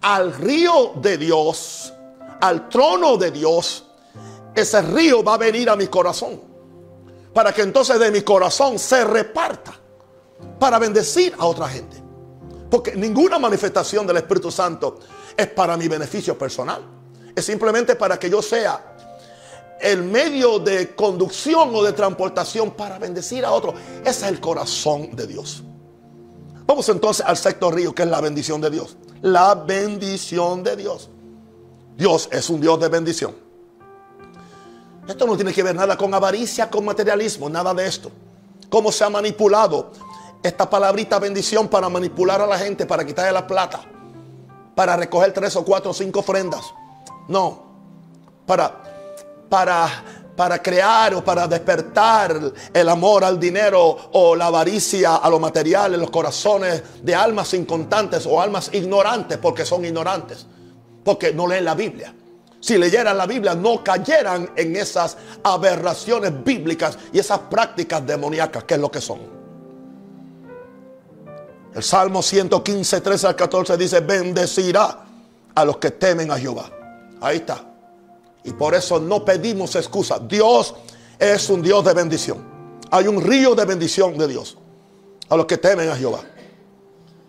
al 0.00 0.32
río 0.34 0.92
de 0.96 1.18
Dios, 1.18 1.92
al 2.40 2.68
trono 2.68 3.16
de 3.16 3.30
Dios, 3.30 3.86
ese 4.54 4.82
río 4.82 5.22
va 5.22 5.34
a 5.34 5.38
venir 5.38 5.68
a 5.68 5.76
mi 5.76 5.86
corazón. 5.86 6.40
Para 7.32 7.52
que 7.52 7.62
entonces 7.62 7.98
de 7.98 8.10
mi 8.10 8.22
corazón 8.22 8.78
se 8.78 9.04
reparta 9.04 9.72
para 10.58 10.78
bendecir 10.78 11.34
a 11.38 11.46
otra 11.46 11.68
gente. 11.68 12.02
Porque 12.70 12.94
ninguna 12.96 13.38
manifestación 13.38 14.06
del 14.06 14.18
Espíritu 14.18 14.50
Santo 14.50 14.98
es 15.36 15.46
para 15.48 15.76
mi 15.76 15.88
beneficio 15.88 16.36
personal 16.36 17.02
es 17.34 17.44
simplemente 17.44 17.96
para 17.96 18.18
que 18.18 18.28
yo 18.28 18.42
sea 18.42 18.91
el 19.82 20.04
medio 20.04 20.58
de 20.58 20.94
conducción 20.94 21.74
o 21.74 21.82
de 21.82 21.92
transportación 21.92 22.70
para 22.70 22.98
bendecir 22.98 23.44
a 23.44 23.50
otro. 23.50 23.74
Ese 24.00 24.10
es 24.10 24.22
el 24.22 24.40
corazón 24.40 25.14
de 25.16 25.26
Dios. 25.26 25.62
Vamos 26.66 26.88
entonces 26.88 27.26
al 27.26 27.36
sexto 27.36 27.70
río, 27.70 27.94
que 27.94 28.04
es 28.04 28.08
la 28.08 28.20
bendición 28.20 28.60
de 28.60 28.70
Dios. 28.70 28.96
La 29.20 29.54
bendición 29.54 30.62
de 30.62 30.76
Dios. 30.76 31.10
Dios 31.96 32.28
es 32.30 32.48
un 32.48 32.60
Dios 32.60 32.80
de 32.80 32.88
bendición. 32.88 33.34
Esto 35.06 35.26
no 35.26 35.34
tiene 35.34 35.52
que 35.52 35.62
ver 35.62 35.74
nada 35.74 35.96
con 35.96 36.14
avaricia, 36.14 36.70
con 36.70 36.84
materialismo, 36.84 37.50
nada 37.50 37.74
de 37.74 37.86
esto. 37.86 38.10
Cómo 38.70 38.92
se 38.92 39.04
ha 39.04 39.10
manipulado 39.10 39.90
esta 40.42 40.70
palabrita 40.70 41.18
bendición 41.18 41.68
para 41.68 41.88
manipular 41.88 42.40
a 42.40 42.46
la 42.46 42.58
gente, 42.58 42.86
para 42.86 43.04
quitarle 43.04 43.32
la 43.32 43.46
plata, 43.46 43.80
para 44.74 44.96
recoger 44.96 45.32
tres 45.32 45.56
o 45.56 45.64
cuatro 45.64 45.90
o 45.90 45.94
cinco 45.94 46.20
ofrendas. 46.20 46.64
No. 47.28 47.64
Para, 48.46 48.81
para, 49.52 49.86
para 50.34 50.62
crear 50.62 51.14
o 51.14 51.22
para 51.22 51.46
despertar 51.46 52.40
el 52.72 52.88
amor 52.88 53.22
al 53.22 53.38
dinero 53.38 54.08
o 54.12 54.34
la 54.34 54.46
avaricia 54.46 55.16
a 55.16 55.28
lo 55.28 55.38
material 55.38 55.92
en 55.92 56.00
los 56.00 56.10
corazones 56.10 56.82
de 57.02 57.14
almas 57.14 57.52
incontantes 57.52 58.24
o 58.24 58.40
almas 58.40 58.70
ignorantes 58.72 59.36
porque 59.36 59.66
son 59.66 59.84
ignorantes. 59.84 60.46
Porque 61.04 61.34
no 61.34 61.46
leen 61.46 61.66
la 61.66 61.74
Biblia. 61.74 62.14
Si 62.60 62.78
leyeran 62.78 63.14
la 63.18 63.26
Biblia 63.26 63.54
no 63.54 63.84
cayeran 63.84 64.52
en 64.56 64.74
esas 64.74 65.18
aberraciones 65.42 66.32
bíblicas 66.42 66.96
y 67.12 67.18
esas 67.18 67.40
prácticas 67.40 68.06
demoníacas 68.06 68.64
que 68.64 68.72
es 68.72 68.80
lo 68.80 68.90
que 68.90 69.02
son. 69.02 69.20
El 71.74 71.82
Salmo 71.82 72.22
115, 72.22 73.02
13 73.02 73.26
al 73.26 73.36
14 73.36 73.76
dice, 73.76 74.00
bendecirá 74.00 75.04
a 75.54 75.64
los 75.66 75.76
que 75.76 75.90
temen 75.90 76.30
a 76.30 76.38
Jehová. 76.38 76.70
Ahí 77.20 77.36
está. 77.36 77.71
Y 78.44 78.52
por 78.52 78.74
eso 78.74 78.98
no 78.98 79.24
pedimos 79.24 79.76
excusa. 79.76 80.18
Dios 80.18 80.74
es 81.18 81.48
un 81.50 81.62
Dios 81.62 81.84
de 81.84 81.94
bendición. 81.94 82.52
hay 82.90 83.06
un 83.06 83.22
río 83.22 83.54
de 83.54 83.64
bendición 83.64 84.18
de 84.18 84.28
Dios 84.28 84.58
a 85.28 85.36
los 85.36 85.46
que 85.46 85.56
temen 85.56 85.88
a 85.88 85.96
Jehová. 85.96 86.20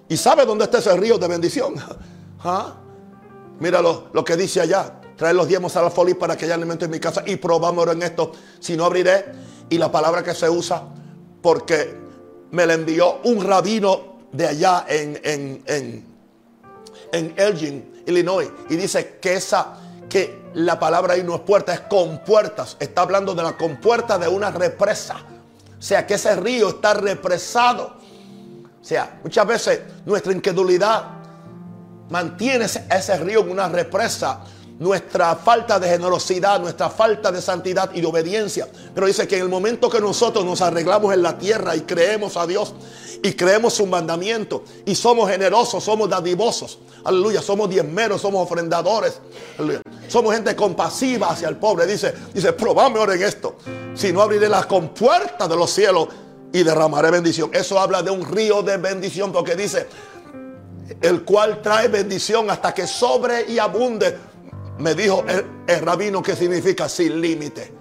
¿Y 0.09 0.17
sabe 0.17 0.45
dónde 0.45 0.65
está 0.65 0.79
ese 0.79 0.95
río 0.97 1.17
de 1.17 1.27
bendición? 1.27 1.75
¿Ah? 2.43 2.75
Mira 3.59 3.81
lo, 3.81 4.23
que 4.25 4.35
dice 4.35 4.61
allá. 4.61 4.99
Trae 5.15 5.33
los 5.33 5.47
diezmos 5.47 5.75
a 5.77 5.81
la 5.81 5.89
folia 5.89 6.17
para 6.17 6.35
que 6.35 6.45
haya 6.45 6.55
alimento 6.55 6.85
en 6.85 6.91
mi 6.91 6.99
casa 6.99 7.23
y 7.25 7.37
probamos 7.37 7.87
en 7.87 8.03
esto. 8.03 8.31
Si 8.59 8.75
no 8.75 8.85
abriré. 8.85 9.25
Y 9.69 9.77
la 9.77 9.91
palabra 9.91 10.23
que 10.23 10.35
se 10.35 10.49
usa, 10.49 10.83
porque 11.41 11.95
me 12.51 12.65
la 12.65 12.73
envió 12.73 13.21
un 13.23 13.43
rabino 13.43 14.17
de 14.31 14.47
allá 14.47 14.85
en, 14.87 15.19
en, 15.23 15.63
en, 15.65 16.05
en 17.11 17.33
Elgin, 17.37 18.03
Illinois. 18.05 18.49
Y 18.69 18.75
dice 18.75 19.17
que 19.21 19.35
esa, 19.35 19.77
que 20.13 20.43
la 20.53 20.77
palabra 20.77 21.15
ahí 21.15 21.23
no 21.23 21.33
es 21.33 21.41
puerta, 21.41 21.73
es 21.73 21.79
compuertas. 21.79 22.77
Está 22.79 23.01
hablando 23.01 23.33
de 23.33 23.41
la 23.41 23.57
compuerta 23.57 24.19
de 24.19 24.27
una 24.27 24.51
represa. 24.51 25.15
O 25.15 25.81
sea, 25.81 26.05
que 26.05 26.13
ese 26.13 26.35
río 26.35 26.69
está 26.69 26.93
represado. 26.93 27.95
O 28.79 28.85
sea, 28.85 29.19
muchas 29.23 29.47
veces 29.47 29.81
nuestra 30.05 30.31
incredulidad 30.31 31.03
mantiene 32.11 32.65
ese 32.65 33.17
río 33.17 33.39
en 33.39 33.49
una 33.49 33.67
represa. 33.69 34.41
Nuestra 34.79 35.35
falta 35.35 35.79
de 35.79 35.87
generosidad, 35.87 36.59
nuestra 36.59 36.89
falta 36.89 37.31
de 37.31 37.41
santidad 37.41 37.91
y 37.93 38.01
de 38.01 38.07
obediencia. 38.07 38.67
Pero 38.93 39.07
dice 39.07 39.27
que 39.27 39.37
en 39.37 39.43
el 39.43 39.49
momento 39.49 39.89
que 39.89 40.01
nosotros 40.01 40.43
nos 40.43 40.61
arreglamos 40.61 41.13
en 41.13 41.21
la 41.21 41.37
tierra 41.37 41.75
y 41.75 41.81
creemos 41.81 42.37
a 42.37 42.47
Dios 42.47 42.73
y 43.21 43.33
creemos 43.33 43.73
su 43.75 43.85
mandamiento 43.85 44.63
y 44.85 44.95
somos 44.95 45.29
generosos, 45.29 45.83
somos 45.83 46.09
dadivosos, 46.09 46.79
aleluya, 47.03 47.41
somos 47.41 47.69
diezmeros, 47.69 48.21
somos 48.21 48.43
ofrendadores, 48.43 49.19
aleluya. 49.57 49.81
Somos 50.07 50.33
gente 50.33 50.55
compasiva 50.55 51.29
hacia 51.29 51.47
el 51.47 51.57
pobre. 51.57 51.87
Dice, 51.87 52.13
dice, 52.33 52.53
probame 52.53 52.99
ahora 52.99 53.15
en 53.15 53.23
esto. 53.23 53.55
Si 53.95 54.11
no 54.11 54.21
abriré 54.21 54.49
las 54.49 54.65
compuertas 54.65 55.47
de 55.47 55.55
los 55.55 55.71
cielos 55.71 56.07
y 56.51 56.63
derramaré 56.63 57.09
bendición. 57.09 57.49
Eso 57.53 57.79
habla 57.79 58.03
de 58.03 58.11
un 58.11 58.23
río 58.29 58.61
de 58.61 58.77
bendición 58.77 59.31
porque 59.31 59.55
dice, 59.55 59.87
el 61.01 61.23
cual 61.23 61.61
trae 61.61 61.87
bendición 61.87 62.49
hasta 62.51 62.73
que 62.73 62.85
sobre 62.85 63.49
y 63.49 63.57
abunde. 63.57 64.32
Me 64.77 64.95
dijo 64.95 65.23
el, 65.27 65.81
rabino 65.81 66.21
que 66.21 66.35
significa 66.35 66.89
sin 66.89 67.21
límite. 67.21 67.73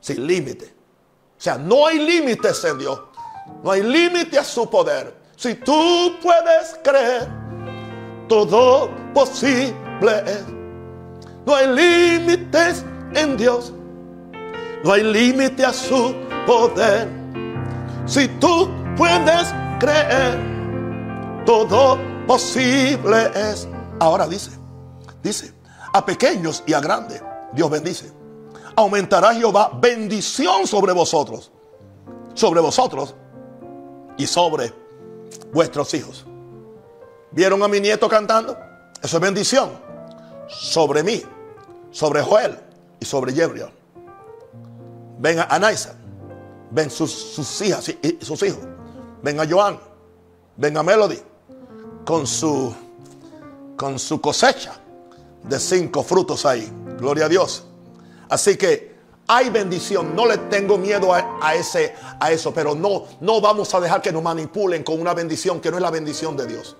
Sin 0.00 0.26
límite. 0.26 0.66
O 0.66 1.40
sea, 1.40 1.58
no 1.58 1.86
hay 1.86 1.98
límites 1.98 2.64
en 2.64 2.78
Dios. 2.78 3.00
No 3.62 3.70
hay 3.70 3.82
límite 3.82 4.38
a 4.38 4.44
su 4.44 4.68
poder. 4.68 5.14
Si 5.36 5.54
tú 5.56 6.16
puedes 6.22 6.78
creer, 6.82 7.28
todo 8.28 8.90
posible 9.12 10.22
es. 10.26 10.44
No 11.44 11.54
hay 11.54 11.66
límites 11.66 12.84
en 13.14 13.36
Dios. 13.36 13.72
No 14.84 14.92
hay 14.92 15.02
límite 15.02 15.64
a 15.64 15.72
su 15.72 16.14
poder. 16.46 17.08
Si 18.06 18.28
tú 18.28 18.68
puedes 18.96 19.54
creer, 19.78 20.38
todo 21.44 21.98
posible 22.26 23.30
es. 23.34 23.68
Ahora 24.00 24.26
dice, 24.26 24.50
dice, 25.22 25.52
a 25.92 26.04
pequeños 26.04 26.62
y 26.66 26.72
a 26.72 26.80
grandes, 26.80 27.22
Dios 27.52 27.70
bendice. 27.70 28.12
Aumentará 28.76 29.34
Jehová 29.34 29.70
bendición 29.80 30.66
sobre 30.66 30.92
vosotros, 30.92 31.50
sobre 32.34 32.60
vosotros 32.60 33.14
y 34.16 34.26
sobre 34.26 34.72
vuestros 35.52 35.92
hijos. 35.94 36.24
¿Vieron 37.30 37.62
a 37.62 37.68
mi 37.68 37.80
nieto 37.80 38.08
cantando? 38.08 38.56
Eso 39.02 39.16
es 39.16 39.22
bendición. 39.22 39.70
Sobre 40.48 41.02
mí, 41.02 41.22
sobre 41.90 42.22
Joel 42.22 42.58
y 43.00 43.04
sobre 43.04 43.32
Jebriel. 43.32 43.70
Ven 45.18 45.38
a 45.38 45.44
Anaisa 45.44 45.96
ven 46.72 46.90
sus, 46.90 47.60
hijas 47.60 47.88
y 47.88 48.18
sus 48.20 48.42
hijos. 48.42 48.60
Ven 49.22 49.38
a 49.38 49.48
Joan, 49.48 49.78
ven 50.56 50.76
a 50.76 50.82
Melody 50.82 51.18
con 52.04 52.26
su, 52.26 52.74
con 53.76 53.98
su 53.98 54.20
cosecha 54.20 54.74
de 55.44 55.58
cinco 55.58 56.02
frutos 56.02 56.46
ahí. 56.46 56.70
Gloria 56.98 57.26
a 57.26 57.28
Dios. 57.28 57.66
Así 58.28 58.56
que 58.56 58.92
hay 59.26 59.50
bendición. 59.50 60.14
No 60.14 60.26
le 60.26 60.38
tengo 60.38 60.78
miedo 60.78 61.12
a, 61.12 61.54
ese, 61.54 61.94
a 62.20 62.32
eso, 62.32 62.52
pero 62.52 62.74
no, 62.74 63.04
no 63.20 63.40
vamos 63.40 63.74
a 63.74 63.80
dejar 63.80 64.02
que 64.02 64.12
nos 64.12 64.22
manipulen 64.22 64.82
con 64.82 65.00
una 65.00 65.14
bendición 65.14 65.60
que 65.60 65.70
no 65.70 65.76
es 65.76 65.82
la 65.82 65.90
bendición 65.90 66.36
de 66.36 66.46
Dios. 66.46 66.76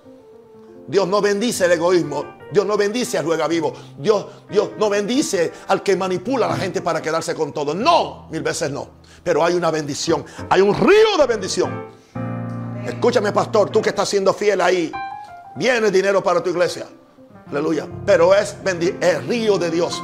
Dios 0.87 1.07
no 1.07 1.21
bendice 1.21 1.65
el 1.65 1.71
egoísmo. 1.73 2.37
Dios 2.51 2.65
no 2.65 2.77
bendice 2.77 3.17
al 3.17 3.25
juega 3.25 3.47
vivo. 3.47 3.73
Dios, 3.97 4.25
Dios 4.49 4.71
no 4.77 4.89
bendice 4.89 5.51
al 5.67 5.81
que 5.81 5.95
manipula 5.95 6.45
a 6.45 6.49
la 6.49 6.57
gente 6.57 6.81
para 6.81 7.01
quedarse 7.01 7.33
con 7.33 7.53
todo. 7.53 7.73
No, 7.73 8.27
mil 8.29 8.43
veces 8.43 8.69
no 8.69 9.03
pero 9.23 9.43
hay 9.43 9.55
una 9.55 9.71
bendición. 9.71 10.25
Hay 10.49 10.61
un 10.61 10.75
río 10.75 11.17
de 11.17 11.25
bendición. 11.25 11.87
Escúchame, 12.85 13.31
pastor, 13.31 13.69
tú 13.69 13.81
que 13.81 13.89
estás 13.89 14.09
siendo 14.09 14.33
fiel 14.33 14.59
ahí. 14.61 14.91
Viene 15.55 15.89
dinero 15.89 16.21
para 16.21 16.43
tu 16.43 16.49
iglesia. 16.49 16.87
Aleluya. 17.53 17.87
Pero 18.03 18.33
es 18.33 18.57
el 18.65 19.27
río 19.27 19.59
de 19.59 19.69
Dios. 19.69 20.01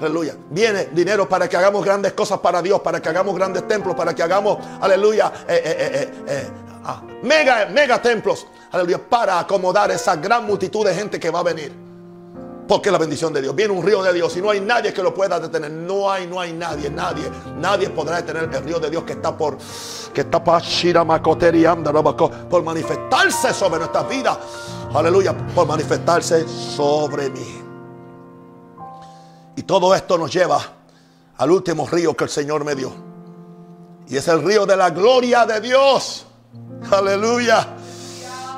Aleluya. 0.00 0.34
Viene 0.50 0.86
dinero 0.86 1.28
para 1.28 1.46
que 1.46 1.56
hagamos 1.56 1.84
grandes 1.84 2.14
cosas 2.14 2.38
para 2.38 2.62
Dios, 2.62 2.80
para 2.80 3.02
que 3.02 3.08
hagamos 3.10 3.34
grandes 3.34 3.68
templos, 3.68 3.94
para 3.94 4.14
que 4.14 4.22
hagamos, 4.22 4.58
aleluya, 4.80 5.30
eh, 5.46 5.62
eh, 5.64 6.10
eh, 6.26 6.50
ah, 6.84 7.02
mega, 7.22 7.66
mega 7.66 8.00
templos. 8.00 8.46
Aleluya. 8.72 8.98
Para 8.98 9.38
acomodar 9.40 9.90
esa 9.90 10.16
gran 10.16 10.46
multitud 10.46 10.86
de 10.86 10.94
gente 10.94 11.20
que 11.20 11.28
va 11.28 11.40
a 11.40 11.42
venir. 11.42 11.70
Porque 12.66 12.90
la 12.90 12.96
bendición 12.96 13.30
de 13.32 13.42
Dios. 13.42 13.54
Viene 13.54 13.74
un 13.74 13.84
río 13.84 14.02
de 14.02 14.12
Dios 14.14 14.34
y 14.38 14.40
no 14.40 14.48
hay 14.48 14.60
nadie 14.60 14.92
que 14.94 15.02
lo 15.02 15.12
pueda 15.12 15.38
detener. 15.38 15.70
No 15.70 16.10
hay, 16.10 16.26
no 16.26 16.40
hay 16.40 16.54
nadie, 16.54 16.88
nadie. 16.88 17.30
Nadie 17.58 17.90
podrá 17.90 18.16
detener 18.16 18.44
el 18.44 18.64
río 18.64 18.80
de 18.80 18.88
Dios 18.88 19.04
que 19.04 19.12
está 19.12 19.36
por 19.36 19.58
que 20.14 20.22
está 20.22 20.42
por 22.48 22.62
manifestarse 22.62 23.52
sobre 23.52 23.80
nuestras 23.80 24.08
vidas. 24.08 24.38
Aleluya, 24.94 25.36
por 25.54 25.66
manifestarse 25.66 26.46
sobre 26.48 27.30
mí. 27.30 27.62
Y 29.56 29.62
todo 29.62 29.94
esto 29.94 30.18
nos 30.18 30.32
lleva 30.32 30.60
al 31.36 31.50
último 31.50 31.86
río 31.86 32.16
que 32.16 32.24
el 32.24 32.30
Señor 32.30 32.64
me 32.64 32.74
dio. 32.74 32.92
Y 34.08 34.16
es 34.16 34.28
el 34.28 34.42
río 34.42 34.66
de 34.66 34.76
la 34.76 34.90
gloria 34.90 35.44
de 35.46 35.60
Dios. 35.60 36.26
Aleluya. 36.90 37.66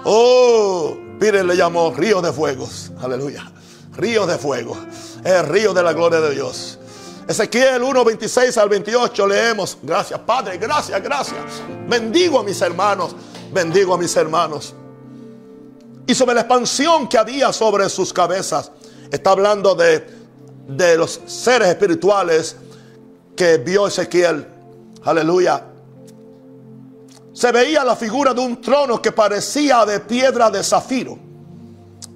Oh, 0.05 0.97
Pire 1.19 1.43
le 1.43 1.57
llamó 1.57 1.93
río 1.97 2.21
de 2.21 2.33
fuegos. 2.33 2.93
Aleluya 3.01 3.51
ríos 3.99 4.27
de 4.29 4.39
fuego. 4.39 4.77
El 5.23 5.47
río 5.47 5.75
de 5.75 5.83
la 5.83 5.93
gloria 5.93 6.21
de 6.21 6.35
Dios. 6.35 6.79
Ezequiel 7.27 7.83
1, 7.83 8.05
26 8.05 8.57
al 8.57 8.69
28 8.71 9.27
leemos. 9.27 9.77
Gracias, 9.83 10.19
Padre. 10.21 10.57
Gracias, 10.57 11.03
gracias. 11.03 11.39
Bendigo 11.87 12.39
a 12.39 12.43
mis 12.43 12.61
hermanos. 12.63 13.15
Bendigo 13.53 13.95
a 13.95 13.99
mis 13.99 14.17
hermanos. 14.17 14.75
Y 16.09 16.15
sobre 16.15 16.35
la 16.35 16.41
expansión 16.41 17.09
que 17.09 17.19
había 17.19 17.53
sobre 17.53 17.89
sus 17.89 18.13
cabezas. 18.13 18.73
Está 19.11 19.31
hablando 19.31 19.77
de, 19.77 20.05
de 20.67 20.97
los 20.97 21.21
seres 21.27 21.69
espirituales 21.69 22.57
que 23.37 23.59
vio 23.59 23.87
Ezequiel. 23.87 24.45
Aleluya. 25.05 25.65
Se 27.33 27.53
veía 27.53 27.85
la 27.85 27.95
figura 27.95 28.35
de 28.35 28.41
un 28.41 28.61
trono 28.61 29.01
que 29.01 29.13
parecía 29.13 29.87
de 29.87 30.01
piedra 30.01 30.51
de 30.51 30.65
zafiro 30.65 31.29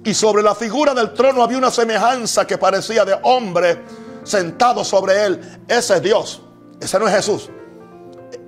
y 0.03 0.13
sobre 0.13 0.43
la 0.43 0.53
figura 0.53 0.93
del 0.93 1.13
trono 1.13 1.41
había 1.41 1.57
una 1.57 1.71
semejanza 1.71 2.45
que 2.45 2.57
parecía 2.57 3.05
de 3.05 3.17
hombre 3.23 3.81
sentado 4.23 4.83
sobre 4.83 5.25
él. 5.25 5.61
Ese 5.67 5.95
es 5.95 6.01
Dios. 6.01 6.41
Ese 6.79 6.99
no 6.99 7.07
es 7.07 7.15
Jesús. 7.15 7.49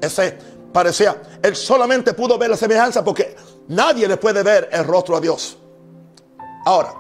Ese 0.02 0.38
parecía. 0.74 1.16
Él 1.41 1.56
solamente 1.56 2.14
pudo 2.14 2.38
ver 2.38 2.50
la 2.50 2.58
semejanza 2.58 3.04
porque 3.04 3.36
nadie 3.68 4.07
le 4.07 4.18
puede 4.18 4.43
ver 4.43 4.70
el 4.72 4.86
rostro 4.86 5.18
a 5.18 5.22
Dios. 5.22 5.57
Ahora, 6.66 6.93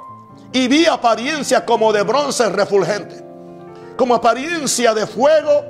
y 0.51 0.67
vi 0.67 0.85
apariencia 0.85 1.65
como 1.65 1.91
de 1.91 2.03
bronce 2.03 2.49
refulgente, 2.49 3.23
como 3.97 4.15
apariencia 4.15 4.93
de 4.93 5.07
fuego 5.07 5.65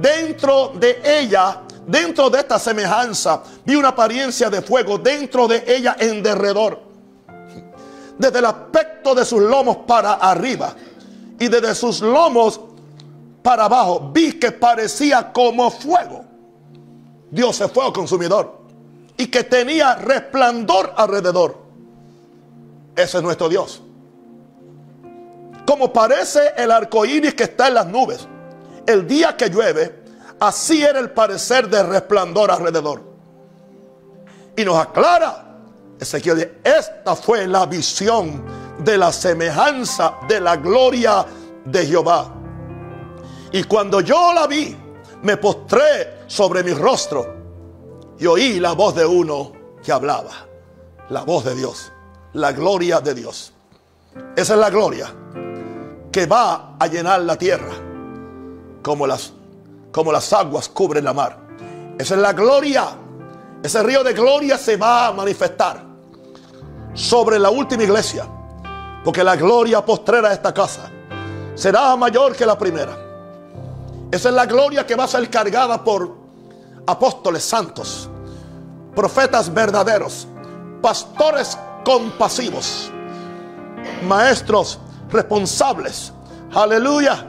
dentro 0.00 0.72
de 0.74 1.00
ella. 1.04 1.60
Dentro 1.86 2.30
de 2.30 2.38
esta 2.38 2.58
semejanza 2.58 3.42
vi 3.62 3.74
una 3.74 3.88
apariencia 3.88 4.48
de 4.48 4.62
fuego 4.62 4.96
dentro 4.96 5.46
de 5.46 5.64
ella 5.66 5.96
en 5.98 6.22
derredor 6.22 6.84
desde 8.18 8.38
el 8.38 8.44
aspecto 8.44 9.14
de 9.14 9.24
sus 9.24 9.42
lomos 9.42 9.78
para 9.86 10.14
arriba 10.14 10.74
y 11.38 11.48
desde 11.48 11.74
sus 11.74 12.00
lomos 12.00 12.60
para 13.42 13.66
abajo, 13.66 14.10
vi 14.12 14.38
que 14.38 14.52
parecía 14.52 15.30
como 15.32 15.70
fuego. 15.70 16.24
Dios 17.30 17.60
es 17.60 17.70
fuego 17.70 17.92
consumidor 17.92 18.63
y 19.16 19.26
que 19.28 19.44
tenía 19.44 19.96
resplandor 19.96 20.92
alrededor. 20.96 21.56
Ese 22.96 23.18
es 23.18 23.22
nuestro 23.22 23.48
Dios. 23.48 23.82
Como 25.66 25.92
parece 25.92 26.52
el 26.56 26.70
arco 26.70 27.04
iris 27.04 27.34
que 27.34 27.44
está 27.44 27.68
en 27.68 27.74
las 27.74 27.86
nubes, 27.86 28.26
el 28.86 29.06
día 29.06 29.36
que 29.36 29.48
llueve, 29.48 30.02
así 30.40 30.82
era 30.82 30.98
el 30.98 31.10
parecer 31.10 31.68
de 31.68 31.82
resplandor 31.82 32.50
alrededor. 32.50 33.02
Y 34.56 34.64
nos 34.64 34.76
aclara 34.76 35.44
Ezequiel 35.98 36.58
esta 36.62 37.14
fue 37.14 37.46
la 37.46 37.66
visión 37.66 38.44
de 38.78 38.98
la 38.98 39.12
semejanza 39.12 40.14
de 40.28 40.40
la 40.40 40.56
gloria 40.56 41.24
de 41.64 41.86
Jehová. 41.86 42.32
Y 43.52 43.64
cuando 43.64 44.00
yo 44.00 44.32
la 44.34 44.46
vi, 44.46 44.76
me 45.22 45.36
postré 45.36 46.24
sobre 46.26 46.62
mi 46.62 46.72
rostro 46.72 47.33
y 48.18 48.26
oí 48.26 48.60
la 48.60 48.72
voz 48.72 48.94
de 48.94 49.04
uno 49.04 49.52
que 49.82 49.92
hablaba. 49.92 50.30
La 51.10 51.22
voz 51.22 51.44
de 51.44 51.54
Dios, 51.54 51.92
la 52.32 52.52
gloria 52.52 53.00
de 53.00 53.14
Dios. 53.14 53.52
Esa 54.36 54.54
es 54.54 54.60
la 54.60 54.70
gloria 54.70 55.12
que 56.10 56.26
va 56.26 56.76
a 56.78 56.86
llenar 56.86 57.20
la 57.22 57.36
tierra 57.36 57.72
como 58.82 59.06
las, 59.06 59.32
como 59.92 60.12
las 60.12 60.32
aguas 60.32 60.68
cubren 60.68 61.04
la 61.04 61.12
mar. 61.12 61.38
Esa 61.98 62.14
es 62.14 62.20
la 62.20 62.32
gloria. 62.32 62.86
Ese 63.62 63.82
río 63.82 64.04
de 64.04 64.12
gloria 64.12 64.56
se 64.58 64.76
va 64.76 65.08
a 65.08 65.12
manifestar 65.12 65.82
sobre 66.94 67.38
la 67.38 67.50
última 67.50 67.82
iglesia. 67.82 68.26
Porque 69.04 69.22
la 69.22 69.36
gloria 69.36 69.84
postrera 69.84 70.28
de 70.28 70.34
esta 70.34 70.54
casa 70.54 70.90
será 71.54 71.94
mayor 71.96 72.34
que 72.34 72.46
la 72.46 72.56
primera. 72.56 72.96
Esa 74.10 74.28
es 74.28 74.34
la 74.34 74.46
gloria 74.46 74.86
que 74.86 74.94
va 74.94 75.04
a 75.04 75.08
ser 75.08 75.28
cargada 75.28 75.82
por 75.82 76.23
apóstoles 76.86 77.44
santos, 77.44 78.08
profetas 78.94 79.52
verdaderos, 79.52 80.26
pastores 80.80 81.58
compasivos, 81.84 82.90
maestros 84.06 84.78
responsables. 85.10 86.12
Aleluya. 86.54 87.24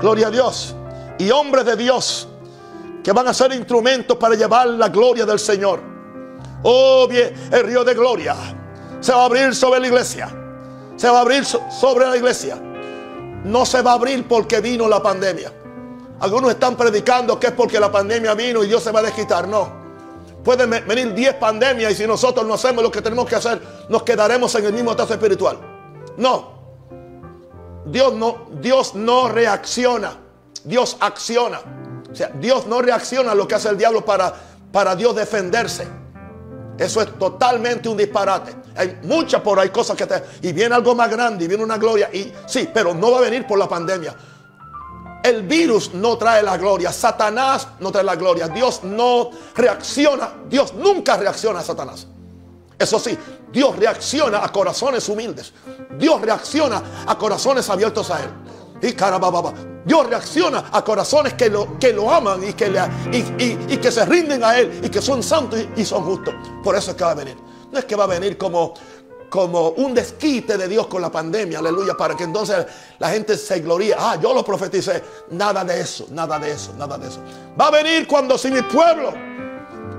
Gloria 0.00 0.28
a 0.28 0.30
Dios. 0.30 0.74
Y 1.18 1.30
hombres 1.30 1.64
de 1.66 1.76
Dios 1.76 2.26
que 3.02 3.12
van 3.12 3.28
a 3.28 3.34
ser 3.34 3.52
instrumentos 3.52 4.16
para 4.16 4.34
llevar 4.34 4.66
la 4.68 4.88
gloria 4.88 5.26
del 5.26 5.38
Señor. 5.38 5.80
Oh, 6.62 7.08
el 7.10 7.64
río 7.64 7.84
de 7.84 7.94
gloria 7.94 8.36
se 9.00 9.12
va 9.12 9.22
a 9.22 9.24
abrir 9.26 9.54
sobre 9.54 9.80
la 9.80 9.86
iglesia. 9.86 10.28
Se 10.96 11.08
va 11.08 11.18
a 11.18 11.20
abrir 11.22 11.44
sobre 11.44 12.06
la 12.06 12.16
iglesia. 12.16 12.56
No 13.44 13.64
se 13.64 13.80
va 13.80 13.92
a 13.92 13.94
abrir 13.94 14.26
porque 14.28 14.60
vino 14.60 14.86
la 14.88 15.02
pandemia. 15.02 15.52
Algunos 16.20 16.50
están 16.50 16.76
predicando 16.76 17.40
que 17.40 17.48
es 17.48 17.52
porque 17.52 17.80
la 17.80 17.90
pandemia 17.90 18.34
vino 18.34 18.62
y 18.62 18.66
Dios 18.66 18.82
se 18.82 18.92
va 18.92 19.00
a 19.00 19.02
desquitar. 19.02 19.48
No. 19.48 19.80
Pueden 20.44 20.70
venir 20.70 21.14
10 21.14 21.34
pandemias 21.34 21.92
y 21.92 21.94
si 21.94 22.06
nosotros 22.06 22.46
no 22.46 22.54
hacemos 22.54 22.82
lo 22.82 22.90
que 22.90 23.02
tenemos 23.02 23.26
que 23.26 23.36
hacer, 23.36 23.60
nos 23.88 24.02
quedaremos 24.02 24.54
en 24.54 24.66
el 24.66 24.72
mismo 24.72 24.90
estado 24.90 25.12
espiritual. 25.14 25.58
No. 26.16 26.60
Dios 27.86 28.14
no, 28.14 28.48
Dios 28.60 28.94
no 28.94 29.28
reacciona. 29.28 30.12
Dios 30.64 30.96
acciona. 31.00 31.60
O 32.10 32.14
sea, 32.14 32.28
Dios 32.34 32.66
no 32.66 32.82
reacciona 32.82 33.32
a 33.32 33.34
lo 33.34 33.48
que 33.48 33.54
hace 33.54 33.70
el 33.70 33.78
diablo 33.78 34.04
para, 34.04 34.34
para 34.72 34.94
Dios 34.94 35.16
defenderse. 35.16 35.88
Eso 36.78 37.02
es 37.02 37.18
totalmente 37.18 37.88
un 37.88 37.96
disparate. 37.96 38.54
Hay 38.76 38.98
muchas 39.02 39.40
por 39.42 39.58
ahí 39.58 39.70
cosas 39.70 39.96
que 39.96 40.06
te... 40.06 40.22
Y 40.42 40.52
viene 40.52 40.74
algo 40.74 40.94
más 40.94 41.10
grande 41.10 41.44
y 41.44 41.48
viene 41.48 41.62
una 41.62 41.76
gloria. 41.76 42.08
Y 42.12 42.32
sí, 42.46 42.68
pero 42.72 42.94
no 42.94 43.10
va 43.10 43.18
a 43.18 43.20
venir 43.22 43.46
por 43.46 43.58
la 43.58 43.68
pandemia. 43.68 44.14
El 45.22 45.42
virus 45.42 45.92
no 45.92 46.16
trae 46.16 46.42
la 46.42 46.56
gloria. 46.56 46.92
Satanás 46.92 47.68
no 47.80 47.92
trae 47.92 48.04
la 48.04 48.16
gloria. 48.16 48.48
Dios 48.48 48.82
no 48.84 49.30
reacciona. 49.54 50.32
Dios 50.48 50.74
nunca 50.74 51.16
reacciona 51.16 51.60
a 51.60 51.62
Satanás. 51.62 52.06
Eso 52.78 52.98
sí, 52.98 53.16
Dios 53.52 53.76
reacciona 53.76 54.42
a 54.42 54.50
corazones 54.50 55.06
humildes. 55.08 55.52
Dios 55.98 56.20
reacciona 56.22 56.82
a 57.06 57.18
corazones 57.18 57.68
abiertos 57.68 58.10
a 58.10 58.22
Él. 58.22 58.30
Y 58.80 58.92
carababa. 58.94 59.52
Dios 59.84 60.06
reacciona 60.06 60.70
a 60.72 60.82
corazones 60.82 61.34
que 61.34 61.50
lo, 61.50 61.78
que 61.78 61.92
lo 61.92 62.10
aman 62.10 62.42
y 62.46 62.54
que, 62.54 62.70
le, 62.70 62.80
y, 63.12 63.76
que 63.76 63.92
se 63.92 64.06
rinden 64.06 64.42
a 64.42 64.58
Él 64.58 64.80
y 64.82 64.88
que 64.88 65.02
son 65.02 65.22
santos 65.22 65.60
y, 65.76 65.82
y 65.82 65.84
son 65.84 66.04
justos. 66.04 66.34
Por 66.64 66.74
eso 66.74 66.92
es 66.92 66.96
que 66.96 67.04
va 67.04 67.10
a 67.10 67.14
venir. 67.14 67.36
No 67.70 67.78
es 67.78 67.84
que 67.84 67.94
va 67.94 68.04
a 68.04 68.08
venir 68.08 68.36
como, 68.38 68.74
como 69.30 69.70
un 69.70 69.94
desquite 69.94 70.58
de 70.58 70.68
Dios 70.68 70.88
con 70.88 71.00
la 71.00 71.10
pandemia, 71.10 71.60
aleluya, 71.60 71.96
para 71.96 72.16
que 72.16 72.24
entonces 72.24 72.66
la 72.98 73.10
gente 73.10 73.38
se 73.38 73.60
gloríe. 73.60 73.94
Ah, 73.96 74.18
yo 74.20 74.34
lo 74.34 74.44
profeticé. 74.44 75.02
Nada 75.30 75.64
de 75.64 75.80
eso, 75.80 76.06
nada 76.10 76.38
de 76.38 76.50
eso, 76.50 76.74
nada 76.76 76.98
de 76.98 77.08
eso. 77.08 77.20
Va 77.58 77.68
a 77.68 77.70
venir 77.70 78.06
cuando 78.06 78.36
si 78.36 78.50
mi 78.50 78.60
pueblo, 78.62 79.14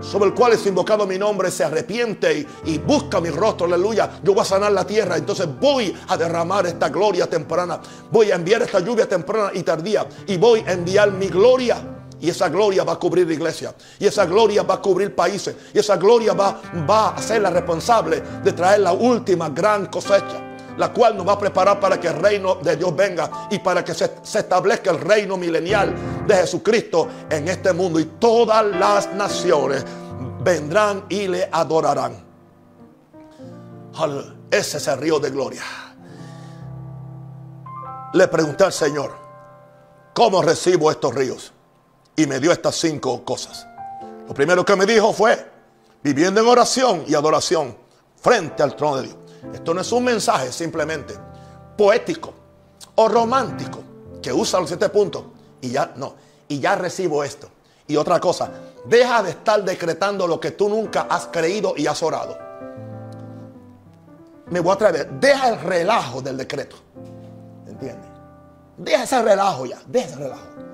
sobre 0.02 0.26
el 0.26 0.34
cual 0.34 0.54
es 0.54 0.66
invocado 0.66 1.08
mi 1.08 1.18
nombre, 1.18 1.50
se 1.50 1.64
arrepiente 1.64 2.46
y, 2.66 2.78
busca 2.80 3.22
mi 3.22 3.30
rostro, 3.30 3.68
aleluya, 3.68 4.20
yo 4.22 4.34
voy 4.34 4.42
a 4.42 4.46
sanar 4.46 4.74
la 4.74 4.86
tierra. 4.86 5.16
Entonces 5.16 5.48
voy 5.60 5.96
a 6.10 6.18
derramar 6.18 6.66
esta 6.66 6.90
gloria 6.90 7.28
temprana. 7.28 7.80
Voy 8.12 8.32
a 8.32 8.36
enviar 8.36 8.62
esta 8.62 8.80
lluvia 8.80 9.08
temprana 9.08 9.52
y 9.54 9.64
tardía. 9.64 10.06
Y 10.28 10.38
voy 10.38 10.64
a 10.68 10.74
enviar 10.74 11.12
mi 11.12 11.28
gloria 11.28 12.01
y 12.22 12.30
esa 12.30 12.50
gloria 12.50 12.84
va 12.84 12.94
a 12.94 13.00
cubrir 13.00 13.28
la 13.28 13.34
iglesia. 13.34 13.74
Y 14.00 14.06
esa 14.06 14.26
gloria 14.26 14.62
va 14.62 14.76
a 14.76 14.82
cubrir 14.82 15.16
países. 15.16 15.56
Y 15.74 15.80
esa 15.80 15.98
gloria 15.98 16.34
va, 16.34 16.62
va 16.88 17.10
a 17.16 17.22
ser 17.22 17.42
la 17.42 17.50
responsable 17.50 18.22
de 18.44 18.54
traer 18.54 18.82
la 18.82 18.94
última 18.94 19.50
gran 19.50 19.88
cosecha. 19.88 20.50
La 20.78 20.94
cual 20.94 21.18
nos 21.18 21.28
va 21.28 21.34
a 21.34 21.40
preparar 21.40 21.80
para 21.80 22.00
que 22.00 22.08
el 22.08 22.16
reino 22.16 22.56
de 22.56 22.78
Dios 22.78 22.96
venga 22.96 23.48
y 23.50 23.58
para 23.58 23.84
que 23.84 23.96
se, 23.96 24.12
se 24.22 24.40
establezca 24.40 24.92
el 24.92 25.00
reino 25.00 25.36
milenial 25.36 25.94
de 26.28 26.36
Jesucristo 26.36 27.08
en 27.28 27.48
este 27.48 27.74
mundo. 27.74 28.00
Y 28.00 28.06
todas 28.06 28.66
las 28.68 29.12
naciones 29.14 29.84
vendrán 30.44 31.06
y 31.10 31.28
le 31.28 31.50
adorarán. 31.52 32.24
Ese 34.52 34.78
es 34.78 34.88
el 34.88 34.98
río 35.00 35.20
de 35.20 35.32
gloria. 35.32 35.64
Le 38.14 38.28
pregunté 38.28 38.64
al 38.64 38.74
Señor, 38.74 39.12
¿cómo 40.14 40.42
recibo 40.44 40.92
estos 40.92 41.16
ríos? 41.16 41.54
Y 42.16 42.28
me 42.28 42.40
dio 42.40 42.52
estas 42.52 42.76
cinco 42.76 43.24
cosas. 43.24 43.68
Lo 44.28 44.34
primero 44.34 44.64
que 44.66 44.76
me 44.76 44.86
dijo 44.86 45.14
fue, 45.14 45.50
viviendo 46.04 46.42
en 46.42 46.48
oración 46.48 47.04
y 47.08 47.16
adoración 47.16 47.76
frente 48.22 48.64
al 48.64 48.76
trono 48.76 48.98
de 48.98 49.04
Dios. 49.04 49.16
Esto 49.54 49.74
no 49.74 49.82
es 49.82 49.92
un 49.92 50.04
mensaje 50.04 50.52
simplemente 50.52 51.16
poético 51.78 52.34
o 52.96 53.08
romántico 53.08 53.80
que 54.22 54.32
usa 54.32 54.60
los 54.60 54.70
siete 54.70 54.90
puntos 54.90 55.24
y 55.62 55.70
ya 55.72 55.94
no, 55.96 56.16
y 56.48 56.60
ya 56.60 56.76
recibo 56.76 57.24
esto. 57.24 57.50
Y 57.88 57.98
otra 57.98 58.20
cosa, 58.20 58.52
deja 58.86 59.24
de 59.24 59.32
estar 59.32 59.64
decretando 59.64 60.28
lo 60.28 60.40
que 60.40 60.52
tú 60.52 60.70
nunca 60.70 61.08
has 61.10 61.28
creído 61.28 61.74
y 61.76 61.88
has 61.88 62.02
orado. 62.04 62.38
Me 64.50 64.60
voy 64.60 64.72
a 64.72 64.74
atrever, 64.76 65.10
deja 65.12 65.50
el 65.50 65.60
relajo 65.60 66.22
del 66.22 66.38
decreto. 66.38 66.76
¿Entiendes? 67.68 68.10
Deja 68.78 69.04
ese 69.04 69.22
relajo 69.22 69.66
ya, 69.66 69.80
deja 69.88 70.08
ese 70.08 70.16
relajo. 70.18 70.71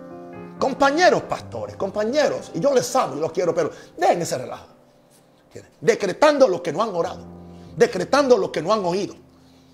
Compañeros 0.59 1.23
pastores, 1.23 1.75
compañeros, 1.75 2.51
y 2.53 2.59
yo 2.59 2.73
les 2.73 2.95
amo 2.95 3.15
y 3.15 3.19
los 3.19 3.31
quiero, 3.31 3.53
pero 3.53 3.71
dejen 3.95 4.21
ese 4.21 4.37
relajo. 4.37 4.65
Decretando 5.79 6.47
lo 6.47 6.61
que 6.61 6.73
no 6.73 6.81
han 6.81 6.93
orado, 6.93 7.23
decretando 7.75 8.37
lo 8.37 8.51
que 8.51 8.61
no 8.61 8.73
han 8.73 8.83
oído, 8.85 9.15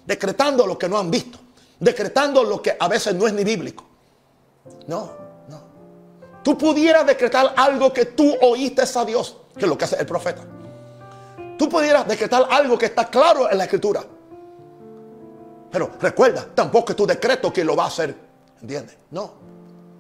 decretando 0.05 0.67
lo 0.67 0.77
que 0.77 0.89
no 0.89 0.97
han 0.97 1.09
visto, 1.09 1.39
decretando 1.79 2.43
lo 2.43 2.61
que 2.61 2.75
a 2.79 2.87
veces 2.87 3.15
no 3.15 3.27
es 3.27 3.33
ni 3.33 3.43
bíblico. 3.43 3.85
No, 4.87 5.11
no. 5.47 5.61
Tú 6.43 6.57
pudieras 6.57 7.05
decretar 7.05 7.53
algo 7.55 7.91
que 7.91 8.05
tú 8.05 8.35
oíste 8.41 8.83
a 8.95 9.05
Dios, 9.05 9.37
que 9.53 9.61
es 9.61 9.67
lo 9.67 9.77
que 9.77 9.85
hace 9.85 9.97
el 9.97 10.05
profeta. 10.05 10.41
Tú 11.57 11.69
pudieras 11.69 12.07
decretar 12.07 12.47
algo 12.49 12.77
que 12.77 12.87
está 12.87 13.09
claro 13.09 13.49
en 13.49 13.57
la 13.57 13.63
escritura. 13.65 14.03
Pero 15.71 15.91
recuerda, 15.99 16.45
tampoco 16.53 16.91
es 16.91 16.95
tu 16.95 17.07
decreto 17.07 17.51
que 17.51 17.63
lo 17.63 17.75
va 17.75 17.85
a 17.85 17.87
hacer. 17.87 18.15
¿Entiendes? 18.61 18.97
No. 19.11 19.33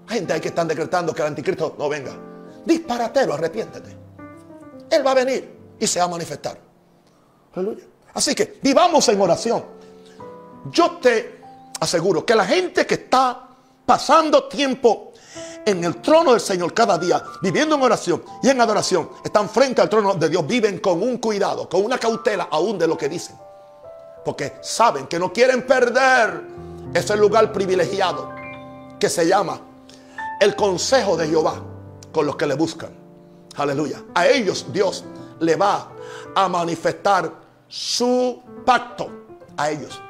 Gente 0.07 0.33
hay 0.33 0.41
que 0.41 0.49
están 0.49 0.67
decretando 0.67 1.13
que 1.13 1.21
el 1.21 1.29
anticristo 1.29 1.75
no 1.77 1.89
venga. 1.89 2.11
Disparatero, 2.65 3.33
arrepiéntete. 3.33 3.97
Él 4.89 5.05
va 5.05 5.11
a 5.11 5.15
venir 5.15 5.75
y 5.79 5.87
se 5.87 5.99
va 5.99 6.05
a 6.05 6.09
manifestar. 6.09 6.57
Aleluya. 7.53 7.85
Así 8.13 8.35
que 8.35 8.59
vivamos 8.61 9.07
en 9.09 9.21
oración. 9.21 9.63
Yo 10.71 10.97
te 11.01 11.41
aseguro 11.79 12.25
que 12.25 12.35
la 12.35 12.45
gente 12.45 12.85
que 12.85 12.95
está 12.95 13.49
pasando 13.85 14.47
tiempo 14.47 15.13
en 15.65 15.83
el 15.83 16.01
trono 16.01 16.31
del 16.31 16.41
Señor 16.41 16.73
cada 16.73 16.97
día, 16.97 17.23
viviendo 17.41 17.75
en 17.75 17.81
oración 17.81 18.23
y 18.41 18.49
en 18.49 18.61
adoración, 18.61 19.09
están 19.23 19.49
frente 19.49 19.81
al 19.81 19.89
trono 19.89 20.13
de 20.15 20.29
Dios, 20.29 20.45
viven 20.45 20.79
con 20.79 21.01
un 21.01 21.17
cuidado, 21.17 21.67
con 21.67 21.83
una 21.83 21.97
cautela 21.97 22.47
aún 22.51 22.77
de 22.77 22.87
lo 22.87 22.97
que 22.97 23.09
dicen. 23.09 23.35
Porque 24.23 24.53
saben 24.61 25.07
que 25.07 25.19
no 25.19 25.33
quieren 25.33 25.65
perder 25.65 26.43
ese 26.93 27.15
lugar 27.17 27.51
privilegiado 27.51 28.31
que 28.99 29.09
se 29.09 29.27
llama 29.27 29.59
el 30.39 30.55
consejo 30.55 31.17
de 31.17 31.27
Jehová 31.27 31.61
con 32.11 32.25
los 32.25 32.35
que 32.35 32.45
le 32.45 32.55
buscan. 32.55 32.91
Aleluya. 33.55 34.03
A 34.13 34.27
ellos 34.27 34.65
Dios 34.71 35.03
le 35.39 35.55
va 35.55 35.89
a 36.35 36.47
manifestar 36.47 37.31
su 37.67 38.41
pacto. 38.65 39.09
A 39.57 39.69
ellos. 39.69 40.01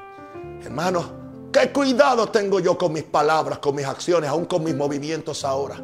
Hermanos, 0.64 1.06
qué 1.52 1.72
cuidado 1.72 2.30
tengo 2.30 2.60
yo 2.60 2.78
con 2.78 2.94
mis 2.94 3.04
palabras, 3.04 3.60
con 3.60 3.76
mis 3.76 3.86
acciones, 3.86 4.30
aún 4.30 4.46
con 4.46 4.64
mis 4.64 4.76
movimientos 4.76 5.44
ahora. 5.44 5.76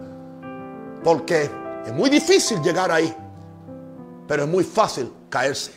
Porque 1.03 1.49
es 1.85 1.93
muy 1.93 2.09
difícil 2.09 2.61
llegar 2.61 2.91
ahí. 2.91 3.13
Pero 4.27 4.43
es 4.43 4.49
muy 4.49 4.63
fácil 4.63 5.11
caerse. 5.29 5.73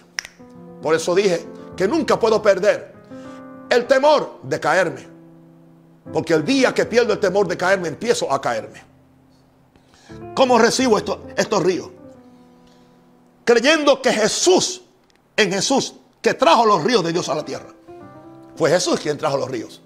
Por 0.81 0.95
eso 0.95 1.15
dije 1.15 1.47
que 1.77 1.89
nunca 1.89 2.19
puedo 2.19 2.41
perder 2.43 2.95
el 3.71 3.87
temor 3.87 4.41
de 4.43 4.61
caerme. 4.61 5.12
Porque 6.11 6.35
el 6.35 6.45
día 6.45 6.75
que 6.75 6.87
pierdo 6.87 7.13
el 7.13 7.21
temor 7.21 7.47
de 7.47 7.57
caerme, 7.57 7.89
empiezo 7.89 8.33
a 8.33 8.41
caerme. 8.41 8.83
¿Cómo 10.35 10.59
recibo 10.59 10.99
estos 10.99 11.63
ríos? 11.63 11.91
Creyendo 13.45 14.01
que 14.01 14.13
Jesús, 14.13 14.83
en 15.37 15.53
Jesús, 15.53 15.95
que 16.21 16.35
trajo 16.35 16.65
los 16.65 16.83
ríos 16.83 17.05
de 17.05 17.13
Dios 17.13 17.29
a 17.29 17.35
la 17.35 17.45
tierra. 17.45 17.69
Fue 18.57 18.71
Jesús 18.71 19.01
quien 19.01 19.19
trajo 19.19 19.37
los 19.37 19.51
ríos. 19.51 19.81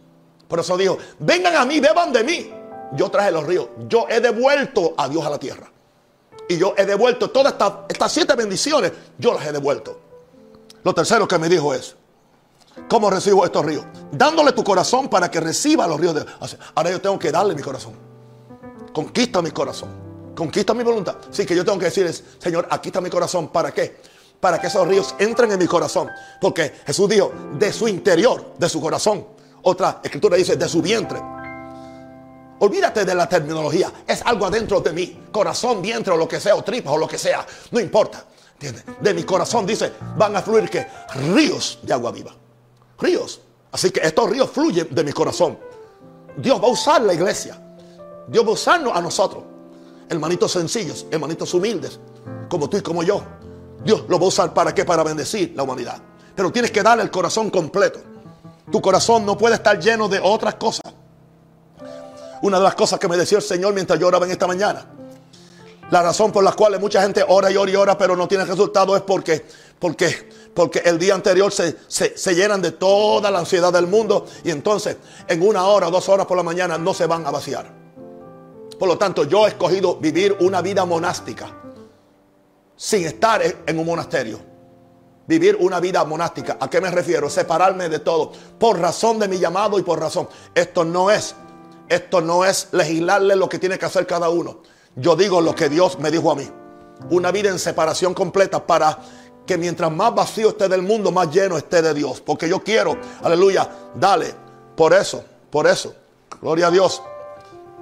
Por 0.49 0.61
eso 0.61 0.77
dijo, 0.77 0.99
vengan 1.19 1.57
a 1.57 1.64
mí, 1.64 1.81
beban 1.81 2.12
de 2.12 2.25
mí. 2.25 2.53
yo 2.93 3.11
traje 3.11 3.33
los 3.33 3.45
ríos. 3.45 3.69
Yo 3.89 4.07
he 4.09 4.21
devuelto 4.21 4.95
a 4.97 5.09
Dios 5.09 5.25
a 5.25 5.31
la 5.31 5.39
tierra. 5.39 5.71
Y 6.49 6.57
yo 6.57 6.75
he 6.77 6.87
devuelto 6.87 7.31
todas 7.31 7.53
estas, 7.53 7.73
estas 7.89 8.12
siete 8.12 8.35
bendiciones, 8.37 8.93
yo 9.19 9.35
las 9.35 9.45
he 9.47 9.53
devuelto. 9.53 9.99
Lo 10.85 10.95
tercero 10.95 11.27
que 11.27 11.39
me 11.39 11.49
dijo 11.49 11.75
es, 11.75 11.97
¿cómo 12.89 13.11
recibo 13.11 13.45
estos 13.45 13.64
ríos? 13.64 13.85
Dándole 14.12 14.53
tu 14.53 14.64
corazón 14.64 15.09
para 15.09 15.31
que 15.31 15.41
reciba 15.41 15.87
los 15.87 16.01
ríos 16.01 16.14
de... 16.14 16.27
Ahora 16.74 16.91
yo 16.91 17.01
tengo 17.01 17.18
que 17.18 17.31
darle 17.31 17.55
mi 17.55 17.62
corazón. 17.62 17.95
Conquista 18.93 19.43
mi 19.43 19.51
corazón. 19.51 20.35
Conquista 20.35 20.74
mi 20.74 20.83
voluntad. 20.83 21.16
Sí, 21.31 21.47
que 21.47 21.55
yo 21.57 21.64
tengo 21.64 21.79
que 21.79 21.87
decirles, 21.87 22.22
Señor, 22.39 22.66
aquí 22.70 22.89
está 22.89 23.01
mi 23.01 23.11
corazón. 23.11 23.49
¿Para 23.49 23.72
qué? 23.72 24.01
Para 24.41 24.61
que 24.61 24.66
esos 24.66 24.87
ríos 24.87 25.14
entren 25.18 25.51
en 25.53 25.59
mi 25.59 25.66
corazón. 25.66 26.11
Porque 26.41 26.72
Jesús 26.87 27.09
dijo, 27.09 27.33
de 27.59 27.72
su 27.72 27.89
interior, 27.89 28.55
de 28.59 28.68
su 28.68 28.81
corazón. 28.81 29.27
Otra 29.62 30.01
escritura 30.03 30.37
dice, 30.37 30.57
de 30.57 30.68
su 30.68 30.81
vientre 30.81 31.20
Olvídate 32.59 33.05
de 33.05 33.14
la 33.14 33.29
terminología. 33.29 33.93
Es 34.07 34.22
algo 34.24 34.47
adentro 34.47 34.81
de 34.81 34.93
mí. 34.93 35.24
Corazón, 35.31 35.83
vientre 35.83 36.14
o 36.14 36.16
lo 36.16 36.27
que 36.27 36.41
sea, 36.41 36.55
o 36.57 36.64
tripas 36.64 36.95
o 36.95 36.99
lo 36.99 37.07
que 37.07 37.18
sea. 37.18 37.47
No 37.70 37.81
importa. 37.81 38.24
De 39.01 39.12
mi 39.12 39.22
corazón 39.24 39.66
dice, 39.66 39.93
van 40.16 40.35
a 40.35 40.41
fluir 40.41 40.70
que 40.70 40.87
ríos 41.35 41.79
de 41.83 41.93
agua 41.93 42.11
viva. 42.11 42.35
Ríos. 42.99 43.40
Así 43.72 43.90
que 43.90 44.01
estos 44.01 44.30
ríos 44.30 44.51
fluyen 44.51 44.88
de 44.90 45.05
mi 45.05 45.12
corazón. 45.12 45.59
Dios 46.36 46.61
va 46.61 46.66
a 46.66 46.70
usar 46.70 47.03
la 47.03 47.14
iglesia. 47.14 47.61
Dios 48.28 48.44
va 48.44 48.51
a 48.51 48.53
usarnos 48.53 48.97
a 48.97 49.01
nosotros. 49.01 49.44
Hermanitos 50.09 50.53
sencillos, 50.53 51.07
hermanitos 51.11 51.53
humildes, 51.55 51.99
como 52.49 52.68
tú 52.68 52.76
y 52.76 52.80
como 52.80 53.03
yo. 53.03 53.22
Dios 53.84 54.05
lo 54.09 54.18
va 54.18 54.24
a 54.24 54.28
usar 54.28 54.55
para 54.55 54.74
qué? 54.74 54.84
Para 54.84 55.03
bendecir 55.03 55.53
la 55.57 55.62
humanidad. 55.62 56.01
Pero 56.34 56.51
tienes 56.51 56.70
que 56.70 56.82
darle 56.82 57.03
el 57.03 57.11
corazón 57.11 57.51
completo. 57.51 58.01
Tu 58.70 58.80
corazón 58.80 59.24
no 59.24 59.36
puede 59.36 59.55
estar 59.55 59.78
lleno 59.78 60.09
de 60.09 60.20
otras 60.22 60.55
cosas. 60.57 60.92
Una 62.42 62.59
de 62.59 62.64
las 62.64 62.74
cosas 62.74 62.99
que 62.99 63.09
me 63.09 63.16
decía 63.16 63.38
el 63.38 63.44
Señor 63.44 63.72
mientras 63.72 63.99
yo 63.99 64.09
oraba 64.09 64.26
en 64.26 64.32
esta 64.32 64.47
mañana. 64.47 64.86
La 65.90 66.03
razón 66.03 66.32
por 66.32 66.42
la 66.42 66.53
cual 66.53 66.78
mucha 66.80 67.01
gente 67.01 67.24
ora 67.26 67.51
y 67.51 67.57
ora 67.57 67.70
y 67.70 67.76
ora, 67.76 67.97
pero 67.97 68.16
no 68.16 68.26
tiene 68.26 68.44
resultado 68.44 68.97
es 68.97 69.03
porque, 69.03 69.47
porque, 69.78 70.28
porque 70.57 70.80
el 70.80 70.98
día 70.98 71.14
anterior 71.14 71.52
se, 71.52 71.76
se, 71.86 72.34
llenan 72.34 72.61
de 72.61 72.72
toda 72.72 73.30
la 73.30 73.38
ansiedad 73.38 73.72
del 73.72 73.86
mundo 73.86 74.26
y 74.42 74.50
entonces 74.50 74.96
en 75.28 75.46
una 75.46 75.66
hora 75.66 75.88
dos 75.90 76.09
horas 76.09 76.26
por 76.26 76.36
la 76.36 76.42
mañana 76.42 76.76
no 76.78 76.92
se 76.94 77.07
van 77.07 77.24
a 77.26 77.30
vaciar. 77.30 77.70
Por 78.76 78.88
lo 78.88 78.98
tanto, 78.98 79.22
yo 79.24 79.46
he 79.46 79.50
escogido 79.50 79.96
vivir 79.96 80.36
una 80.40 80.61
vida 80.62 80.84
monástica 80.84 81.54
sin 82.74 83.07
estar 83.07 83.40
en 83.66 83.78
un 83.78 83.86
monasterio. 83.86 84.40
Vivir 85.28 85.57
una 85.61 85.78
vida 85.78 86.04
monástica. 86.04 86.57
¿A 86.61 86.68
qué 86.68 86.80
me 86.80 86.90
refiero? 86.90 87.30
Separarme 87.30 87.88
de 87.88 87.98
todo. 87.98 88.32
Por 88.59 88.78
razón 88.78 89.18
de 89.18 89.28
mi 89.28 89.38
llamado 89.38 89.78
y 89.78 89.82
por 89.82 89.98
razón. 89.98 90.28
Esto 90.54 90.84
no 90.84 91.11
es 91.11 91.34
esto 91.88 92.20
no 92.20 92.44
es 92.44 92.68
legislarle 92.72 93.36
lo 93.36 93.48
que 93.48 93.59
tiene 93.59 93.78
que 93.78 93.86
hacer 93.86 94.07
cada 94.07 94.28
uno. 94.28 94.61
Yo 94.96 95.14
digo 95.14 95.40
lo 95.40 95.54
que 95.54 95.68
Dios 95.68 95.98
me 95.98 96.11
dijo 96.11 96.30
a 96.30 96.34
mí. 96.34 96.48
Una 97.11 97.30
vida 97.30 97.50
en 97.50 97.59
separación 97.59 98.14
completa 98.14 98.66
para 98.66 98.98
que 99.47 99.57
mientras 99.57 99.90
más 99.92 100.14
vacío 100.14 100.51
esté 100.51 100.68
del 100.68 100.82
mundo, 100.82 101.12
más 101.12 101.30
lleno 101.30 101.57
esté 101.57 101.80
de 101.82 101.94
Dios. 101.94 102.20
Porque 102.20 102.49
yo 102.49 102.62
quiero, 102.62 102.97
aleluya, 103.22 103.68
dale. 103.94 104.34
Por 104.76 104.92
eso, 104.92 105.24
por 105.51 105.66
eso. 105.66 105.94
Gloria 106.40 106.66
a 106.66 106.70
Dios. 106.70 107.03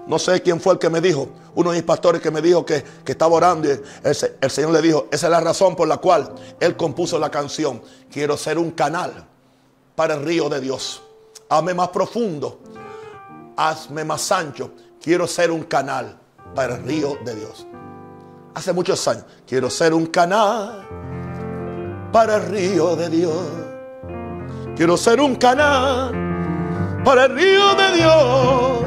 No 0.06 0.18
sé 0.18 0.42
quién 0.42 0.60
fue 0.60 0.74
el 0.74 0.78
que 0.78 0.90
me 0.90 1.00
dijo, 1.00 1.28
uno 1.54 1.70
de 1.70 1.78
mis 1.78 1.84
pastores 1.84 2.20
que 2.20 2.30
me 2.30 2.42
dijo 2.42 2.64
que, 2.66 2.84
estaba 3.06 3.34
orando 3.34 3.66
y 3.66 3.70
el, 3.70 3.82
el, 4.40 4.50
Señor 4.50 4.72
le 4.72 4.82
dijo, 4.82 5.06
esa 5.10 5.26
es 5.28 5.30
la 5.30 5.40
razón 5.40 5.74
por 5.74 5.88
la 5.88 5.96
cual 5.96 6.34
Él 6.60 6.76
compuso 6.76 7.18
la 7.18 7.30
canción. 7.30 7.80
Quiero 8.12 8.36
ser 8.36 8.58
un 8.58 8.72
canal 8.72 9.24
para 9.96 10.14
el 10.14 10.22
río 10.22 10.50
de 10.50 10.60
Dios. 10.60 11.02
Ame 11.48 11.72
más 11.72 11.88
profundo 11.88 12.60
hazme 13.56 14.04
más 14.04 14.30
ancho. 14.32 14.72
Quiero 15.02 15.26
ser 15.26 15.50
un 15.50 15.64
canal 15.64 16.18
para 16.54 16.76
el 16.76 16.84
río 16.84 17.18
de 17.24 17.34
Dios. 17.34 17.66
Hace 18.54 18.72
muchos 18.72 19.06
años, 19.08 19.24
quiero 19.46 19.68
ser 19.68 19.92
un 19.92 20.06
canal 20.06 20.86
para 22.14 22.36
el 22.36 22.46
río 22.46 22.94
de 22.94 23.08
Dios. 23.08 23.44
Quiero 24.76 24.96
ser 24.96 25.20
un 25.20 25.34
canal 25.34 26.12
para 27.04 27.24
el 27.24 27.34
río 27.34 27.74
de 27.74 27.96
Dios. 27.96 28.84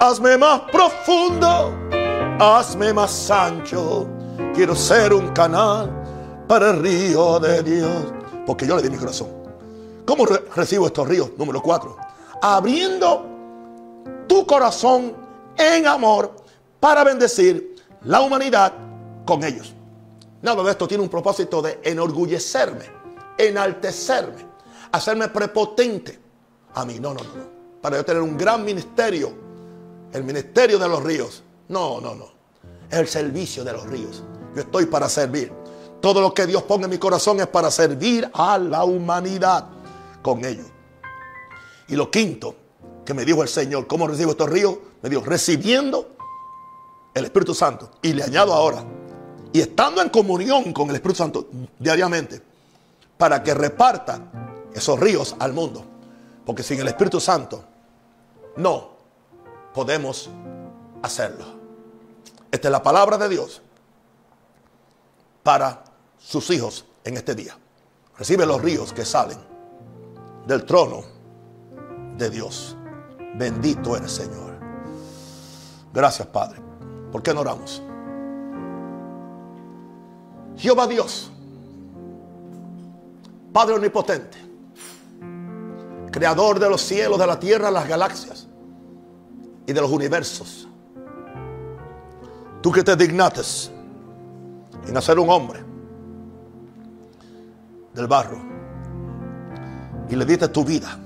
Hazme 0.00 0.36
más 0.36 0.62
profundo, 0.72 1.72
hazme 2.40 2.92
más 2.92 3.30
ancho. 3.30 4.08
Quiero 4.52 4.74
ser 4.74 5.14
un 5.14 5.28
canal 5.28 5.88
para 6.48 6.70
el 6.70 6.82
río 6.82 7.38
de 7.38 7.62
Dios. 7.62 8.12
Porque 8.44 8.66
yo 8.66 8.74
le 8.74 8.82
di 8.82 8.90
mi 8.90 8.96
corazón. 8.96 9.28
¿Cómo 10.04 10.26
recibo 10.26 10.88
estos 10.88 11.06
ríos? 11.06 11.30
Número 11.38 11.62
cuatro. 11.62 11.96
Abriendo 12.42 13.24
tu 14.26 14.44
corazón 14.44 15.14
en 15.56 15.86
amor 15.86 16.34
para 16.80 17.04
bendecir 17.04 17.76
la 18.02 18.22
humanidad 18.22 18.72
con 19.24 19.44
ellos. 19.44 19.75
Nada 20.42 20.62
de 20.62 20.70
esto 20.70 20.86
tiene 20.86 21.02
un 21.02 21.08
propósito 21.08 21.62
de 21.62 21.80
enorgullecerme, 21.82 22.84
enaltecerme, 23.38 24.46
hacerme 24.92 25.28
prepotente 25.28 26.18
a 26.74 26.84
mí. 26.84 27.00
No, 27.00 27.14
no, 27.14 27.22
no. 27.22 27.56
Para 27.80 27.96
yo 27.96 28.04
tener 28.04 28.22
un 28.22 28.36
gran 28.36 28.64
ministerio, 28.64 29.32
el 30.12 30.24
ministerio 30.24 30.78
de 30.78 30.88
los 30.88 31.02
ríos. 31.02 31.42
No, 31.68 32.00
no, 32.00 32.14
no. 32.14 32.28
El 32.90 33.08
servicio 33.08 33.64
de 33.64 33.72
los 33.72 33.86
ríos. 33.86 34.22
Yo 34.54 34.62
estoy 34.62 34.86
para 34.86 35.08
servir. 35.08 35.52
Todo 36.00 36.20
lo 36.20 36.32
que 36.32 36.46
Dios 36.46 36.62
ponga 36.62 36.84
en 36.84 36.90
mi 36.90 36.98
corazón 36.98 37.40
es 37.40 37.46
para 37.46 37.70
servir 37.70 38.30
a 38.32 38.58
la 38.58 38.84
humanidad 38.84 39.66
con 40.22 40.44
ellos. 40.44 40.66
Y 41.88 41.96
lo 41.96 42.10
quinto, 42.10 42.54
que 43.04 43.14
me 43.14 43.24
dijo 43.24 43.42
el 43.42 43.48
Señor, 43.48 43.86
¿cómo 43.86 44.06
recibo 44.06 44.32
estos 44.32 44.50
ríos? 44.50 44.76
Me 45.02 45.08
dijo, 45.08 45.22
recibiendo 45.24 46.08
el 47.14 47.24
Espíritu 47.24 47.54
Santo. 47.54 47.90
Y 48.02 48.12
le 48.12 48.24
añado 48.24 48.52
ahora, 48.52 48.84
y 49.56 49.60
estando 49.62 50.02
en 50.02 50.10
comunión 50.10 50.70
con 50.74 50.90
el 50.90 50.96
Espíritu 50.96 51.16
Santo 51.16 51.48
diariamente, 51.78 52.42
para 53.16 53.42
que 53.42 53.54
reparta 53.54 54.20
esos 54.74 55.00
ríos 55.00 55.34
al 55.38 55.54
mundo. 55.54 55.82
Porque 56.44 56.62
sin 56.62 56.78
el 56.78 56.88
Espíritu 56.88 57.18
Santo 57.20 57.64
no 58.56 58.90
podemos 59.72 60.28
hacerlo. 61.00 61.46
Esta 62.50 62.68
es 62.68 62.72
la 62.72 62.82
palabra 62.82 63.16
de 63.16 63.30
Dios 63.30 63.62
para 65.42 65.82
sus 66.18 66.50
hijos 66.50 66.84
en 67.02 67.16
este 67.16 67.34
día. 67.34 67.56
Recibe 68.18 68.44
los 68.44 68.60
ríos 68.60 68.92
que 68.92 69.06
salen 69.06 69.38
del 70.46 70.66
trono 70.66 71.02
de 72.18 72.28
Dios. 72.28 72.76
Bendito 73.36 73.96
eres, 73.96 74.12
Señor. 74.12 74.52
Gracias, 75.94 76.28
Padre. 76.28 76.60
¿Por 77.10 77.22
qué 77.22 77.32
no 77.32 77.40
oramos? 77.40 77.82
Jehová 80.56 80.86
Dios, 80.86 81.30
Padre 83.52 83.74
Omnipotente, 83.74 84.38
Creador 86.10 86.58
de 86.58 86.70
los 86.70 86.80
cielos, 86.80 87.18
de 87.18 87.26
la 87.26 87.38
tierra, 87.38 87.70
las 87.70 87.86
galaxias 87.86 88.48
y 89.66 89.72
de 89.72 89.80
los 89.80 89.90
universos. 89.90 90.66
Tú 92.62 92.72
que 92.72 92.82
te 92.82 92.96
dignates 92.96 93.70
en 94.86 94.96
hacer 94.96 95.18
un 95.18 95.28
hombre 95.28 95.62
del 97.94 98.06
barro 98.06 98.38
y 100.08 100.16
le 100.16 100.24
diste 100.24 100.48
tu 100.48 100.64
vida 100.64 100.98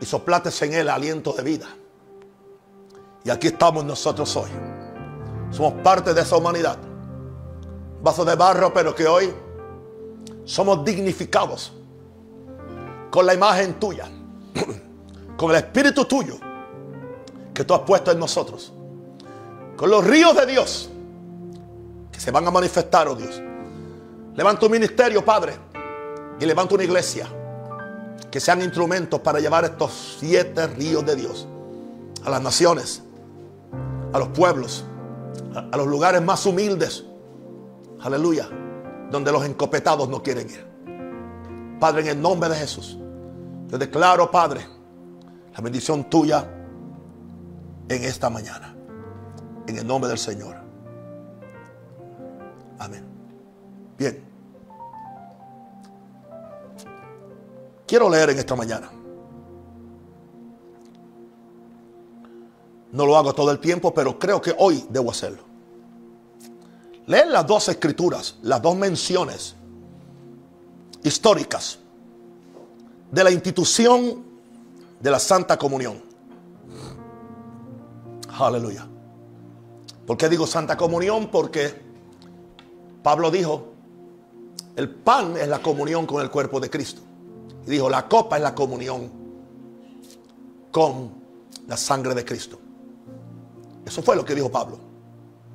y 0.00 0.06
soplates 0.06 0.62
en 0.62 0.72
él 0.74 0.88
aliento 0.88 1.32
de 1.32 1.42
vida. 1.42 1.66
Y 3.24 3.30
aquí 3.30 3.48
estamos 3.48 3.84
nosotros 3.84 4.34
hoy. 4.36 4.67
Somos 5.50 5.74
parte 5.82 6.14
de 6.14 6.20
esa 6.20 6.36
humanidad. 6.36 6.78
Vaso 8.02 8.24
de 8.24 8.34
barro, 8.36 8.72
pero 8.72 8.94
que 8.94 9.06
hoy 9.06 9.32
somos 10.44 10.84
dignificados 10.84 11.72
con 13.10 13.26
la 13.26 13.34
imagen 13.34 13.74
tuya, 13.74 14.08
con 15.36 15.50
el 15.50 15.56
espíritu 15.56 16.04
tuyo 16.04 16.36
que 17.52 17.64
tú 17.64 17.74
has 17.74 17.80
puesto 17.80 18.12
en 18.12 18.18
nosotros, 18.18 18.72
con 19.76 19.90
los 19.90 20.04
ríos 20.04 20.36
de 20.36 20.46
Dios 20.46 20.90
que 22.12 22.20
se 22.20 22.30
van 22.30 22.46
a 22.46 22.50
manifestar, 22.50 23.08
oh 23.08 23.14
Dios. 23.14 23.42
Levanta 24.34 24.66
un 24.66 24.72
ministerio, 24.72 25.24
Padre, 25.24 25.54
y 26.40 26.46
levanta 26.46 26.74
una 26.74 26.84
iglesia 26.84 27.26
que 28.30 28.40
sean 28.40 28.62
instrumentos 28.62 29.20
para 29.20 29.40
llevar 29.40 29.64
estos 29.64 30.16
siete 30.20 30.66
ríos 30.68 31.04
de 31.04 31.16
Dios 31.16 31.46
a 32.24 32.30
las 32.30 32.42
naciones, 32.42 33.02
a 34.12 34.18
los 34.18 34.28
pueblos, 34.28 34.84
a, 35.54 35.76
los 35.76 35.86
lugares 35.86 36.22
más 36.22 36.44
humildes. 36.46 37.04
Aleluya. 38.00 38.48
Donde 39.10 39.32
los 39.32 39.44
encopetados 39.44 40.08
no 40.08 40.22
quieren 40.22 40.48
ir. 40.48 40.66
Padre, 41.80 42.02
en 42.02 42.08
el 42.08 42.20
nombre 42.20 42.48
de 42.48 42.56
Jesús, 42.56 42.98
te 43.68 43.78
declaro, 43.78 44.30
Padre, 44.30 44.66
la 45.54 45.60
bendición 45.60 46.04
tuya 46.10 46.48
en 47.88 48.04
esta 48.04 48.28
mañana. 48.28 48.74
En 49.66 49.78
el 49.78 49.86
nombre 49.86 50.08
del 50.08 50.18
Señor. 50.18 50.56
Amén. 52.78 53.04
Bien. 53.96 54.24
Quiero 57.86 58.10
leer 58.10 58.30
en 58.30 58.38
esta 58.38 58.54
mañana 58.54 58.90
No 62.92 63.06
lo 63.06 63.16
hago 63.16 63.34
todo 63.34 63.50
el 63.50 63.58
tiempo, 63.58 63.92
pero 63.92 64.18
creo 64.18 64.40
que 64.40 64.54
hoy 64.58 64.84
debo 64.88 65.10
hacerlo. 65.10 65.42
Leer 67.06 67.28
las 67.28 67.46
dos 67.46 67.68
escrituras, 67.68 68.36
las 68.42 68.60
dos 68.60 68.76
menciones 68.76 69.54
históricas 71.02 71.78
de 73.10 73.24
la 73.24 73.30
institución 73.30 74.24
de 75.00 75.10
la 75.10 75.18
Santa 75.18 75.58
Comunión. 75.58 76.02
Aleluya. 78.28 78.86
¿Por 80.06 80.16
qué 80.16 80.28
digo 80.28 80.46
Santa 80.46 80.76
Comunión? 80.76 81.28
Porque 81.30 81.82
Pablo 83.02 83.30
dijo, 83.30 83.72
el 84.76 84.90
pan 84.90 85.36
es 85.36 85.48
la 85.48 85.60
comunión 85.60 86.06
con 86.06 86.22
el 86.22 86.30
cuerpo 86.30 86.60
de 86.60 86.70
Cristo. 86.70 87.02
Y 87.66 87.70
dijo, 87.70 87.90
la 87.90 88.08
copa 88.08 88.36
es 88.36 88.42
la 88.42 88.54
comunión 88.54 89.10
con 90.70 91.10
la 91.66 91.76
sangre 91.76 92.14
de 92.14 92.24
Cristo. 92.24 92.58
Eso 93.88 94.02
fue 94.02 94.14
lo 94.14 94.24
que 94.24 94.34
dijo 94.34 94.50
Pablo. 94.50 94.78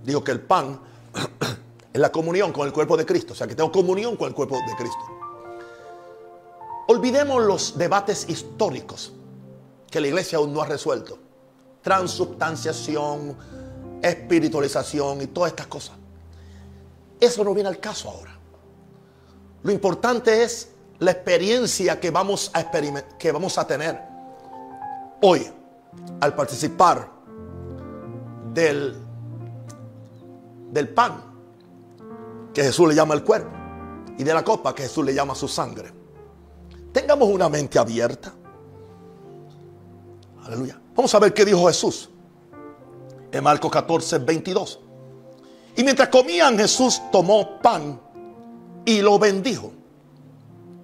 Dijo 0.04 0.24
que 0.24 0.32
el 0.32 0.42
pan 0.42 0.80
es 1.94 2.02
la 2.02 2.12
comunión 2.12 2.52
con 2.52 2.66
el 2.66 2.74
cuerpo 2.74 2.98
de 2.98 3.06
Cristo. 3.06 3.34
O 3.34 3.36
sea, 3.36 3.48
que 3.48 3.56
tengo 3.56 3.72
comunión 3.72 4.18
con 4.18 4.28
el 4.28 4.34
cuerpo 4.34 4.58
de 4.58 4.76
Cristo. 4.76 5.06
Olvidemos 6.88 7.44
los 7.44 7.78
debates 7.78 8.28
históricos 8.28 9.14
que 9.90 10.02
la 10.02 10.08
iglesia 10.08 10.40
aún 10.40 10.52
no 10.52 10.62
ha 10.62 10.66
resuelto. 10.66 11.20
Transubstanciación, 11.84 13.38
espiritualización 14.02 15.22
y 15.22 15.28
todas 15.28 15.52
estas 15.52 15.68
cosas. 15.68 15.96
Eso 17.20 17.44
no 17.44 17.54
viene 17.54 17.70
al 17.70 17.80
caso 17.80 18.10
ahora. 18.10 18.38
Lo 19.62 19.72
importante 19.72 20.44
es 20.44 20.70
la 21.00 21.12
experiencia 21.12 22.00
que 22.00 22.10
vamos 22.10 22.50
a, 22.54 22.72
que 23.18 23.32
vamos 23.32 23.58
a 23.58 23.68
tener 23.68 24.02
hoy 25.22 25.48
al 26.20 26.36
participar 26.36 27.13
del, 28.54 28.96
del 30.72 30.90
pan 30.90 31.24
que 32.54 32.64
Jesús 32.64 32.88
le 32.88 32.96
llama 32.96 33.14
el 33.14 33.24
cuerpo 33.24 33.52
y 34.18 34.24
de 34.24 34.34
la 34.34 34.44
copa 34.44 34.76
que 34.76 34.84
Jesús 34.84 35.06
le 35.06 35.14
llama 35.14 35.36
su 35.36 35.48
sangre. 35.48 35.92
Tengamos 36.92 37.28
una 37.30 37.50
mente 37.50 37.80
abierta. 37.80 38.34
Aleluya. 40.44 40.80
Vamos 40.96 41.14
a 41.16 41.20
ver 41.20 41.34
qué 41.34 41.46
dijo 41.46 41.66
Jesús 41.68 42.10
en 43.32 43.44
Marcos 43.44 43.72
14, 43.72 44.20
22. 44.20 44.80
Y 45.76 45.84
mientras 45.84 46.10
comían, 46.10 46.58
Jesús 46.58 47.02
tomó 47.12 47.60
pan 47.60 48.00
y 48.86 49.02
lo 49.02 49.18
bendijo. 49.18 49.72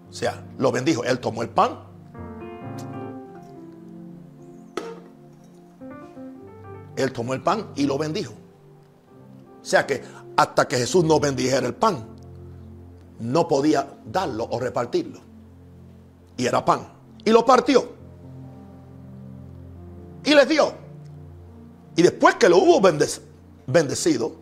O 0.10 0.14
sea, 0.14 0.44
lo 0.58 0.72
bendijo. 0.72 1.04
Él 1.04 1.20
tomó 1.20 1.44
el 1.44 1.50
pan. 1.50 1.89
Él 7.02 7.14
tomó 7.14 7.34
el 7.34 7.42
pan 7.42 7.72
y 7.76 7.86
lo 7.86 7.98
bendijo. 7.98 8.34
O 9.62 9.66
sea 9.66 9.86
que 9.86 10.02
hasta 10.36 10.68
que 10.68 10.78
Jesús 10.78 11.04
no 11.04 11.20
bendijera 11.20 11.68
el 11.68 11.76
pan, 11.76 12.08
no 13.20 13.48
podía 13.48 13.88
darlo 14.06 14.48
o 14.50 14.60
repartirlo. 14.60 15.20
Y 16.38 16.46
era 16.46 16.64
pan. 16.64 16.88
Y 17.26 17.32
lo 17.32 17.46
partió. 17.46 17.90
Y 20.24 20.34
les 20.34 20.48
dio. 20.48 20.74
Y 21.96 22.02
después 22.02 22.36
que 22.36 22.48
lo 22.48 22.58
hubo 22.58 22.80
bendecido, 23.68 24.36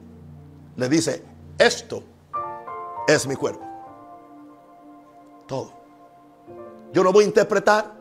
le 0.76 0.89
dice, 0.89 1.24
esto 1.58 2.03
es 3.08 3.26
mi 3.28 3.36
cuerpo. 3.36 3.66
Todo. 5.47 5.72
Yo 6.93 7.03
no 7.03 7.12
voy 7.12 7.24
a 7.24 7.28
interpretar 7.28 7.95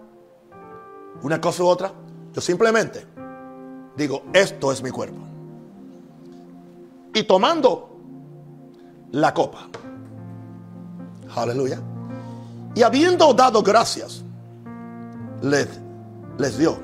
una 1.23 1.41
cosa 1.41 1.63
u 1.63 1.67
otra. 1.67 1.93
Yo 2.35 2.41
simplemente 2.41 3.16
digo, 3.97 4.23
esto 4.33 4.73
es 4.73 4.83
mi 4.83 4.91
cuerpo. 4.91 5.21
Y 7.15 7.23
tomando 7.25 7.97
la 9.13 9.33
copa. 9.33 9.69
Aleluya. 11.35 11.81
Y 12.75 12.83
habiendo 12.83 13.33
dado 13.33 13.63
gracias, 13.63 14.23
les, 15.43 15.69
les 16.39 16.59
dio. 16.59 16.79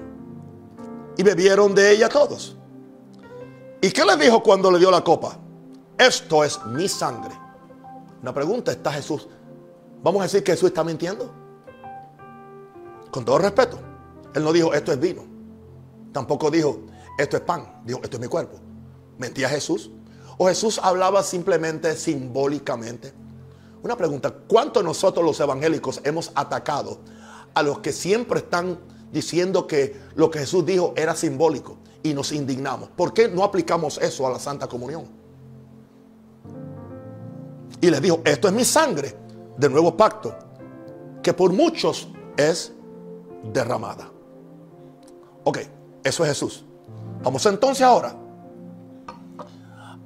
Y 1.16 1.22
bebieron 1.22 1.74
de 1.74 1.92
ella 1.92 2.08
todos. 2.08 2.56
¿Y 3.80 3.90
qué 3.90 4.04
le 4.04 4.16
dijo 4.16 4.42
cuando 4.42 4.70
le 4.70 4.78
dio 4.78 4.90
la 4.90 5.02
copa? 5.02 5.36
Esto 5.98 6.44
es 6.44 6.64
mi 6.66 6.88
sangre. 6.88 7.34
Una 8.22 8.32
pregunta, 8.32 8.72
¿está 8.72 8.92
Jesús? 8.92 9.28
¿Vamos 10.02 10.20
a 10.20 10.24
decir 10.24 10.42
que 10.42 10.52
Jesús 10.52 10.68
está 10.68 10.82
mintiendo? 10.82 11.30
Con 13.10 13.24
todo 13.24 13.38
respeto. 13.38 13.78
Él 14.34 14.44
no 14.44 14.52
dijo, 14.52 14.72
esto 14.72 14.92
es 14.92 14.98
vino. 14.98 15.22
Tampoco 16.12 16.50
dijo, 16.50 16.80
esto 17.18 17.36
es 17.36 17.42
pan. 17.42 17.82
Dijo, 17.84 18.00
esto 18.02 18.16
es 18.16 18.20
mi 18.20 18.28
cuerpo. 18.28 18.58
¿Mentía 19.18 19.48
Jesús? 19.48 19.90
¿O 20.38 20.46
Jesús 20.46 20.80
hablaba 20.82 21.22
simplemente 21.22 21.96
simbólicamente? 21.96 23.12
Una 23.82 23.96
pregunta, 23.96 24.32
¿cuántos 24.46 24.82
nosotros 24.84 25.24
los 25.24 25.38
evangélicos 25.40 26.00
hemos 26.04 26.32
atacado 26.34 27.00
a 27.54 27.62
los 27.62 27.80
que 27.80 27.92
siempre 27.92 28.38
están 28.38 28.78
diciendo 29.12 29.66
que 29.66 30.00
lo 30.14 30.30
que 30.30 30.38
Jesús 30.40 30.64
dijo 30.64 30.94
era 30.96 31.14
simbólico 31.14 31.78
y 32.02 32.14
nos 32.14 32.32
indignamos? 32.32 32.88
¿Por 32.90 33.12
qué 33.12 33.28
no 33.28 33.44
aplicamos 33.44 33.98
eso 33.98 34.26
a 34.26 34.30
la 34.30 34.38
Santa 34.38 34.66
Comunión? 34.68 35.22
y 37.82 37.90
les 37.90 38.00
dijo, 38.00 38.22
esto 38.24 38.48
es 38.48 38.54
mi 38.54 38.64
sangre 38.64 39.14
del 39.58 39.72
nuevo 39.72 39.96
pacto, 39.96 40.34
que 41.20 41.34
por 41.34 41.52
muchos 41.52 42.08
es 42.36 42.72
derramada. 43.52 44.08
Ok, 45.42 45.58
eso 46.04 46.24
es 46.24 46.30
Jesús. 46.30 46.64
Vamos 47.22 47.46
entonces 47.46 47.82
ahora 47.82 48.14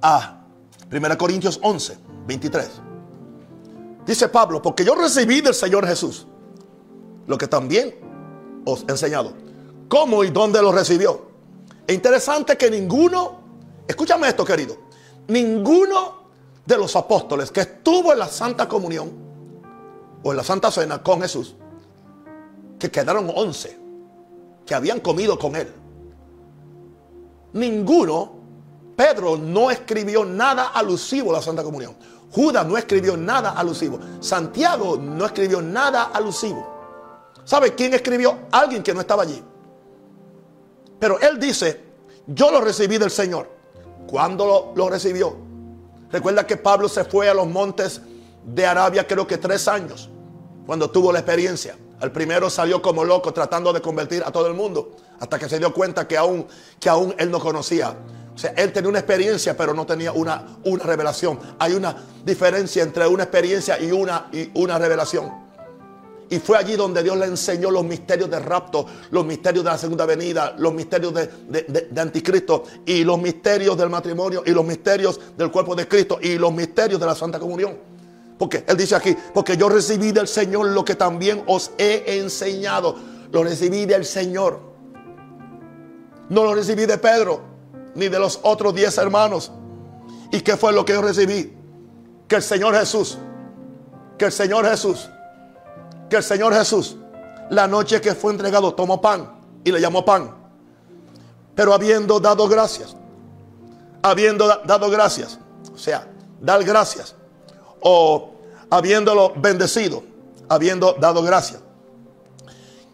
a 0.02 0.44
1 0.92 1.18
Corintios 1.18 1.58
11, 1.62 1.98
23. 2.26 2.70
Dice 4.06 4.28
Pablo, 4.28 4.62
porque 4.62 4.84
yo 4.84 4.94
recibí 4.94 5.40
del 5.40 5.54
Señor 5.54 5.86
Jesús 5.86 6.26
lo 7.26 7.36
que 7.36 7.48
también 7.48 7.94
os 8.64 8.84
he 8.86 8.92
enseñado. 8.92 9.32
¿Cómo 9.88 10.22
y 10.24 10.30
dónde 10.30 10.62
lo 10.62 10.72
recibió? 10.72 11.26
Es 11.86 11.94
interesante 11.94 12.56
que 12.56 12.70
ninguno, 12.70 13.40
escúchame 13.86 14.28
esto 14.28 14.44
querido, 14.44 14.76
ninguno 15.28 16.26
de 16.64 16.76
los 16.76 16.94
apóstoles 16.96 17.50
que 17.50 17.60
estuvo 17.60 18.12
en 18.12 18.18
la 18.18 18.28
Santa 18.28 18.68
Comunión 18.68 19.10
o 20.22 20.30
en 20.32 20.36
la 20.36 20.44
Santa 20.44 20.70
Cena 20.70 21.02
con 21.02 21.20
Jesús, 21.20 21.54
que 22.78 22.90
quedaron 22.90 23.30
once 23.34 23.78
que 24.66 24.74
habían 24.74 25.00
comido 25.00 25.38
con 25.38 25.54
él. 25.56 25.72
Ninguno, 27.56 28.32
Pedro 28.94 29.36
no 29.36 29.70
escribió 29.70 30.24
nada 30.24 30.68
alusivo 30.68 31.30
a 31.30 31.34
la 31.34 31.42
Santa 31.42 31.62
Comunión. 31.62 31.96
Judas 32.30 32.66
no 32.66 32.76
escribió 32.76 33.16
nada 33.16 33.52
alusivo. 33.52 33.98
Santiago 34.20 34.98
no 34.98 35.24
escribió 35.24 35.62
nada 35.62 36.10
alusivo. 36.12 36.74
¿Sabe 37.44 37.74
quién 37.74 37.94
escribió? 37.94 38.40
Alguien 38.52 38.82
que 38.82 38.92
no 38.92 39.00
estaba 39.00 39.22
allí. 39.22 39.42
Pero 40.98 41.18
él 41.20 41.38
dice, 41.40 41.82
yo 42.26 42.50
lo 42.50 42.60
recibí 42.60 42.98
del 42.98 43.10
Señor. 43.10 43.50
¿Cuándo 44.06 44.46
lo, 44.46 44.72
lo 44.74 44.90
recibió? 44.90 45.36
Recuerda 46.10 46.46
que 46.46 46.58
Pablo 46.58 46.88
se 46.88 47.04
fue 47.04 47.28
a 47.28 47.34
los 47.34 47.46
montes 47.46 48.02
de 48.44 48.66
Arabia 48.66 49.06
creo 49.06 49.26
que 49.26 49.38
tres 49.38 49.66
años 49.66 50.10
cuando 50.66 50.90
tuvo 50.90 51.10
la 51.10 51.20
experiencia. 51.20 51.76
Al 52.00 52.12
primero 52.12 52.50
salió 52.50 52.82
como 52.82 53.04
loco 53.04 53.32
tratando 53.32 53.72
de 53.72 53.80
convertir 53.80 54.22
a 54.24 54.30
todo 54.30 54.46
el 54.46 54.54
mundo 54.54 54.96
hasta 55.18 55.38
que 55.38 55.48
se 55.48 55.58
dio 55.58 55.72
cuenta 55.72 56.06
que 56.06 56.16
aún, 56.16 56.46
que 56.78 56.88
aún 56.88 57.14
él 57.18 57.30
no 57.30 57.40
conocía. 57.40 57.96
O 58.34 58.38
sea, 58.38 58.52
él 58.56 58.70
tenía 58.72 58.90
una 58.90 58.98
experiencia 58.98 59.56
pero 59.56 59.72
no 59.72 59.86
tenía 59.86 60.12
una, 60.12 60.58
una 60.64 60.84
revelación. 60.84 61.38
Hay 61.58 61.72
una 61.72 61.96
diferencia 62.24 62.82
entre 62.82 63.06
una 63.06 63.22
experiencia 63.22 63.80
y 63.80 63.92
una, 63.92 64.28
y 64.30 64.50
una 64.54 64.78
revelación. 64.78 65.46
Y 66.28 66.38
fue 66.38 66.58
allí 66.58 66.74
donde 66.74 67.02
Dios 67.02 67.16
le 67.16 67.26
enseñó 67.26 67.70
los 67.70 67.84
misterios 67.84 68.28
del 68.28 68.42
rapto, 68.42 68.84
los 69.10 69.24
misterios 69.24 69.64
de 69.64 69.70
la 69.70 69.78
segunda 69.78 70.04
venida, 70.06 70.54
los 70.58 70.74
misterios 70.74 71.14
de, 71.14 71.88
anticristo 71.96 72.64
y 72.84 73.04
los 73.04 73.18
misterios 73.18 73.76
del 73.78 73.88
matrimonio 73.88 74.42
y 74.44 74.50
los 74.50 74.64
misterios 74.64 75.20
del 75.36 75.50
cuerpo 75.50 75.76
de 75.76 75.86
Cristo 75.86 76.18
y 76.20 76.36
los 76.36 76.52
misterios 76.52 76.98
de 76.98 77.06
la 77.06 77.14
Santa 77.14 77.38
Comunión. 77.38 77.95
Porque 78.38 78.64
Él 78.66 78.76
dice 78.76 78.94
aquí, 78.94 79.16
porque 79.32 79.56
yo 79.56 79.68
recibí 79.68 80.12
del 80.12 80.28
Señor 80.28 80.68
lo 80.68 80.84
que 80.84 80.94
también 80.94 81.42
os 81.46 81.70
he 81.78 82.18
enseñado. 82.18 82.96
Lo 83.32 83.42
recibí 83.42 83.86
del 83.86 84.04
Señor. 84.04 84.60
No 86.28 86.44
lo 86.44 86.54
recibí 86.54 86.86
de 86.86 86.98
Pedro 86.98 87.40
ni 87.94 88.08
de 88.08 88.18
los 88.18 88.40
otros 88.42 88.74
diez 88.74 88.98
hermanos. 88.98 89.50
¿Y 90.30 90.40
qué 90.40 90.56
fue 90.56 90.72
lo 90.72 90.84
que 90.84 90.92
yo 90.92 91.02
recibí? 91.02 91.56
Que 92.28 92.36
el 92.36 92.42
Señor 92.42 92.74
Jesús, 92.74 93.16
que 94.18 94.26
el 94.26 94.32
Señor 94.32 94.68
Jesús 94.68 95.08
que 96.08 96.16
el 96.16 96.22
Señor 96.22 96.54
Jesús, 96.54 96.96
la 97.50 97.66
noche 97.66 98.00
que 98.00 98.14
fue 98.14 98.32
entregado, 98.32 98.74
tomó 98.74 99.00
pan 99.00 99.40
y 99.64 99.72
le 99.72 99.80
llamó 99.80 100.04
pan. 100.04 100.34
Pero 101.54 101.72
habiendo 101.72 102.20
dado 102.20 102.48
gracias, 102.48 102.96
habiendo 104.02 104.46
dado 104.64 104.90
gracias, 104.90 105.38
o 105.74 105.78
sea, 105.78 106.06
dar 106.40 106.62
gracias, 106.64 107.15
o 107.88 108.32
habiéndolo 108.68 109.32
bendecido, 109.36 110.02
habiendo 110.48 110.94
dado 110.94 111.22
gracias. 111.22 111.60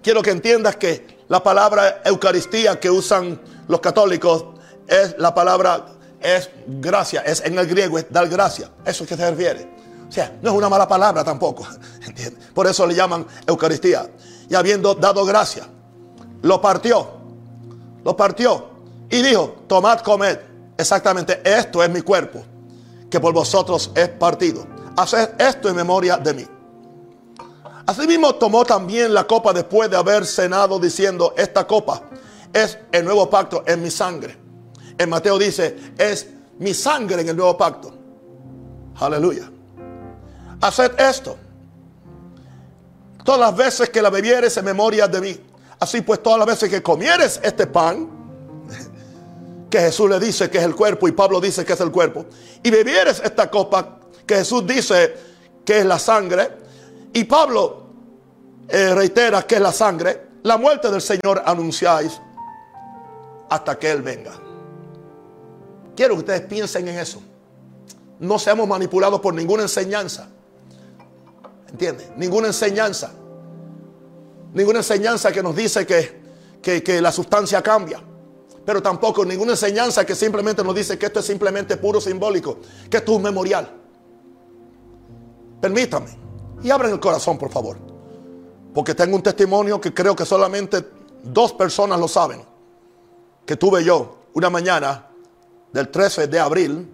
Quiero 0.03 0.21
que 0.21 0.31
entiendas 0.31 0.77
que 0.77 1.25
la 1.29 1.43
palabra 1.43 2.03
Eucaristía 2.05 2.79
que 2.79 2.91
usan 2.91 3.41
los 3.69 3.81
católicos 3.81 4.45
es 4.87 5.15
la 5.17 5.35
palabra 5.35 5.87
es 6.21 6.51
gracia, 6.67 7.23
es 7.23 7.41
en 7.41 7.59
el 7.59 7.67
griego 7.67 7.99
es 7.99 8.05
dar 8.11 8.29
gracia. 8.29 8.71
Eso 8.85 9.05
es 9.05 9.09
que 9.09 9.17
se 9.17 9.31
refiere. 9.31 9.67
O 10.07 10.13
sea, 10.13 10.37
no 10.43 10.51
es 10.51 10.57
una 10.57 10.69
mala 10.69 10.87
palabra 10.87 11.25
tampoco. 11.25 11.67
Por 12.55 12.67
eso 12.67 12.87
le 12.87 12.95
llaman 12.95 13.27
Eucaristía. 13.47 14.11
Y 14.51 14.55
habiendo 14.55 14.95
dado 14.95 15.25
gracia, 15.25 15.67
lo 16.43 16.61
partió. 16.61 17.13
Lo 18.05 18.15
partió. 18.15 18.67
Y 19.09 19.23
dijo, 19.23 19.65
tomad, 19.67 20.01
comed. 20.01 20.39
Exactamente, 20.77 21.41
esto 21.45 21.83
es 21.83 21.89
mi 21.89 22.03
cuerpo, 22.03 22.43
que 23.11 23.21
por 23.21 23.33
vosotros 23.33 23.91
es 23.95 24.09
partido. 24.11 24.67
Haced 24.97 25.41
esto 25.41 25.69
en 25.69 25.77
memoria 25.77 26.17
de 26.17 26.35
mí. 26.35 26.47
Asimismo 27.87 28.35
tomó 28.35 28.65
también 28.65 29.13
la 29.13 29.25
copa 29.25 29.53
después 29.53 29.91
de 29.91 29.97
haber 29.97 30.25
cenado 30.25 30.79
diciendo, 30.79 31.35
esta 31.37 31.67
copa 31.67 32.03
es 32.53 32.79
el 32.93 33.05
nuevo 33.05 33.29
pacto 33.29 33.65
en 33.67 33.83
mi 33.83 33.91
sangre. 33.91 34.39
En 34.99 35.09
Mateo 35.09 35.39
dice, 35.39 35.77
es 35.99 36.29
mi 36.59 36.75
sangre 36.75 37.23
en 37.23 37.29
el 37.31 37.37
nuevo 37.37 37.57
pacto. 37.57 37.93
Aleluya. 39.01 39.51
Haced 40.61 41.01
esto. 41.01 41.37
Todas 43.25 43.41
las 43.41 43.57
veces 43.57 43.91
que 43.91 44.03
la 44.03 44.11
bebieres 44.11 44.57
en 44.57 44.65
memoria 44.65 45.09
de 45.09 45.21
mí. 45.21 45.41
Así 45.81 46.03
pues, 46.03 46.23
todas 46.23 46.39
las 46.39 46.47
veces 46.47 46.71
que 46.71 46.83
comieres 46.83 47.41
este 47.43 47.67
pan, 47.67 48.09
que 49.71 49.81
Jesús 49.81 50.09
le 50.09 50.21
dice 50.21 50.49
que 50.49 50.59
es 50.59 50.65
el 50.65 50.77
cuerpo 50.77 51.09
y 51.09 51.13
Pablo 51.13 51.41
dice 51.41 51.65
que 51.65 51.73
es 51.73 51.81
el 51.81 51.91
cuerpo, 51.91 52.27
y 52.63 52.71
bebieres 52.71 53.21
esta 53.25 53.51
copa 53.51 53.99
que 54.27 54.37
Jesús 54.37 54.67
dice 54.67 55.15
que 55.65 55.81
es 55.81 55.87
la 55.87 55.99
sangre, 55.99 56.51
y 57.13 57.25
Pablo 57.25 57.87
eh, 58.69 58.95
reitera 58.95 59.43
que 59.47 59.57
es 59.57 59.61
la 59.61 59.73
sangre, 59.73 60.29
la 60.43 60.57
muerte 60.57 60.91
del 60.91 61.01
Señor 61.01 61.43
anunciáis 61.45 62.21
hasta 63.49 63.79
que 63.79 63.91
Él 63.91 64.03
venga. 64.03 64.33
Quiero 65.95 66.15
que 66.15 66.21
ustedes 66.21 66.41
piensen 66.43 66.89
en 66.89 66.99
eso. 66.99 67.23
No 68.19 68.39
seamos 68.39 68.67
manipulados 68.67 69.21
por 69.21 69.35
ninguna 69.35 69.63
enseñanza. 69.65 70.29
¿Entiendes? 71.69 72.09
Ninguna 72.17 72.49
enseñanza. 72.49 73.13
Ninguna 74.55 74.79
enseñanza 74.79 75.33
que 75.33 75.43
nos 75.43 75.55
dice 75.55 75.87
que, 75.87 76.83
que, 76.83 77.01
la 77.01 77.13
sustancia 77.13 77.63
cambia. 77.63 78.03
Pero 78.65 78.83
tampoco 78.83 79.25
ninguna 79.25 79.53
enseñanza 79.53 80.07
que 80.07 80.15
simplemente 80.15 80.63
nos 80.63 80.75
dice 80.75 80.99
que 80.99 81.07
esto 81.07 81.21
es 81.21 81.27
simplemente 81.27 81.77
puro 81.77 82.01
simbólico. 82.01 82.59
Que 82.89 82.99
esto 82.99 83.13
es 83.13 83.17
un 83.17 83.23
memorial. 83.23 83.82
Permítame. 85.63 86.09
Y 86.65 86.71
abran 86.71 86.91
el 86.91 86.99
corazón, 86.99 87.39
por 87.39 87.51
favor. 87.51 87.77
Porque 88.75 88.97
tengo 88.97 89.15
un 89.15 89.23
testimonio 89.23 89.81
que 89.81 89.95
creo 89.95 90.17
que 90.17 90.27
solamente 90.27 90.85
dos 91.23 91.53
personas 91.53 92.01
lo 92.01 92.09
saben. 92.09 92.43
Que 93.47 93.57
tuve 93.57 93.85
yo 93.85 94.17
una 94.35 94.51
mañana 94.51 95.07
del 95.73 95.89
13 95.89 96.27
de 96.27 96.41
abril, 96.41 96.93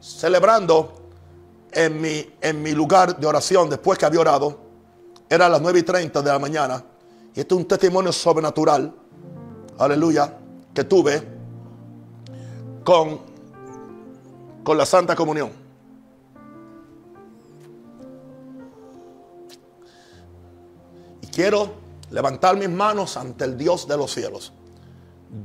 celebrando 0.00 0.92
en 1.70 2.00
mi, 2.00 2.28
en 2.40 2.60
mi 2.60 2.72
lugar 2.72 3.16
de 3.16 3.26
oración 3.28 3.70
después 3.70 3.96
que 3.96 4.06
había 4.06 4.20
orado. 4.20 4.58
Era 5.28 5.48
las 5.48 5.62
9 5.62 5.78
y 5.78 5.82
30 5.84 6.20
de 6.20 6.32
la 6.32 6.38
mañana. 6.40 6.84
Y 7.32 7.38
este 7.38 7.54
es 7.54 7.60
un 7.60 7.68
testimonio 7.68 8.10
sobrenatural, 8.10 8.92
aleluya, 9.78 10.36
que 10.74 10.82
tuve 10.82 11.22
con, 12.82 13.20
con 14.64 14.76
la 14.76 14.84
Santa 14.84 15.14
Comunión. 15.14 15.59
Quiero 21.40 21.70
levantar 22.10 22.54
mis 22.58 22.68
manos 22.68 23.16
ante 23.16 23.46
el 23.46 23.56
Dios 23.56 23.88
de 23.88 23.96
los 23.96 24.12
cielos. 24.12 24.52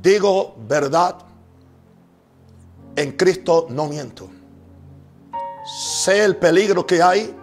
Digo 0.02 0.54
verdad 0.68 1.16
en 2.94 3.12
Cristo 3.12 3.66
no 3.70 3.86
miento. 3.86 4.28
Sé 5.64 6.22
el 6.22 6.36
peligro 6.36 6.86
que 6.86 7.00
hay 7.00 7.34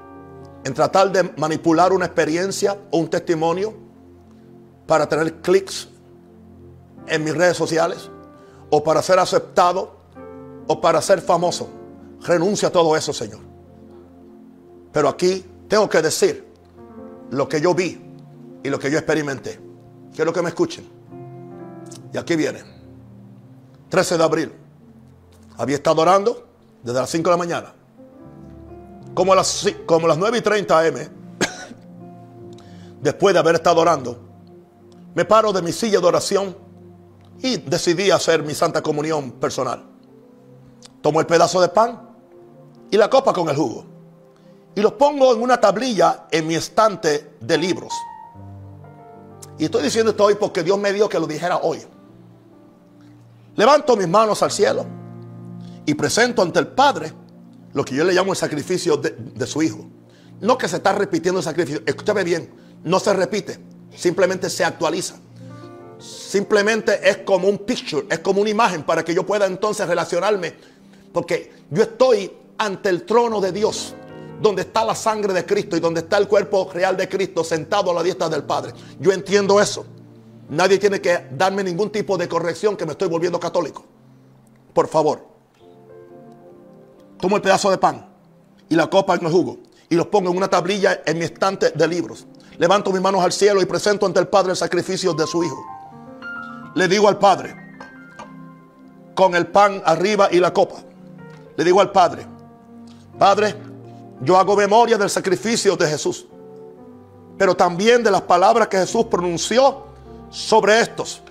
en 0.63 0.73
tratar 0.75 1.11
de 1.11 1.23
manipular 1.35 1.91
una 1.93 2.05
experiencia 2.05 2.77
o 2.91 2.99
un 2.99 3.09
testimonio 3.09 3.73
para 4.85 5.09
tener 5.09 5.41
clics 5.41 5.89
en 7.07 7.23
mis 7.23 7.35
redes 7.35 7.57
sociales 7.57 8.11
o 8.69 8.83
para 8.83 9.01
ser 9.01 9.17
aceptado 9.17 9.97
o 10.67 10.79
para 10.79 11.01
ser 11.01 11.21
famoso. 11.21 11.69
Renuncia 12.21 12.67
a 12.67 12.71
todo 12.71 12.95
eso, 12.95 13.13
Señor. 13.13 13.39
Pero 14.91 15.09
aquí 15.09 15.43
tengo 15.67 15.89
que 15.89 16.03
decir 16.03 16.47
lo 17.31 17.49
que 17.49 17.59
yo 17.59 17.73
vi 17.73 18.02
y 18.63 18.69
lo 18.69 18.79
que 18.79 18.89
yo 18.89 18.97
experimenté. 18.97 19.59
Quiero 20.15 20.31
que 20.31 20.41
me 20.41 20.49
escuchen. 20.49 20.87
Y 22.13 22.17
aquí 22.17 22.35
viene. 22.35 22.63
13 23.89 24.17
de 24.17 24.23
abril 24.23 24.53
había 25.57 25.75
estado 25.75 26.01
orando 26.01 26.47
desde 26.81 26.99
las 26.99 27.09
5 27.09 27.29
de 27.29 27.33
la 27.33 27.37
mañana. 27.37 27.73
Como 29.13 29.35
las, 29.35 29.67
como 29.85 30.07
las 30.07 30.17
9 30.17 30.37
y 30.37 30.41
30 30.41 30.79
am, 30.79 30.95
después 33.01 33.33
de 33.33 33.39
haber 33.39 33.55
estado 33.55 33.81
orando, 33.81 34.19
me 35.13 35.25
paro 35.25 35.53
de 35.53 35.61
mi 35.61 35.71
silla 35.71 35.99
de 35.99 36.07
oración 36.07 36.57
y 37.39 37.57
decidí 37.57 38.09
hacer 38.09 38.43
mi 38.43 38.55
santa 38.55 38.81
comunión 38.81 39.33
personal. 39.33 39.83
Tomo 41.01 41.19
el 41.19 41.27
pedazo 41.27 41.61
de 41.61 41.67
pan 41.67 42.09
y 42.89 42.97
la 42.97 43.09
copa 43.09 43.33
con 43.33 43.49
el 43.49 43.55
jugo. 43.55 43.85
Y 44.75 44.81
los 44.81 44.93
pongo 44.93 45.35
en 45.35 45.41
una 45.41 45.59
tablilla 45.59 46.25
en 46.31 46.47
mi 46.47 46.55
estante 46.55 47.35
de 47.39 47.57
libros. 47.57 47.93
Y 49.57 49.65
estoy 49.65 49.83
diciendo 49.83 50.11
esto 50.11 50.23
hoy 50.25 50.35
porque 50.35 50.63
Dios 50.63 50.77
me 50.79 50.91
dio 50.93 51.07
que 51.07 51.19
lo 51.19 51.27
dijera 51.27 51.57
hoy. 51.57 51.79
Levanto 53.55 53.95
mis 53.95 54.07
manos 54.07 54.41
al 54.41 54.51
cielo 54.51 54.85
y 55.85 55.93
presento 55.93 56.41
ante 56.41 56.59
el 56.59 56.67
Padre 56.67 57.13
lo 57.73 57.83
que 57.83 57.95
yo 57.95 58.03
le 58.03 58.13
llamo 58.13 58.31
el 58.31 58.37
sacrificio 58.37 58.97
de, 58.97 59.47
su 59.47 59.61
Hijo. 59.61 59.85
No 60.39 60.57
que 60.57 60.67
se 60.67 60.77
está 60.77 60.93
repitiendo 60.93 61.39
el 61.39 61.43
sacrificio. 61.43 61.81
Escúchame 61.85 62.23
bien, 62.23 62.49
no 62.83 62.99
se 62.99 63.13
repite, 63.13 63.59
simplemente 63.95 64.49
se 64.49 64.63
actualiza. 64.63 65.15
Simplemente 65.99 67.07
es 67.07 67.17
como 67.19 67.47
un 67.47 67.59
picture, 67.59 68.05
es 68.09 68.19
como 68.19 68.41
una 68.41 68.49
imagen 68.49 68.83
para 68.83 69.05
que 69.05 69.13
yo 69.13 69.25
pueda 69.25 69.45
entonces 69.45 69.87
relacionarme. 69.87 70.53
Porque 71.13 71.51
yo 71.69 71.83
estoy 71.83 72.31
ante 72.57 72.89
el 72.89 73.03
trono 73.03 73.39
de 73.39 73.51
Dios, 73.51 73.93
donde 74.43 74.63
está 74.63 74.83
la 74.83 74.93
sangre 74.93 75.33
de 75.33 75.45
Cristo 75.45 75.77
y 75.77 75.79
donde 75.79 76.01
está 76.01 76.17
el 76.17 76.27
cuerpo 76.27 76.69
real 76.73 76.97
de 76.97 77.07
Cristo 77.07 77.45
sentado 77.45 77.89
a 77.89 77.93
la 77.93 78.03
diestra 78.03 78.27
del 78.27 78.43
Padre. 78.43 78.73
Yo 78.99 79.13
entiendo 79.13 79.59
eso. 79.59 79.85
Nadie 80.49 80.77
tiene 80.77 80.99
que 80.99 81.27
darme 81.31 81.63
ningún 81.63 81.89
tipo 81.89 82.17
de 82.17 82.27
corrección 82.27 82.75
que 82.75 82.85
me 82.85 82.91
estoy 82.91 83.07
volviendo 83.07 83.39
católico. 83.39 83.85
Por 84.73 84.89
favor. 84.89 85.25
Tomo 87.19 87.37
el 87.37 87.41
pedazo 87.41 87.71
de 87.71 87.77
pan 87.77 88.05
y 88.67 88.75
la 88.75 88.89
copa 88.89 89.15
en 89.15 89.25
el 89.25 89.31
jugo 89.31 89.59
y 89.89 89.95
los 89.95 90.07
pongo 90.07 90.29
en 90.29 90.35
una 90.35 90.49
tablilla 90.49 91.01
en 91.05 91.17
mi 91.17 91.23
estante 91.23 91.71
de 91.71 91.87
libros. 91.87 92.27
Levanto 92.57 92.91
mis 92.91 93.01
manos 93.01 93.23
al 93.23 93.31
cielo 93.31 93.61
y 93.61 93.65
presento 93.65 94.05
ante 94.05 94.19
el 94.19 94.27
Padre 94.27 94.51
el 94.51 94.57
sacrificio 94.57 95.13
de 95.13 95.25
su 95.25 95.41
Hijo. 95.41 95.65
Le 96.75 96.89
digo 96.89 97.07
al 97.07 97.17
Padre, 97.17 97.55
con 99.15 99.35
el 99.35 99.47
pan 99.47 99.81
arriba 99.85 100.27
y 100.31 100.39
la 100.39 100.51
copa, 100.53 100.75
le 101.55 101.63
digo 101.63 101.79
al 101.79 101.91
Padre, 101.91 102.25
Padre, 103.17 103.55
yo 104.23 104.37
hago 104.37 104.55
memoria 104.55 104.97
del 104.97 105.09
sacrificio 105.09 105.75
de 105.75 105.87
Jesús, 105.87 106.25
pero 107.37 107.55
también 107.55 108.01
de 108.03 108.09
las 108.09 108.21
palabras 108.21 108.67
que 108.67 108.77
Jesús 108.77 109.05
pronunció 109.05 109.85
sobre 110.29 110.79
estos. 110.79 111.21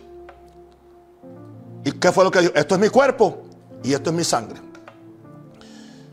¿Y 1.85 1.93
qué 1.93 2.13
fue 2.13 2.25
lo 2.25 2.31
que 2.31 2.41
dijo? 2.41 2.53
Esto 2.55 2.75
es 2.75 2.81
mi 2.81 2.89
cuerpo 2.89 3.39
y 3.83 3.93
esto 3.95 4.11
es 4.11 4.17
mi 4.17 4.25
sangre. 4.25 4.61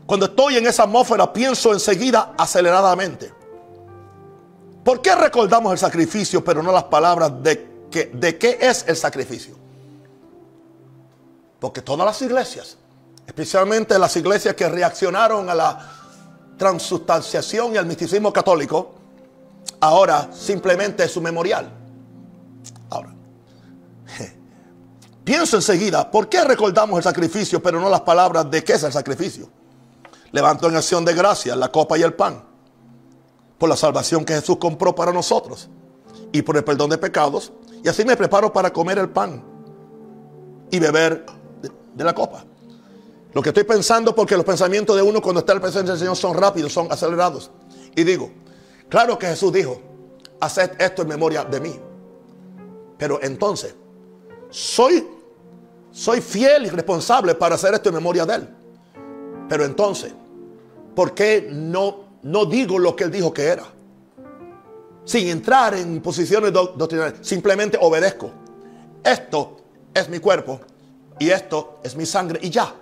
Cuando 0.06 0.26
estoy 0.26 0.56
en 0.56 0.66
esa 0.66 0.84
atmósfera 0.84 1.32
pienso 1.32 1.72
enseguida 1.72 2.34
aceleradamente. 2.36 3.32
¿Por 4.82 5.02
qué 5.02 5.14
recordamos 5.14 5.72
el 5.72 5.78
sacrificio 5.78 6.42
pero 6.42 6.62
no 6.62 6.72
las 6.72 6.84
palabras 6.84 7.42
de, 7.42 7.86
de 8.12 8.38
qué 8.38 8.58
es 8.60 8.86
el 8.88 8.96
sacrificio? 8.96 9.54
Porque 11.60 11.82
todas 11.82 12.06
las 12.06 12.20
iglesias, 12.22 12.78
especialmente 13.26 13.98
las 13.98 14.16
iglesias 14.16 14.54
que 14.54 14.68
reaccionaron 14.68 15.48
a 15.50 15.54
la 15.54 15.99
transustanciación 16.60 17.74
y 17.74 17.78
al 17.78 17.86
misticismo 17.86 18.30
católico, 18.30 18.90
ahora 19.80 20.28
simplemente 20.30 21.02
es 21.04 21.10
su 21.10 21.22
memorial. 21.22 21.72
Ahora, 22.90 23.14
pienso 25.24 25.56
enseguida, 25.56 26.10
¿por 26.10 26.28
qué 26.28 26.44
recordamos 26.44 26.98
el 26.98 27.02
sacrificio 27.02 27.62
pero 27.62 27.80
no 27.80 27.88
las 27.88 28.02
palabras 28.02 28.50
de 28.50 28.62
qué 28.62 28.74
es 28.74 28.82
el 28.82 28.92
sacrificio? 28.92 29.48
Levanto 30.32 30.68
en 30.68 30.76
acción 30.76 31.02
de 31.02 31.14
gracia 31.14 31.56
la 31.56 31.72
copa 31.72 31.96
y 31.96 32.02
el 32.02 32.12
pan 32.12 32.44
por 33.56 33.70
la 33.70 33.76
salvación 33.76 34.26
que 34.26 34.34
Jesús 34.34 34.58
compró 34.58 34.94
para 34.94 35.12
nosotros 35.12 35.70
y 36.30 36.42
por 36.42 36.58
el 36.58 36.64
perdón 36.64 36.90
de 36.90 36.98
pecados. 36.98 37.54
Y 37.82 37.88
así 37.88 38.04
me 38.04 38.18
preparo 38.18 38.52
para 38.52 38.70
comer 38.70 38.98
el 38.98 39.08
pan 39.08 39.42
y 40.70 40.78
beber 40.78 41.24
de, 41.94 42.04
la 42.04 42.14
copa. 42.14 42.44
Lo 43.32 43.42
que 43.42 43.50
estoy 43.50 43.64
pensando, 43.64 44.14
porque 44.14 44.36
los 44.36 44.44
pensamientos 44.44 44.96
de 44.96 45.02
uno 45.02 45.20
cuando 45.22 45.40
está 45.40 45.52
en 45.52 45.58
la 45.58 45.62
presencia 45.62 45.92
del 45.92 45.98
Señor 45.98 46.16
son 46.16 46.34
rápidos, 46.34 46.72
son 46.72 46.90
acelerados. 46.90 47.50
Y 47.94 48.04
digo, 48.04 48.30
claro 48.88 49.18
que 49.18 49.26
Jesús 49.26 49.52
dijo, 49.52 49.80
haced 50.40 50.72
esto 50.80 51.02
en 51.02 51.08
memoria 51.08 51.44
de 51.44 51.60
mí. 51.60 51.78
Pero 52.98 53.20
entonces, 53.22 53.74
soy 54.50 55.06
soy 55.92 56.20
fiel 56.20 56.66
y 56.66 56.70
responsable 56.70 57.34
para 57.34 57.56
hacer 57.56 57.74
esto 57.74 57.88
en 57.88 57.96
memoria 57.96 58.24
de 58.24 58.34
Él. 58.36 58.48
Pero 59.48 59.64
entonces, 59.64 60.12
¿por 60.94 61.14
qué 61.14 61.48
no, 61.50 62.04
no 62.22 62.46
digo 62.46 62.78
lo 62.78 62.94
que 62.94 63.04
Él 63.04 63.10
dijo 63.10 63.32
que 63.32 63.44
era? 63.44 63.64
Sin 65.04 65.28
entrar 65.28 65.74
en 65.74 66.00
posiciones 66.00 66.52
doctrinales, 66.52 67.14
simplemente 67.22 67.76
obedezco. 67.80 68.30
Esto 69.02 69.56
es 69.92 70.08
mi 70.08 70.20
cuerpo 70.20 70.60
y 71.18 71.30
esto 71.30 71.80
es 71.82 71.96
mi 71.96 72.06
sangre 72.06 72.38
y 72.42 72.50
ya. 72.50 72.72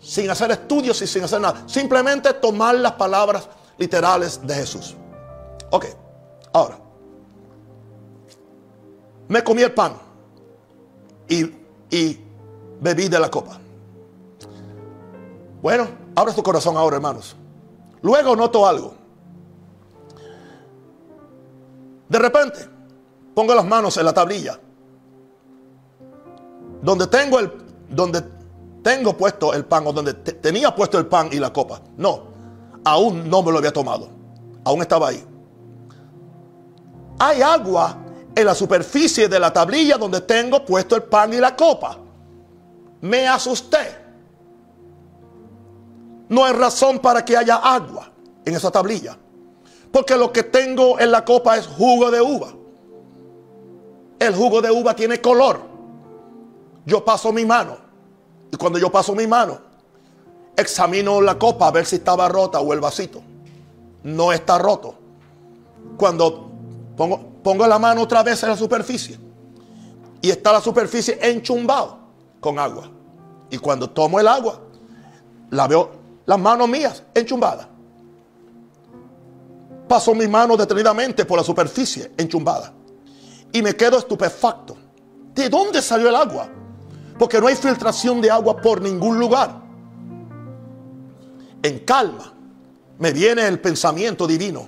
Sin 0.00 0.30
hacer 0.30 0.50
estudios 0.50 1.00
y 1.02 1.06
sin 1.06 1.24
hacer 1.24 1.40
nada. 1.40 1.62
Simplemente 1.66 2.32
tomar 2.34 2.74
las 2.74 2.92
palabras 2.92 3.48
literales 3.76 4.40
de 4.46 4.54
Jesús. 4.54 4.96
Ok, 5.70 5.86
ahora. 6.52 6.78
Me 9.28 9.44
comí 9.44 9.62
el 9.62 9.72
pan 9.72 9.94
y, 11.28 12.20
bebí 12.80 13.08
de 13.08 13.20
la 13.20 13.30
copa. 13.30 13.58
Bueno, 15.62 15.86
abre 16.16 16.32
tu 16.32 16.42
corazón 16.42 16.76
ahora, 16.76 16.96
hermanos. 16.96 17.36
Luego 18.02 18.34
noto 18.34 18.66
algo. 18.66 18.94
De 22.08 22.18
repente, 22.18 22.68
pongo 23.34 23.54
las 23.54 23.64
manos 23.64 23.96
en 23.98 24.04
la 24.04 24.12
tablilla. 24.12 24.58
Donde 26.82 27.06
tengo 27.06 27.38
el 27.38 27.52
donde 27.88 28.39
tengo 28.82 29.16
puesto 29.16 29.52
el 29.52 29.64
pan 29.64 29.86
o 29.86 29.92
donde 29.92 30.14
tenía 30.14 30.74
puesto 30.74 30.98
el 30.98 31.06
pan 31.06 31.28
y 31.32 31.38
la 31.38 31.52
copa. 31.52 31.80
No, 31.96 32.22
aún 32.84 33.28
no 33.28 33.42
me 33.42 33.52
lo 33.52 33.58
había 33.58 33.72
tomado. 33.72 34.08
Aún 34.64 34.80
estaba 34.80 35.08
ahí. 35.08 35.24
Hay 37.18 37.42
agua 37.42 37.98
en 38.34 38.46
la 38.46 38.54
superficie 38.54 39.28
de 39.28 39.38
la 39.38 39.52
tablilla 39.52 39.98
donde 39.98 40.20
tengo 40.22 40.64
puesto 40.64 40.96
el 40.96 41.02
pan 41.02 41.32
y 41.34 41.36
la 41.36 41.54
copa. 41.54 41.98
Me 43.02 43.28
asusté. 43.28 43.98
No 46.28 46.44
hay 46.44 46.52
razón 46.52 47.00
para 47.00 47.24
que 47.24 47.36
haya 47.36 47.56
agua 47.56 48.10
en 48.44 48.54
esa 48.54 48.70
tablilla. 48.70 49.18
Porque 49.90 50.16
lo 50.16 50.32
que 50.32 50.44
tengo 50.44 50.98
en 51.00 51.10
la 51.10 51.24
copa 51.24 51.56
es 51.56 51.66
jugo 51.66 52.10
de 52.10 52.20
uva. 52.20 52.52
El 54.18 54.34
jugo 54.34 54.62
de 54.62 54.70
uva 54.70 54.94
tiene 54.94 55.20
color. 55.20 55.60
Yo 56.86 57.04
paso 57.04 57.32
mi 57.32 57.44
mano. 57.44 57.89
Y 58.52 58.56
cuando 58.56 58.78
yo 58.78 58.90
paso 58.90 59.14
mi 59.14 59.26
mano, 59.26 59.58
examino 60.56 61.20
la 61.20 61.38
copa 61.38 61.68
a 61.68 61.70
ver 61.70 61.86
si 61.86 61.96
estaba 61.96 62.28
rota 62.28 62.60
o 62.60 62.72
el 62.72 62.80
vasito. 62.80 63.22
No 64.02 64.32
está 64.32 64.58
roto. 64.58 64.94
Cuando 65.96 66.50
pongo, 66.96 67.20
pongo 67.42 67.66
la 67.66 67.78
mano 67.78 68.02
otra 68.02 68.22
vez 68.22 68.42
en 68.42 68.50
la 68.50 68.56
superficie. 68.56 69.18
Y 70.22 70.30
está 70.30 70.52
la 70.52 70.60
superficie 70.60 71.18
enchumbado 71.22 71.98
con 72.40 72.58
agua. 72.58 72.90
Y 73.50 73.58
cuando 73.58 73.88
tomo 73.90 74.20
el 74.20 74.28
agua, 74.28 74.60
la 75.50 75.66
veo 75.66 75.90
las 76.26 76.38
manos 76.38 76.68
mías 76.68 77.02
enchumbadas. 77.14 77.66
Paso 79.88 80.14
mi 80.14 80.28
mano 80.28 80.56
detenidamente 80.56 81.24
por 81.24 81.38
la 81.38 81.44
superficie 81.44 82.12
enchumbada. 82.16 82.72
Y 83.52 83.62
me 83.62 83.74
quedo 83.74 83.98
estupefacto. 83.98 84.76
¿De 85.34 85.48
dónde 85.48 85.82
salió 85.82 86.08
el 86.08 86.14
agua? 86.14 86.48
Porque 87.20 87.38
no 87.38 87.48
hay 87.48 87.54
filtración 87.54 88.22
de 88.22 88.30
agua 88.30 88.56
por 88.56 88.80
ningún 88.80 89.18
lugar. 89.18 89.60
En 91.62 91.80
calma 91.80 92.32
me 92.98 93.12
viene 93.12 93.46
el 93.46 93.60
pensamiento 93.60 94.26
divino. 94.26 94.66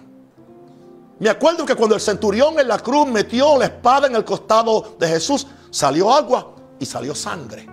Me 1.18 1.30
acuerdo 1.30 1.64
que 1.64 1.74
cuando 1.74 1.94
el 1.94 2.03
centurión 2.03 2.61
en 2.61 2.68
la 2.68 2.78
cruz 2.78 3.07
metió 3.07 3.57
la 3.57 3.64
espada 3.64 4.07
en 4.07 4.16
el 4.16 4.24
costado 4.26 4.96
de 4.98 5.09
Jesús, 5.09 5.46
salió 5.70 6.12
agua 6.12 6.55
y 6.78 6.84
salió 6.84 7.14
sangre. 7.14 7.66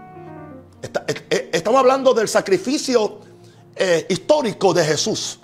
Eh, 0.81 1.25
eh, 1.29 1.49
estamos 1.51 1.81
hablando 1.81 2.13
del 2.13 2.29
sacrificio 2.29 3.19
eh, 3.75 4.05
histórico 4.07 4.73
de 4.73 4.85
Jesús. 4.85 5.41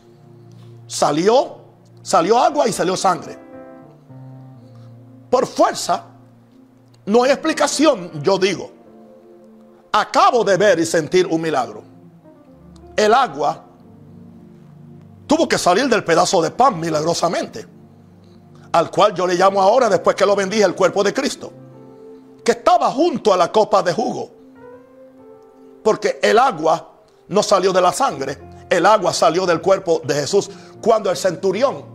Salió, 0.88 1.58
salió 2.02 2.40
agua 2.40 2.70
y 2.70 2.72
salió 2.72 2.96
sangre. 2.96 3.38
Por 5.30 5.46
fuerza, 5.46 6.06
no 7.06 7.24
hay 7.24 7.32
explicación, 7.32 8.24
yo 8.24 8.38
digo. 8.38 8.85
Acabo 9.98 10.44
de 10.44 10.58
ver 10.58 10.78
y 10.78 10.86
sentir 10.86 11.26
un 11.26 11.42
milagro. 11.42 11.82
El 12.98 13.14
agua 13.14 13.64
tuvo 15.26 15.48
que 15.48 15.58
salir 15.58 15.88
del 15.88 16.04
pedazo 16.04 16.42
de 16.42 16.52
pan 16.52 16.78
milagrosamente, 16.78 17.66
al 18.74 18.92
cual 18.92 19.14
yo 19.14 19.26
le 19.26 19.36
llamo 19.36 19.62
ahora, 19.62 19.88
después 19.88 20.18
que 20.18 20.26
lo 20.26 20.36
bendije, 20.36 20.66
el 20.66 20.76
cuerpo 20.76 21.02
de 21.02 21.14
Cristo, 21.14 21.54
que 22.44 22.52
estaba 22.52 22.92
junto 22.92 23.34
a 23.34 23.38
la 23.38 23.50
copa 23.50 23.82
de 23.84 23.94
jugo. 23.94 24.32
Porque 25.82 26.20
el 26.22 26.40
agua 26.40 26.92
no 27.30 27.42
salió 27.42 27.72
de 27.72 27.80
la 27.80 27.94
sangre, 27.94 28.38
el 28.70 28.86
agua 28.86 29.14
salió 29.14 29.46
del 29.46 29.62
cuerpo 29.62 30.02
de 30.04 30.14
Jesús. 30.14 30.50
Cuando 30.82 31.10
el 31.10 31.16
centurión 31.16 31.86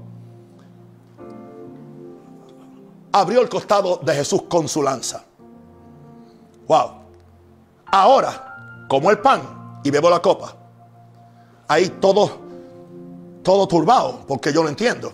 abrió 3.12 3.42
el 3.42 3.50
costado 3.50 3.98
de 3.98 4.14
Jesús 4.14 4.44
con 4.48 4.68
su 4.68 4.82
lanza. 4.82 5.22
Wow. 6.66 6.99
Ahora, 7.90 8.86
como 8.88 9.10
el 9.10 9.18
pan 9.18 9.80
y 9.82 9.90
bebo 9.90 10.10
la 10.10 10.20
copa, 10.20 10.56
ahí 11.66 11.88
todo, 12.00 12.38
todo 13.42 13.66
turbado, 13.66 14.24
porque 14.26 14.52
yo 14.52 14.62
lo 14.62 14.68
entiendo. 14.68 15.12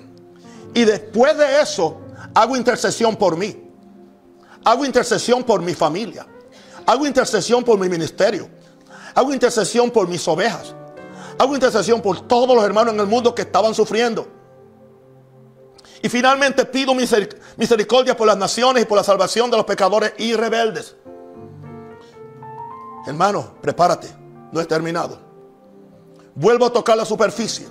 Y 0.74 0.84
después 0.84 1.36
de 1.38 1.60
eso, 1.62 2.00
hago 2.34 2.56
intercesión 2.56 3.16
por 3.16 3.36
mí. 3.36 3.64
Hago 4.64 4.84
intercesión 4.84 5.44
por 5.44 5.62
mi 5.62 5.74
familia. 5.74 6.26
Hago 6.84 7.06
intercesión 7.06 7.64
por 7.64 7.78
mi 7.78 7.88
ministerio. 7.88 8.48
Hago 9.14 9.32
intercesión 9.32 9.90
por 9.90 10.08
mis 10.08 10.26
ovejas. 10.28 10.74
Hago 11.38 11.54
intercesión 11.54 12.02
por 12.02 12.28
todos 12.28 12.54
los 12.54 12.64
hermanos 12.64 12.94
en 12.94 13.00
el 13.00 13.06
mundo 13.06 13.34
que 13.34 13.42
estaban 13.42 13.74
sufriendo. 13.74 14.26
Y 16.02 16.08
finalmente 16.08 16.64
pido 16.66 16.94
misericordia 16.94 18.16
por 18.16 18.26
las 18.26 18.36
naciones 18.36 18.82
y 18.82 18.86
por 18.86 18.98
la 18.98 19.04
salvación 19.04 19.50
de 19.50 19.56
los 19.56 19.66
pecadores 19.66 20.12
y 20.18 20.34
rebeldes. 20.34 20.94
Hermano, 23.06 23.54
prepárate. 23.62 24.08
No 24.52 24.60
he 24.60 24.64
terminado. 24.64 25.18
Vuelvo 26.34 26.66
a 26.66 26.72
tocar 26.72 26.96
la 26.96 27.04
superficie. 27.04 27.66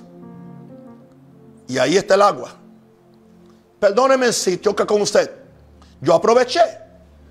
Y 1.67 1.77
ahí 1.77 1.97
está 1.97 2.15
el 2.15 2.21
agua. 2.21 2.51
Perdóneme 3.79 4.31
si 4.31 4.59
choca 4.59 4.85
con 4.85 5.01
usted. 5.01 5.29
Yo 6.01 6.13
aproveché. 6.13 6.61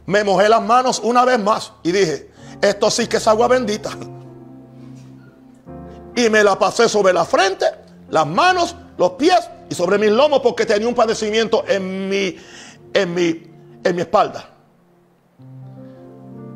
Me 0.06 0.22
mojé 0.22 0.48
las 0.48 0.62
manos 0.62 1.01
una 1.02 1.24
vez 1.24 1.39
más 1.39 1.72
y 1.82 1.90
dije, 1.90 2.31
esto 2.60 2.90
sí 2.90 3.06
que 3.06 3.16
es 3.16 3.26
agua 3.26 3.48
bendita. 3.48 3.90
Y 6.14 6.28
me 6.28 6.44
la 6.44 6.59
pasé 6.59 6.89
sobre 6.89 7.12
la 7.12 7.24
frente, 7.24 7.64
las 8.10 8.26
manos, 8.26 8.76
los 8.98 9.12
pies 9.12 9.48
y 9.68 9.74
sobre 9.74 9.98
mis 9.98 10.10
lomos 10.10 10.40
porque 10.40 10.66
tenía 10.66 10.86
un 10.86 10.94
padecimiento 10.94 11.64
en 11.66 12.09
mi, 12.09 12.36
en 12.93 13.14
mi, 13.14 13.43
en 13.82 13.97
mi 13.97 14.02
espalda. 14.02 14.53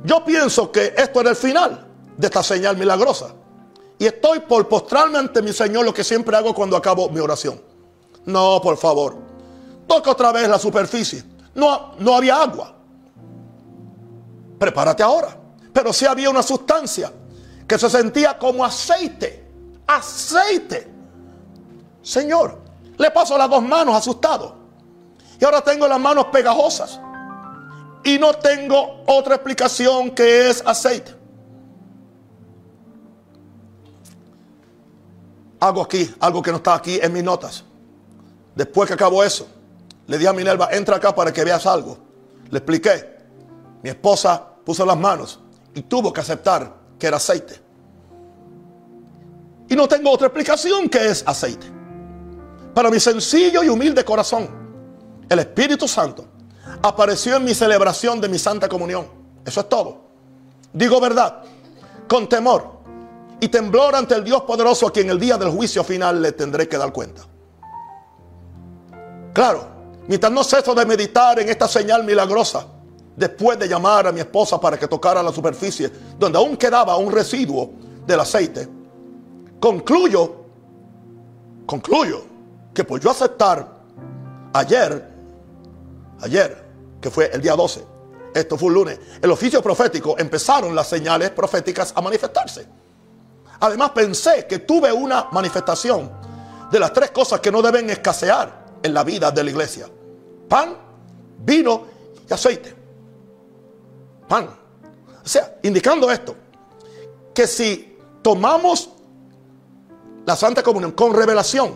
Yo 0.05 0.25
pienso 0.25 0.71
que 0.71 0.95
esto 0.97 1.21
era 1.21 1.31
el 1.31 1.37
final 1.37 1.87
de 2.17 2.27
esta 2.27 2.43
señal 2.43 2.77
milagrosa. 2.77 3.35
Y 3.99 4.07
estoy 4.07 4.41
por 4.41 4.69
postrarme 4.69 5.19
ante 5.19 5.43
mi 5.43 5.53
Señor, 5.53 5.85
lo 5.85 5.93
que 5.93 6.05
siempre 6.05 6.37
hago 6.37 6.55
cuando 6.55 6.77
acabo 6.77 7.09
mi 7.09 7.19
oración. 7.19 7.61
No, 8.27 8.61
por 8.63 8.77
favor. 8.77 9.17
Toca 9.87 10.13
otra 10.13 10.31
vez 10.31 10.49
la 10.49 10.59
superficie. 10.59 11.25
No, 11.55 11.95
no 11.99 12.15
había 12.15 12.41
agua. 12.41 12.75
Prepárate 14.59 15.03
ahora. 15.03 15.37
Pero 15.73 15.93
sí 15.93 16.07
había 16.07 16.31
una 16.31 16.43
sustancia 16.43 17.13
que 17.67 17.79
se 17.79 17.91
sentía 17.91 18.39
como 18.39 18.65
aceite. 18.65 19.47
Aceite. 19.87 20.93
Señor, 22.03 22.59
le 22.97 23.11
paso 23.11 23.37
las 23.37 23.51
dos 23.51 23.63
manos 23.63 23.97
asustado. 23.97 24.57
Y 25.41 25.45
ahora 25.45 25.61
tengo 25.61 25.89
las 25.89 26.01
manos 26.01 26.27
pegajosas. 26.27 27.01
Y 28.05 28.19
no 28.19 28.33
tengo 28.35 29.03
otra 29.07 29.37
explicación 29.37 30.11
que 30.11 30.49
es 30.49 30.63
aceite. 30.65 31.15
Hago 35.61 35.83
aquí, 35.83 36.15
algo 36.21 36.41
que 36.41 36.51
no 36.51 36.59
está 36.59 36.75
aquí 36.75 36.99
en 37.03 37.13
mis 37.13 37.25
notas. 37.25 37.65
Después 38.55 38.87
que 38.87 38.95
acabó 38.95 39.25
eso, 39.25 39.49
le 40.07 40.17
dije 40.17 40.29
a 40.29 40.33
Minerva, 40.33 40.69
entra 40.73 40.97
acá 40.97 41.15
para 41.15 41.33
que 41.33 41.45
veas 41.45 41.67
algo. 41.67 41.99
Le 42.51 42.59
expliqué. 42.59 43.19
Mi 43.83 43.91
esposa 43.91 44.43
puso 44.65 44.85
las 44.87 44.97
manos 44.97 45.41
y 45.75 45.83
tuvo 45.83 46.13
que 46.13 46.21
aceptar 46.21 46.75
que 46.99 47.07
era 47.07 47.17
aceite. 47.17 47.61
Y 49.69 49.77
no 49.77 49.87
tengo 49.87 50.11
otra 50.11 50.29
explicación 50.29 50.89
que 50.89 51.09
es 51.09 51.23
aceite. 51.27 51.67
Para 52.75 52.91
mi 52.91 53.01
sencillo 53.01 53.63
y 53.63 53.69
humilde 53.69 54.05
corazón, 54.05 54.49
el 55.29 55.39
Espíritu 55.41 55.87
Santo 55.87 56.25
apareció 56.83 57.37
en 57.37 57.45
mi 57.45 57.55
celebración 57.55 58.21
de 58.21 58.29
mi 58.29 58.39
Santa 58.39 58.69
Comunión. 58.69 59.07
Eso 59.45 59.61
es 59.61 59.69
todo. 59.69 60.09
Digo 60.73 61.01
verdad, 61.01 61.43
con 62.09 62.29
temor 62.29 62.79
y 63.41 63.49
temblor 63.49 63.95
ante 63.95 64.15
el 64.15 64.25
Dios 64.25 64.43
poderoso 64.43 64.87
a 64.87 64.93
quien 64.93 65.11
el 65.11 65.19
día 65.19 65.37
del 65.37 65.51
juicio 65.51 65.85
final 65.85 66.21
le 66.21 66.33
tendré 66.33 66.69
que 66.69 66.77
dar 66.77 66.93
cuenta. 66.93 67.23
Claro, 69.33 69.67
mientras 70.09 70.33
no 70.33 70.43
ceso 70.43 70.75
de 70.75 70.85
meditar 70.85 71.39
en 71.39 71.49
esta 71.49 71.69
señal 71.69 72.05
milagrosa, 72.05 72.67
después 73.17 73.59
de 73.59 73.69
llamar 73.69 74.07
a 74.07 74.13
mi 74.13 74.21
esposa 74.21 74.61
para 74.61 74.79
que 74.79 74.89
tocara 74.89 75.23
la 75.23 75.33
superficie, 75.33 75.91
donde 76.19 76.39
aún 76.39 76.57
quedaba 76.57 76.97
un 76.97 77.11
residuo 77.11 77.71
del 78.07 78.21
aceite, 78.21 78.69
concluyo, 79.61 80.45
concluyo 81.67 82.25
que 82.75 82.85
por 82.85 83.01
yo 83.01 83.11
aceptar 83.11 83.67
ayer, 84.53 85.09
ayer, 86.21 86.68
que 87.01 87.11
fue 87.11 87.31
el 87.33 87.41
día 87.41 87.55
12, 87.55 87.85
esto 88.35 88.57
fue 88.57 88.69
un 88.69 88.75
lunes, 88.75 89.01
el 89.21 89.31
oficio 89.31 89.63
profético, 89.63 90.17
empezaron 90.19 90.75
las 90.75 90.89
señales 90.89 91.31
proféticas 91.31 91.93
a 91.95 92.01
manifestarse. 92.01 92.67
Además 93.61 93.91
pensé 93.91 94.47
que 94.47 94.61
tuve 94.61 94.93
una 94.93 95.29
manifestación 95.33 96.11
de 96.71 96.79
las 96.79 96.93
tres 96.93 97.11
cosas 97.11 97.41
que 97.41 97.51
no 97.51 97.63
deben 97.63 97.91
escasear 97.91 98.67
en 98.83 98.95
la 98.95 99.03
vida 99.03 99.31
de 99.31 99.43
la 99.43 99.51
iglesia. 99.51 99.89
Pan, 100.49 100.77
vino 101.39 101.85
y 102.29 102.33
aceite. 102.33 102.75
Pan. 104.29 104.49
O 105.25 105.29
sea, 105.29 105.59
indicando 105.63 106.11
esto, 106.11 106.35
que 107.35 107.47
si 107.47 107.99
tomamos 108.23 108.91
la 110.25 110.37
Santa 110.37 110.63
Comunión 110.63 110.93
con 110.93 111.15
revelación, 111.15 111.75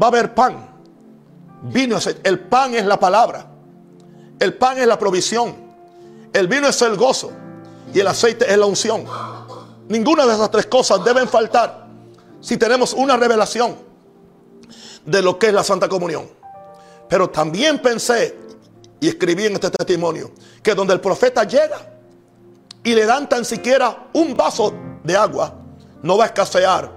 va 0.00 0.06
a 0.06 0.08
haber 0.08 0.34
pan, 0.34 0.68
vino 1.62 1.94
y 1.94 1.98
aceite. 1.98 2.28
El 2.28 2.40
pan 2.40 2.74
es 2.74 2.86
la 2.86 3.00
palabra. 3.00 3.51
El 4.42 4.54
pan 4.54 4.76
es 4.76 4.88
la 4.88 4.98
provisión. 4.98 5.54
El 6.32 6.48
vino 6.48 6.66
es 6.66 6.82
el 6.82 6.96
gozo. 6.96 7.30
Y 7.94 8.00
el 8.00 8.08
aceite 8.08 8.50
es 8.50 8.58
la 8.58 8.66
unción. 8.66 9.04
Ninguna 9.88 10.26
de 10.26 10.34
esas 10.34 10.50
tres 10.50 10.66
cosas 10.66 11.04
deben 11.04 11.28
faltar 11.28 11.86
si 12.40 12.56
tenemos 12.56 12.92
una 12.92 13.16
revelación 13.16 13.76
de 15.06 15.22
lo 15.22 15.38
que 15.38 15.46
es 15.46 15.52
la 15.52 15.62
Santa 15.62 15.88
Comunión. 15.88 16.28
Pero 17.08 17.30
también 17.30 17.80
pensé 17.80 18.36
y 18.98 19.06
escribí 19.06 19.46
en 19.46 19.52
este 19.52 19.70
testimonio 19.70 20.32
que 20.60 20.74
donde 20.74 20.94
el 20.94 21.00
profeta 21.00 21.44
llega 21.44 21.78
y 22.82 22.96
le 22.96 23.06
dan 23.06 23.28
tan 23.28 23.44
siquiera 23.44 24.08
un 24.12 24.36
vaso 24.36 24.74
de 25.04 25.16
agua, 25.16 25.54
no 26.02 26.18
va 26.18 26.24
a 26.24 26.26
escasear 26.26 26.90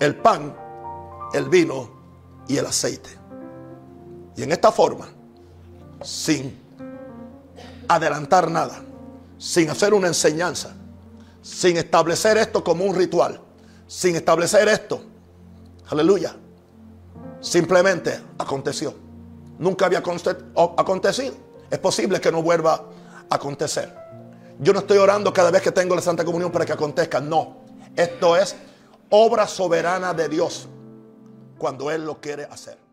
el 0.00 0.16
pan, 0.16 0.56
el 1.34 1.46
vino 1.50 1.90
y 2.48 2.56
el 2.56 2.64
aceite. 2.64 3.10
Y 4.34 4.44
en 4.44 4.52
esta 4.52 4.72
forma, 4.72 5.08
sin 6.02 6.65
adelantar 7.88 8.50
nada, 8.50 8.82
sin 9.38 9.70
hacer 9.70 9.94
una 9.94 10.08
enseñanza, 10.08 10.74
sin 11.42 11.76
establecer 11.76 12.36
esto 12.38 12.62
como 12.64 12.84
un 12.84 12.94
ritual, 12.94 13.40
sin 13.86 14.16
establecer 14.16 14.68
esto, 14.68 15.02
aleluya, 15.88 16.34
simplemente 17.40 18.20
aconteció. 18.38 18.94
Nunca 19.58 19.86
había 19.86 19.98
acontecido. 19.98 21.34
Es 21.70 21.78
posible 21.78 22.20
que 22.20 22.30
no 22.30 22.42
vuelva 22.42 22.84
a 23.30 23.34
acontecer. 23.34 23.94
Yo 24.58 24.72
no 24.72 24.80
estoy 24.80 24.98
orando 24.98 25.32
cada 25.32 25.50
vez 25.50 25.62
que 25.62 25.72
tengo 25.72 25.94
la 25.94 26.02
Santa 26.02 26.24
Comunión 26.24 26.52
para 26.52 26.64
que 26.64 26.72
acontezca. 26.72 27.20
No. 27.20 27.58
Esto 27.94 28.36
es 28.36 28.56
obra 29.10 29.46
soberana 29.46 30.12
de 30.14 30.28
Dios 30.28 30.68
cuando 31.58 31.90
Él 31.90 32.04
lo 32.04 32.20
quiere 32.20 32.44
hacer. 32.44 32.85